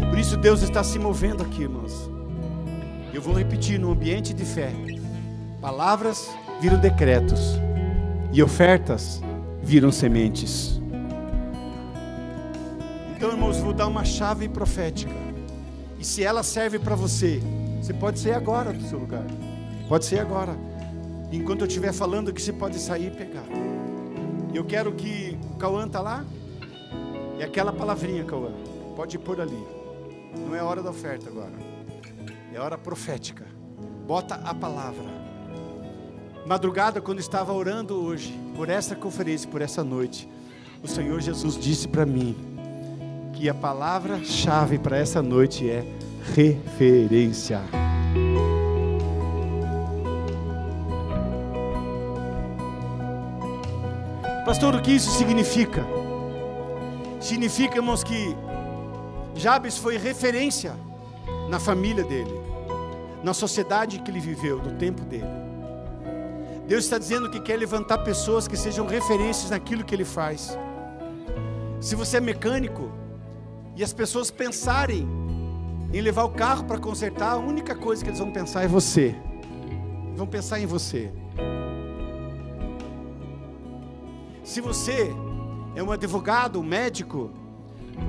Por 0.09 0.19
isso 0.19 0.35
Deus 0.35 0.61
está 0.61 0.83
se 0.83 0.99
movendo 0.99 1.41
aqui, 1.41 1.61
irmãos. 1.61 2.11
Eu 3.13 3.21
vou 3.21 3.33
repetir 3.33 3.79
no 3.79 3.93
ambiente 3.93 4.33
de 4.33 4.43
fé. 4.43 4.73
Palavras 5.61 6.29
viram 6.59 6.77
decretos 6.77 7.57
e 8.33 8.43
ofertas 8.43 9.21
viram 9.63 9.89
sementes. 9.89 10.78
Então, 13.19 13.31
irmãos, 13.31 13.57
vou 13.57 13.73
dar 13.73 13.85
uma 13.85 14.05
chave 14.05 14.47
profética. 14.47 15.11
E 15.99 16.05
se 16.05 16.23
ela 16.23 16.41
serve 16.41 16.79
para 16.79 16.95
você, 16.95 17.41
você 17.81 17.93
pode 17.93 18.17
ser 18.17 18.31
agora 18.31 18.71
do 18.71 18.81
seu 18.87 18.97
lugar. 18.97 19.25
Pode 19.89 20.05
ser 20.05 20.19
agora. 20.19 20.55
Enquanto 21.29 21.59
eu 21.59 21.67
estiver 21.67 21.91
falando 21.91 22.31
que 22.31 22.41
você 22.41 22.53
pode 22.53 22.79
sair 22.79 23.07
e 23.07 23.11
pegar. 23.11 23.43
Eu 24.53 24.63
quero 24.63 24.93
que 24.93 25.37
o 25.51 25.57
Cauã 25.57 25.85
está 25.85 25.99
lá. 25.99 26.23
É 27.37 27.43
aquela 27.43 27.73
palavrinha, 27.73 28.23
Cauã. 28.23 28.53
Pode 28.95 29.19
pôr 29.19 29.41
ali. 29.41 29.67
Não 30.47 30.55
é 30.55 30.63
hora 30.63 30.81
da 30.81 30.89
oferta 30.89 31.27
agora. 31.27 31.51
É 32.53 32.57
hora 32.57 32.77
profética. 32.77 33.45
Bota 34.07 34.35
a 34.35 34.53
palavra. 34.53 35.09
Madrugada, 36.45 37.01
quando 37.01 37.19
estava 37.19 37.51
orando 37.51 38.01
hoje, 38.01 38.33
por 38.55 38.69
essa 38.69 38.95
conferência, 38.95 39.49
por 39.49 39.61
essa 39.61 39.83
noite, 39.83 40.25
o 40.81 40.87
Senhor 40.87 41.19
Jesus 41.19 41.57
disse 41.57 41.85
para 41.85 42.05
mim: 42.05 42.48
que 43.39 43.47
a 43.47 43.53
palavra-chave 43.53 44.77
para 44.77 44.97
essa 44.97 45.21
noite 45.21 45.69
é 45.69 45.85
referência. 46.35 47.61
Pastor, 54.45 54.75
o 54.75 54.81
que 54.81 54.91
isso 54.91 55.09
significa? 55.11 55.85
Significa, 57.21 57.77
irmãos, 57.77 58.03
que 58.03 58.35
Jabes 59.35 59.77
foi 59.77 59.97
referência 59.97 60.75
na 61.47 61.61
família 61.61 62.03
dele, 62.03 62.33
na 63.23 63.33
sociedade 63.33 63.99
que 63.99 64.11
ele 64.11 64.19
viveu, 64.19 64.57
no 64.57 64.73
tempo 64.73 65.01
dele. 65.03 65.23
Deus 66.67 66.83
está 66.83 66.97
dizendo 66.97 67.31
que 67.31 67.39
quer 67.39 67.55
levantar 67.55 67.99
pessoas 67.99 68.49
que 68.49 68.57
sejam 68.57 68.85
referências 68.85 69.49
naquilo 69.49 69.85
que 69.85 69.95
ele 69.95 70.03
faz. 70.03 70.59
Se 71.79 71.95
você 71.95 72.17
é 72.17 72.19
mecânico, 72.19 72.98
e 73.79 73.83
as 73.83 73.93
pessoas 73.93 74.29
pensarem 74.29 75.07
em 75.93 76.01
levar 76.01 76.25
o 76.25 76.31
carro 76.31 76.65
para 76.65 76.77
consertar, 76.77 77.31
a 77.31 77.37
única 77.37 77.73
coisa 77.73 78.03
que 78.03 78.09
eles 78.09 78.19
vão 78.19 78.29
pensar 78.29 78.61
é 78.61 78.67
você. 78.67 79.15
Vão 80.17 80.27
pensar 80.27 80.59
em 80.59 80.65
você. 80.65 81.09
Se 84.43 84.59
você 84.59 85.15
é 85.77 85.81
um 85.81 85.93
advogado, 85.93 86.59
um 86.59 86.63
médico, 86.63 87.31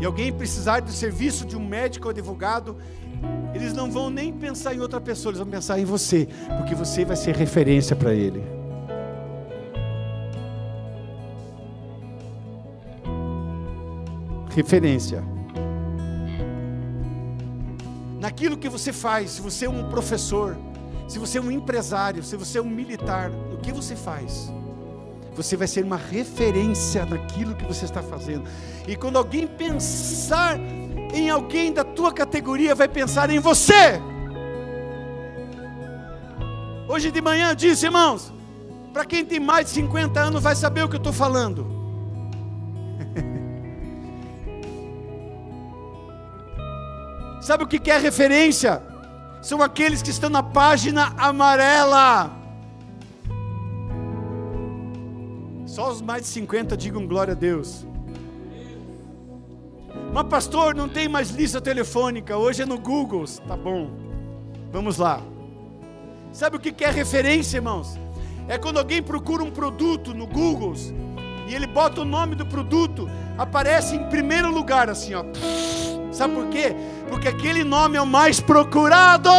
e 0.00 0.04
alguém 0.04 0.32
precisar 0.32 0.80
do 0.80 0.90
serviço 0.90 1.46
de 1.46 1.56
um 1.56 1.64
médico 1.64 2.06
ou 2.06 2.10
advogado, 2.10 2.76
eles 3.54 3.72
não 3.72 3.88
vão 3.92 4.10
nem 4.10 4.32
pensar 4.32 4.74
em 4.74 4.80
outra 4.80 5.00
pessoa, 5.00 5.30
eles 5.30 5.38
vão 5.38 5.48
pensar 5.48 5.78
em 5.78 5.84
você, 5.84 6.26
porque 6.58 6.74
você 6.74 7.04
vai 7.04 7.14
ser 7.14 7.36
referência 7.36 7.94
para 7.94 8.12
ele. 8.12 8.42
Referência 14.52 15.22
naquilo 18.30 18.56
que 18.56 18.68
você 18.68 18.92
faz, 18.92 19.32
se 19.32 19.40
você 19.42 19.66
é 19.66 19.68
um 19.68 19.88
professor, 19.90 20.56
se 21.08 21.18
você 21.18 21.38
é 21.38 21.40
um 21.40 21.50
empresário, 21.50 22.22
se 22.22 22.36
você 22.36 22.58
é 22.58 22.62
um 22.62 22.70
militar, 22.70 23.28
o 23.52 23.58
que 23.58 23.72
você 23.72 23.96
faz? 23.96 24.52
Você 25.34 25.56
vai 25.56 25.66
ser 25.66 25.84
uma 25.84 25.96
referência 25.96 27.04
naquilo 27.04 27.56
que 27.56 27.64
você 27.64 27.86
está 27.86 28.00
fazendo. 28.00 28.44
E 28.86 28.94
quando 28.94 29.16
alguém 29.18 29.48
pensar 29.48 30.56
em 31.12 31.28
alguém 31.28 31.72
da 31.72 31.82
tua 31.82 32.12
categoria, 32.12 32.72
vai 32.72 32.86
pensar 32.86 33.30
em 33.30 33.40
você. 33.40 34.00
Hoje 36.88 37.10
de 37.10 37.20
manhã 37.20 37.50
eu 37.50 37.56
disse, 37.56 37.86
irmãos, 37.86 38.32
para 38.92 39.04
quem 39.04 39.24
tem 39.24 39.40
mais 39.40 39.66
de 39.66 39.72
50 39.72 40.20
anos 40.20 40.40
vai 40.40 40.54
saber 40.54 40.84
o 40.84 40.88
que 40.88 40.94
eu 40.94 40.98
estou 40.98 41.12
falando. 41.12 41.79
Sabe 47.40 47.64
o 47.64 47.66
que 47.66 47.90
é 47.90 47.96
referência? 47.96 48.82
São 49.40 49.62
aqueles 49.62 50.02
que 50.02 50.10
estão 50.10 50.28
na 50.28 50.42
página 50.42 51.14
amarela. 51.16 52.30
Só 55.64 55.90
os 55.90 56.02
mais 56.02 56.22
de 56.22 56.28
50 56.28 56.76
digam 56.76 57.06
glória 57.06 57.32
a 57.32 57.34
Deus. 57.34 57.86
Mas 60.12 60.26
pastor, 60.26 60.74
não 60.74 60.88
tem 60.88 61.08
mais 61.08 61.30
lista 61.30 61.60
telefônica, 61.60 62.36
hoje 62.36 62.62
é 62.62 62.66
no 62.66 62.78
Google. 62.78 63.24
Tá 63.46 63.56
bom. 63.56 63.90
Vamos 64.72 64.98
lá. 64.98 65.22
Sabe 66.32 66.56
o 66.56 66.60
que 66.60 66.84
é 66.84 66.90
referência, 66.90 67.58
irmãos? 67.58 67.98
É 68.48 68.58
quando 68.58 68.78
alguém 68.78 69.02
procura 69.02 69.42
um 69.42 69.50
produto 69.50 70.12
no 70.12 70.26
Google 70.26 70.74
e 71.50 71.54
ele 71.54 71.66
bota 71.66 72.02
o 72.02 72.04
nome 72.04 72.36
do 72.36 72.46
produto, 72.46 73.10
aparece 73.36 73.96
em 73.96 74.04
primeiro 74.04 74.52
lugar, 74.52 74.88
assim, 74.88 75.14
ó. 75.14 75.24
Sabe 76.12 76.34
por 76.34 76.46
quê? 76.46 76.76
Porque 77.08 77.26
aquele 77.26 77.64
nome 77.64 77.96
é 77.96 78.00
o 78.00 78.06
mais 78.06 78.38
procurado. 78.38 79.30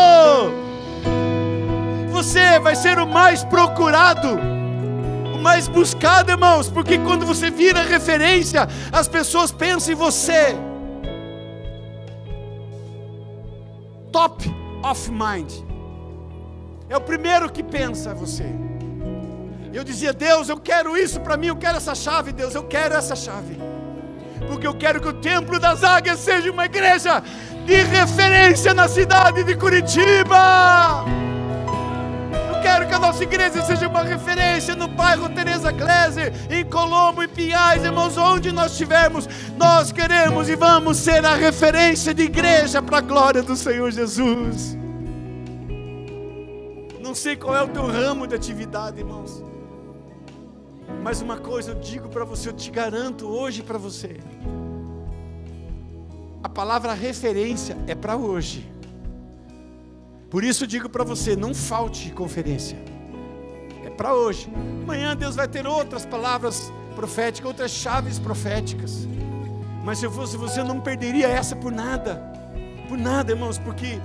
Você 2.11 2.59
vai 2.59 2.75
ser 2.75 2.99
o 2.99 3.07
mais 3.07 3.45
procurado, 3.45 4.27
o 5.33 5.39
mais 5.39 5.69
buscado, 5.69 6.31
irmãos, 6.31 6.69
porque 6.69 6.97
quando 6.99 7.25
você 7.25 7.49
vira 7.49 7.81
referência, 7.81 8.67
as 8.91 9.07
pessoas 9.07 9.49
pensam 9.49 9.93
em 9.93 9.95
você. 9.95 10.57
Top 14.11 14.53
of 14.83 15.09
mind. 15.09 15.49
É 16.89 16.97
o 16.97 17.01
primeiro 17.01 17.49
que 17.49 17.63
pensa 17.63 18.13
você. 18.13 18.70
Eu 19.73 19.83
dizia, 19.85 20.11
Deus, 20.11 20.49
eu 20.49 20.57
quero 20.57 20.97
isso 20.97 21.19
para 21.21 21.37
mim, 21.37 21.47
eu 21.47 21.55
quero 21.55 21.77
essa 21.77 21.95
chave, 21.95 22.33
Deus, 22.33 22.53
eu 22.53 22.63
quero 22.63 22.93
essa 22.93 23.15
chave. 23.15 23.57
Porque 24.47 24.67
eu 24.67 24.73
quero 24.73 24.99
que 24.99 25.07
o 25.07 25.13
Templo 25.13 25.59
das 25.59 25.83
Águias 25.83 26.19
seja 26.19 26.51
uma 26.51 26.65
igreja 26.65 27.23
de 27.65 27.75
referência 27.83 28.73
na 28.73 28.89
cidade 28.89 29.43
de 29.43 29.55
Curitiba. 29.55 31.05
Eu 32.53 32.61
quero 32.61 32.85
que 32.85 32.93
a 32.93 32.99
nossa 32.99 33.23
igreja 33.23 33.61
seja 33.61 33.87
uma 33.87 34.03
referência 34.03 34.75
no 34.75 34.89
bairro 34.89 35.29
Teresa 35.29 35.71
Gleser, 35.71 36.33
em 36.49 36.65
Colombo, 36.65 37.23
em 37.23 37.29
Pinhais, 37.29 37.83
irmãos, 37.85 38.17
onde 38.17 38.51
nós 38.51 38.73
estivermos, 38.73 39.27
nós 39.55 39.93
queremos 39.93 40.49
e 40.49 40.55
vamos 40.55 40.97
ser 40.97 41.25
a 41.25 41.35
referência 41.35 42.13
de 42.13 42.23
igreja 42.23 42.81
para 42.81 42.97
a 42.97 43.01
glória 43.01 43.41
do 43.41 43.55
Senhor 43.55 43.89
Jesus. 43.89 44.77
Não 47.01 47.15
sei 47.15 47.37
qual 47.37 47.55
é 47.55 47.61
o 47.61 47.69
teu 47.69 47.87
ramo 47.87 48.27
de 48.27 48.35
atividade, 48.35 48.99
irmãos. 48.99 49.50
Mas 51.01 51.21
uma 51.21 51.37
coisa 51.37 51.71
eu 51.71 51.75
digo 51.75 52.09
para 52.09 52.23
você, 52.23 52.49
eu 52.49 52.53
te 52.53 52.69
garanto 52.69 53.27
hoje 53.27 53.63
para 53.63 53.77
você. 53.77 54.19
A 56.43 56.49
palavra 56.49 56.93
referência 56.93 57.75
é 57.87 57.95
para 57.95 58.15
hoje. 58.15 58.69
Por 60.29 60.43
isso 60.43 60.63
eu 60.63 60.67
digo 60.67 60.87
para 60.87 61.03
você, 61.03 61.35
não 61.35 61.53
falte 61.53 62.11
conferência. 62.11 62.77
É 63.83 63.89
para 63.89 64.13
hoje. 64.13 64.47
Amanhã 64.83 65.15
Deus 65.15 65.35
vai 65.35 65.47
ter 65.47 65.65
outras 65.65 66.05
palavras 66.05 66.71
proféticas, 66.95 67.47
outras 67.47 67.71
chaves 67.71 68.19
proféticas. 68.19 69.07
Mas 69.83 69.97
se 69.97 70.05
eu 70.05 70.11
fosse 70.11 70.37
você, 70.37 70.63
não 70.63 70.79
perderia 70.79 71.27
essa 71.27 71.55
por 71.55 71.71
nada. 71.71 72.15
Por 72.87 72.97
nada, 72.97 73.31
irmãos, 73.31 73.57
porque 73.57 73.99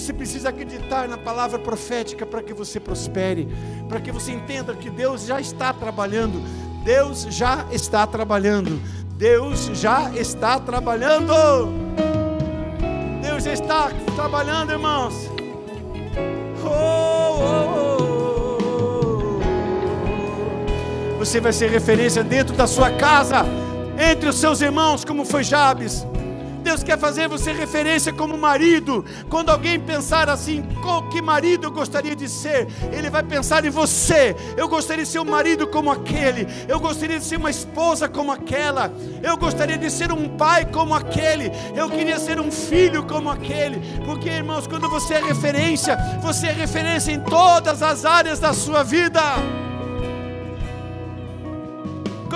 você 0.00 0.12
precisa 0.14 0.48
acreditar 0.48 1.06
na 1.06 1.18
palavra 1.18 1.58
profética 1.58 2.24
para 2.24 2.42
que 2.42 2.54
você 2.54 2.80
prospere, 2.80 3.46
para 3.88 4.00
que 4.00 4.10
você 4.10 4.32
entenda 4.32 4.74
que 4.74 4.88
Deus 4.88 5.26
já 5.26 5.40
está 5.40 5.72
trabalhando. 5.72 6.40
Deus 6.82 7.26
já 7.28 7.66
está 7.70 8.06
trabalhando. 8.06 8.80
Deus 9.16 9.66
já 9.74 10.10
está 10.12 10.58
trabalhando. 10.58 11.34
Deus 13.20 13.44
já 13.44 13.52
está 13.52 13.90
trabalhando, 14.16 14.72
irmãos. 14.72 15.30
Oh, 16.64 16.70
oh, 17.42 17.98
oh. 21.12 21.18
Você 21.18 21.40
vai 21.40 21.52
ser 21.52 21.68
referência 21.70 22.24
dentro 22.24 22.56
da 22.56 22.66
sua 22.66 22.90
casa, 22.92 23.44
entre 23.98 24.30
os 24.30 24.36
seus 24.36 24.62
irmãos, 24.62 25.04
como 25.04 25.26
foi 25.26 25.44
Jabes. 25.44 26.06
Deus 26.70 26.84
quer 26.84 26.96
fazer 26.96 27.26
você 27.26 27.50
referência 27.50 28.12
como 28.12 28.38
marido. 28.38 29.04
Quando 29.28 29.50
alguém 29.50 29.80
pensar 29.80 30.28
assim, 30.30 30.64
que 31.10 31.20
marido 31.20 31.66
eu 31.66 31.70
gostaria 31.72 32.14
de 32.14 32.28
ser, 32.28 32.68
ele 32.92 33.10
vai 33.10 33.24
pensar 33.24 33.64
em 33.64 33.70
você. 33.70 34.36
Eu 34.56 34.68
gostaria 34.68 35.02
de 35.02 35.10
ser 35.10 35.18
um 35.18 35.24
marido 35.24 35.66
como 35.66 35.90
aquele. 35.90 36.46
Eu 36.68 36.78
gostaria 36.78 37.18
de 37.18 37.24
ser 37.24 37.38
uma 37.38 37.50
esposa 37.50 38.08
como 38.08 38.30
aquela. 38.30 38.92
Eu 39.20 39.36
gostaria 39.36 39.76
de 39.76 39.90
ser 39.90 40.12
um 40.12 40.28
pai 40.36 40.64
como 40.64 40.94
aquele. 40.94 41.50
Eu 41.74 41.90
queria 41.90 42.20
ser 42.20 42.38
um 42.38 42.52
filho 42.52 43.02
como 43.02 43.28
aquele. 43.28 43.80
Porque, 44.04 44.28
irmãos, 44.28 44.68
quando 44.68 44.88
você 44.88 45.14
é 45.14 45.24
referência, 45.24 45.98
você 46.22 46.46
é 46.46 46.52
referência 46.52 47.10
em 47.10 47.18
todas 47.18 47.82
as 47.82 48.04
áreas 48.04 48.38
da 48.38 48.54
sua 48.54 48.84
vida. 48.84 49.20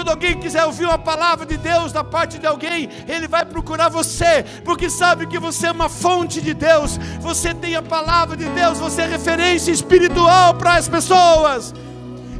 Quando 0.04 0.16
alguém 0.16 0.38
quiser 0.38 0.62
ouvir 0.66 0.84
uma 0.84 0.98
palavra 0.98 1.46
de 1.46 1.56
Deus 1.56 1.90
da 1.90 2.04
parte 2.04 2.38
de 2.38 2.46
alguém, 2.46 2.90
ele 3.08 3.26
vai 3.26 3.42
procurar 3.42 3.88
você, 3.88 4.44
porque 4.62 4.90
sabe 4.90 5.26
que 5.26 5.38
você 5.38 5.68
é 5.68 5.70
uma 5.70 5.88
fonte 5.88 6.42
de 6.42 6.52
Deus, 6.52 6.98
você 7.20 7.54
tem 7.54 7.74
a 7.74 7.80
palavra 7.80 8.36
de 8.36 8.44
Deus, 8.50 8.76
você 8.76 9.00
é 9.00 9.06
referência 9.06 9.72
espiritual 9.72 10.52
para 10.56 10.74
as 10.74 10.86
pessoas. 10.86 11.74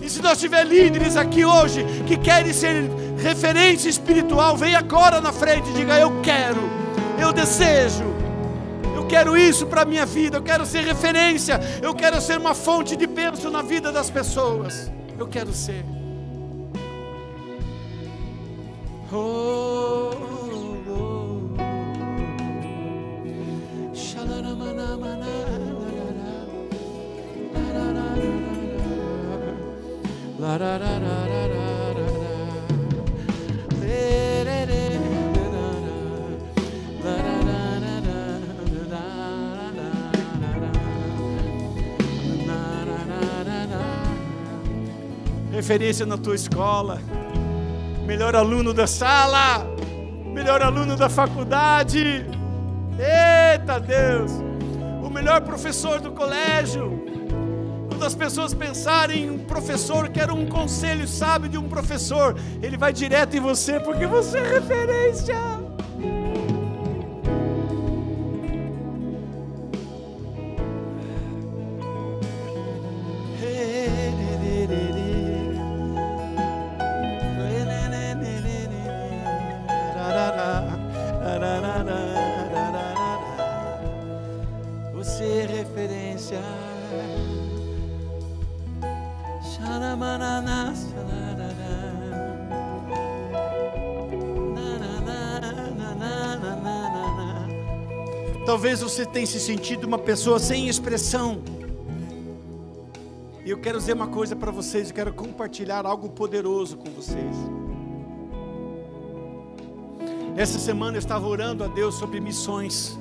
E 0.03 0.11
se 0.11 0.21
nós 0.21 0.39
tiver 0.39 0.63
líderes 0.65 1.17
aqui 1.17 1.43
hoje 1.43 1.87
que 2.07 2.19
querem 2.19 2.53
ser 2.53 2.91
referência 3.17 3.89
espiritual, 3.89 4.59
vem 4.59 4.77
agora 4.77 5.19
na 5.19 5.33
frente 5.33 5.71
e 5.71 5.73
diga: 5.73 5.99
Eu 5.99 6.21
quero, 6.21 6.69
eu 7.19 7.33
desejo, 7.33 8.05
eu 8.95 9.07
quero 9.07 9.39
isso 9.39 9.67
para 9.67 9.83
a 9.83 9.87
minha 9.87 10.05
vida, 10.05 10.37
eu 10.37 10.43
quero 10.43 10.67
ser 10.67 10.85
referência, 10.85 11.59
eu 11.81 11.95
quero 11.95 12.21
ser 12.21 12.37
uma 12.37 12.55
fonte 12.55 12.95
de 12.95 13.07
bênção 13.07 13.51
na 13.51 13.63
vida 13.63 13.91
das 13.91 14.11
pessoas. 14.11 14.93
Eu 15.19 15.27
quero 15.27 15.55
ser. 15.55 16.04
Referência 45.51 46.05
na 46.05 46.19
tua 46.19 46.35
escola 46.35 47.01
melhor 48.05 48.37
aluno 48.37 48.73
da 48.73 48.87
sala, 48.87 49.67
melhor 50.33 50.63
aluno 50.63 50.97
da 50.97 51.09
faculdade. 51.09 52.27
Eita 52.99 53.81
Deus! 53.81 54.31
O 55.03 55.11
melhor 55.11 55.41
professor 55.41 56.01
do 56.01 56.13
colégio. 56.13 57.03
Quando 57.89 58.05
as 58.05 58.15
pessoas 58.15 58.53
pensarem 58.53 59.25
em 59.25 59.31
um 59.31 59.39
professor, 59.39 60.09
quero 60.09 60.35
um 60.35 60.47
conselho 60.47 61.07
sábio 61.07 61.49
de 61.49 61.57
um 61.57 61.69
professor, 61.69 62.37
ele 62.63 62.77
vai 62.77 62.93
direto 62.93 63.37
em 63.37 63.41
você, 63.41 63.81
porque 63.81 64.07
você 64.07 64.39
é 64.39 64.55
referência. 64.55 65.64
Talvez 98.47 98.83
você 98.83 99.05
tenha 99.05 99.27
se 99.27 99.41
sentido 99.41 99.85
uma 99.85 99.99
pessoa 99.99 100.39
sem 100.39 100.69
expressão. 100.69 101.43
E 103.45 103.51
eu 103.51 103.59
quero 103.59 103.79
dizer 103.79 103.95
uma 103.95 104.07
coisa 104.07 104.37
para 104.37 104.51
vocês, 104.51 104.89
eu 104.89 104.95
quero 104.95 105.13
compartilhar 105.13 105.85
algo 105.85 106.09
poderoso 106.11 106.77
com 106.77 106.91
vocês. 106.91 107.37
Essa 110.37 110.59
semana 110.59 110.97
eu 110.97 110.99
estava 110.99 111.27
orando 111.27 111.65
a 111.65 111.67
Deus 111.67 111.97
sobre 111.97 112.21
missões. 112.21 112.99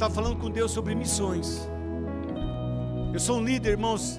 Estava 0.00 0.14
falando 0.14 0.38
com 0.40 0.50
Deus 0.50 0.70
sobre 0.70 0.94
missões. 0.94 1.68
Eu 3.12 3.20
sou 3.20 3.36
um 3.36 3.44
líder, 3.44 3.72
irmãos, 3.72 4.18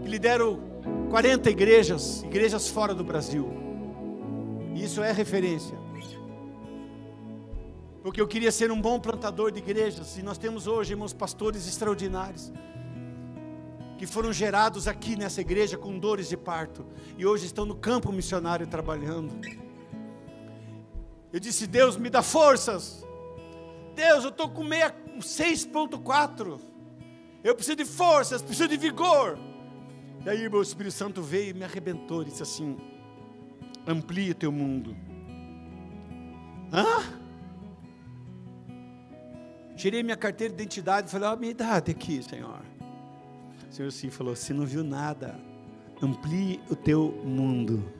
que 0.00 0.08
lidero 0.08 0.62
40 1.10 1.50
igrejas, 1.50 2.22
igrejas 2.22 2.68
fora 2.68 2.94
do 2.94 3.02
Brasil. 3.02 3.52
E 4.76 4.84
isso 4.84 5.02
é 5.02 5.10
referência 5.10 5.76
porque 8.00 8.20
eu 8.20 8.28
queria 8.28 8.52
ser 8.52 8.70
um 8.70 8.80
bom 8.80 9.00
plantador 9.00 9.50
de 9.50 9.58
igrejas, 9.58 10.16
e 10.16 10.22
nós 10.22 10.38
temos 10.38 10.68
hoje, 10.68 10.92
irmãos, 10.92 11.12
pastores 11.12 11.66
extraordinários, 11.66 12.52
que 13.98 14.06
foram 14.06 14.32
gerados 14.32 14.86
aqui 14.86 15.14
nessa 15.16 15.40
igreja 15.40 15.76
com 15.76 15.98
dores 15.98 16.28
de 16.28 16.36
parto, 16.36 16.86
e 17.18 17.26
hoje 17.26 17.44
estão 17.44 17.66
no 17.66 17.74
campo 17.74 18.12
missionário 18.12 18.66
trabalhando. 18.68 19.34
Eu 21.32 21.40
disse, 21.40 21.66
Deus, 21.66 21.96
me 21.98 22.08
dá 22.08 22.22
forças. 22.22 23.06
Deus, 23.98 24.22
eu 24.22 24.30
estou 24.30 24.48
com 24.48 24.62
6.4. 24.62 26.60
Eu 27.42 27.52
preciso 27.56 27.76
de 27.76 27.84
forças, 27.84 28.40
preciso 28.40 28.68
de 28.68 28.76
vigor. 28.76 29.36
E 30.24 30.30
aí, 30.30 30.48
meu 30.48 30.62
Espírito 30.62 30.94
Santo 30.94 31.20
veio 31.20 31.50
e 31.50 31.52
me 31.52 31.64
arrebentou. 31.64 32.22
Disse 32.22 32.44
assim: 32.44 32.78
amplie 33.84 34.34
teu 34.34 34.52
mundo. 34.52 34.96
Hã? 36.72 37.18
Tirei 39.74 40.04
minha 40.04 40.16
carteira 40.16 40.54
de 40.54 40.62
identidade 40.62 41.08
e 41.08 41.10
falei: 41.10 41.26
Olha 41.26 41.36
a 41.36 41.40
minha 41.40 41.50
idade 41.50 41.90
aqui, 41.90 42.22
Senhor. 42.22 42.62
O 43.68 43.74
Senhor 43.74 43.90
sim 43.90 44.10
falou: 44.10 44.36
Você 44.36 44.52
não 44.52 44.64
viu 44.64 44.84
nada. 44.84 45.40
Amplie 46.00 46.60
o 46.70 46.76
teu 46.76 47.10
mundo. 47.24 47.92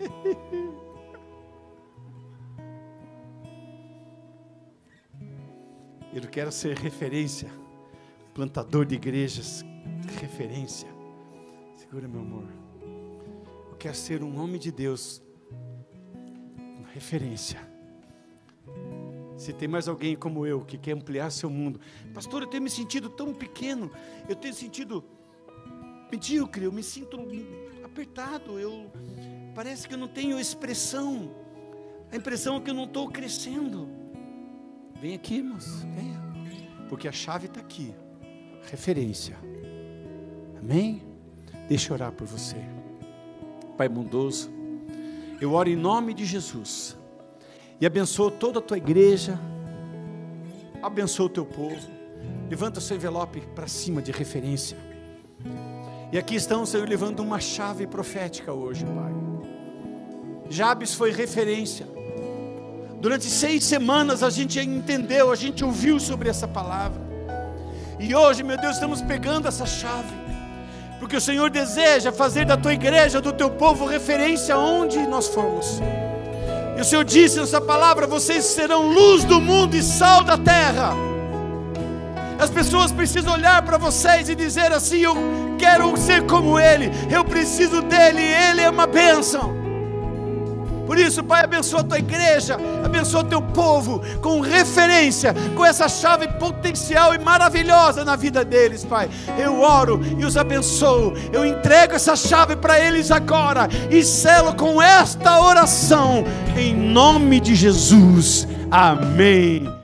Eu 6.12 6.22
quero 6.22 6.50
ser 6.50 6.76
referência, 6.76 7.48
plantador 8.34 8.84
de 8.84 8.96
igrejas, 8.96 9.64
referência. 10.20 10.88
Segura, 11.76 12.08
meu 12.08 12.20
amor. 12.20 12.48
Eu 13.70 13.76
quero 13.76 13.94
ser 13.94 14.20
um 14.22 14.42
homem 14.42 14.58
de 14.58 14.72
Deus, 14.72 15.22
referência. 16.92 17.60
Se 19.36 19.52
tem 19.52 19.68
mais 19.68 19.86
alguém 19.86 20.16
como 20.16 20.44
eu 20.44 20.62
que 20.64 20.76
quer 20.76 20.92
ampliar 20.92 21.30
seu 21.30 21.48
mundo, 21.48 21.80
pastor, 22.12 22.42
eu 22.42 22.48
tenho 22.48 22.64
me 22.64 22.70
sentido 22.70 23.08
tão 23.08 23.32
pequeno, 23.32 23.88
eu 24.28 24.34
tenho 24.34 24.52
sentido 24.52 25.04
medíocre, 26.10 26.64
eu 26.64 26.72
me 26.72 26.82
sinto 26.82 27.18
apertado, 27.84 28.58
eu 28.58 28.90
parece 29.54 29.86
que 29.86 29.94
eu 29.94 29.98
não 29.98 30.08
tenho 30.08 30.40
expressão, 30.40 31.30
a 32.10 32.16
impressão 32.16 32.56
é 32.56 32.60
que 32.60 32.70
eu 32.70 32.74
não 32.74 32.84
estou 32.84 33.08
crescendo. 33.08 33.99
Vem 35.00 35.14
aqui, 35.14 35.36
irmãos, 35.36 35.82
venha, 35.94 36.20
porque 36.86 37.08
a 37.08 37.12
chave 37.12 37.46
está 37.46 37.58
aqui, 37.58 37.94
referência. 38.70 39.34
Amém? 40.58 41.02
Deixa 41.66 41.90
eu 41.90 41.94
orar 41.94 42.12
por 42.12 42.26
você, 42.26 42.56
Pai 43.78 43.88
bondoso. 43.88 44.50
Eu 45.40 45.54
oro 45.54 45.70
em 45.70 45.76
nome 45.76 46.12
de 46.12 46.26
Jesus 46.26 46.98
e 47.80 47.86
abençoo 47.86 48.30
toda 48.30 48.58
a 48.58 48.62
tua 48.62 48.76
igreja, 48.76 49.40
abençoa 50.82 51.26
o 51.26 51.30
teu 51.30 51.46
povo. 51.46 51.80
Levanta 52.50 52.78
seu 52.78 52.94
envelope 52.94 53.40
para 53.54 53.66
cima 53.68 54.02
de 54.02 54.12
referência. 54.12 54.76
E 56.12 56.18
aqui 56.18 56.34
estão, 56.34 56.66
Senhor, 56.66 56.86
levando 56.86 57.20
uma 57.20 57.40
chave 57.40 57.86
profética 57.86 58.52
hoje, 58.52 58.84
Pai. 58.84 59.14
Jabes 60.50 60.92
foi 60.92 61.10
referência. 61.10 61.86
Durante 63.00 63.24
seis 63.24 63.64
semanas 63.64 64.22
a 64.22 64.28
gente 64.28 64.60
entendeu, 64.60 65.32
a 65.32 65.34
gente 65.34 65.64
ouviu 65.64 65.98
sobre 65.98 66.28
essa 66.28 66.46
palavra. 66.46 67.00
E 67.98 68.14
hoje, 68.14 68.42
meu 68.42 68.60
Deus, 68.60 68.74
estamos 68.74 69.00
pegando 69.00 69.48
essa 69.48 69.64
chave. 69.64 70.20
Porque 70.98 71.16
o 71.16 71.20
Senhor 71.20 71.48
deseja 71.48 72.12
fazer 72.12 72.44
da 72.44 72.58
tua 72.58 72.74
igreja, 72.74 73.18
do 73.18 73.32
teu 73.32 73.48
povo, 73.50 73.86
referência 73.86 74.58
onde 74.58 74.98
nós 75.06 75.28
formos. 75.28 75.80
E 76.76 76.80
o 76.82 76.84
Senhor 76.84 77.02
disse 77.02 77.40
nessa 77.40 77.58
palavra: 77.58 78.06
vocês 78.06 78.44
serão 78.44 78.86
luz 78.86 79.24
do 79.24 79.40
mundo 79.40 79.74
e 79.74 79.82
sal 79.82 80.22
da 80.22 80.36
terra. 80.36 80.92
As 82.38 82.50
pessoas 82.50 82.92
precisam 82.92 83.32
olhar 83.32 83.62
para 83.62 83.78
vocês 83.78 84.28
e 84.28 84.34
dizer 84.34 84.72
assim: 84.72 84.98
Eu 84.98 85.16
quero 85.58 85.96
ser 85.96 86.26
como 86.26 86.58
Ele, 86.58 86.90
eu 87.10 87.24
preciso 87.24 87.80
dele, 87.80 88.22
Ele 88.22 88.60
é 88.60 88.68
uma 88.68 88.86
bênção. 88.86 89.59
Por 90.90 90.98
isso, 90.98 91.22
Pai, 91.22 91.44
abençoa 91.44 91.82
a 91.82 91.84
tua 91.84 91.98
igreja, 92.00 92.58
abençoa 92.84 93.20
o 93.20 93.24
teu 93.24 93.40
povo, 93.40 94.02
com 94.20 94.40
referência, 94.40 95.32
com 95.54 95.64
essa 95.64 95.88
chave 95.88 96.26
potencial 96.26 97.14
e 97.14 97.18
maravilhosa 97.20 98.04
na 98.04 98.16
vida 98.16 98.44
deles, 98.44 98.84
Pai. 98.84 99.08
Eu 99.38 99.60
oro 99.60 100.00
e 100.18 100.24
os 100.24 100.36
abençoo, 100.36 101.14
eu 101.32 101.46
entrego 101.46 101.94
essa 101.94 102.16
chave 102.16 102.56
para 102.56 102.80
eles 102.80 103.12
agora 103.12 103.68
e 103.88 104.02
selo 104.02 104.52
com 104.56 104.82
esta 104.82 105.40
oração, 105.40 106.24
em 106.58 106.74
nome 106.74 107.38
de 107.38 107.54
Jesus. 107.54 108.48
Amém 108.68 109.79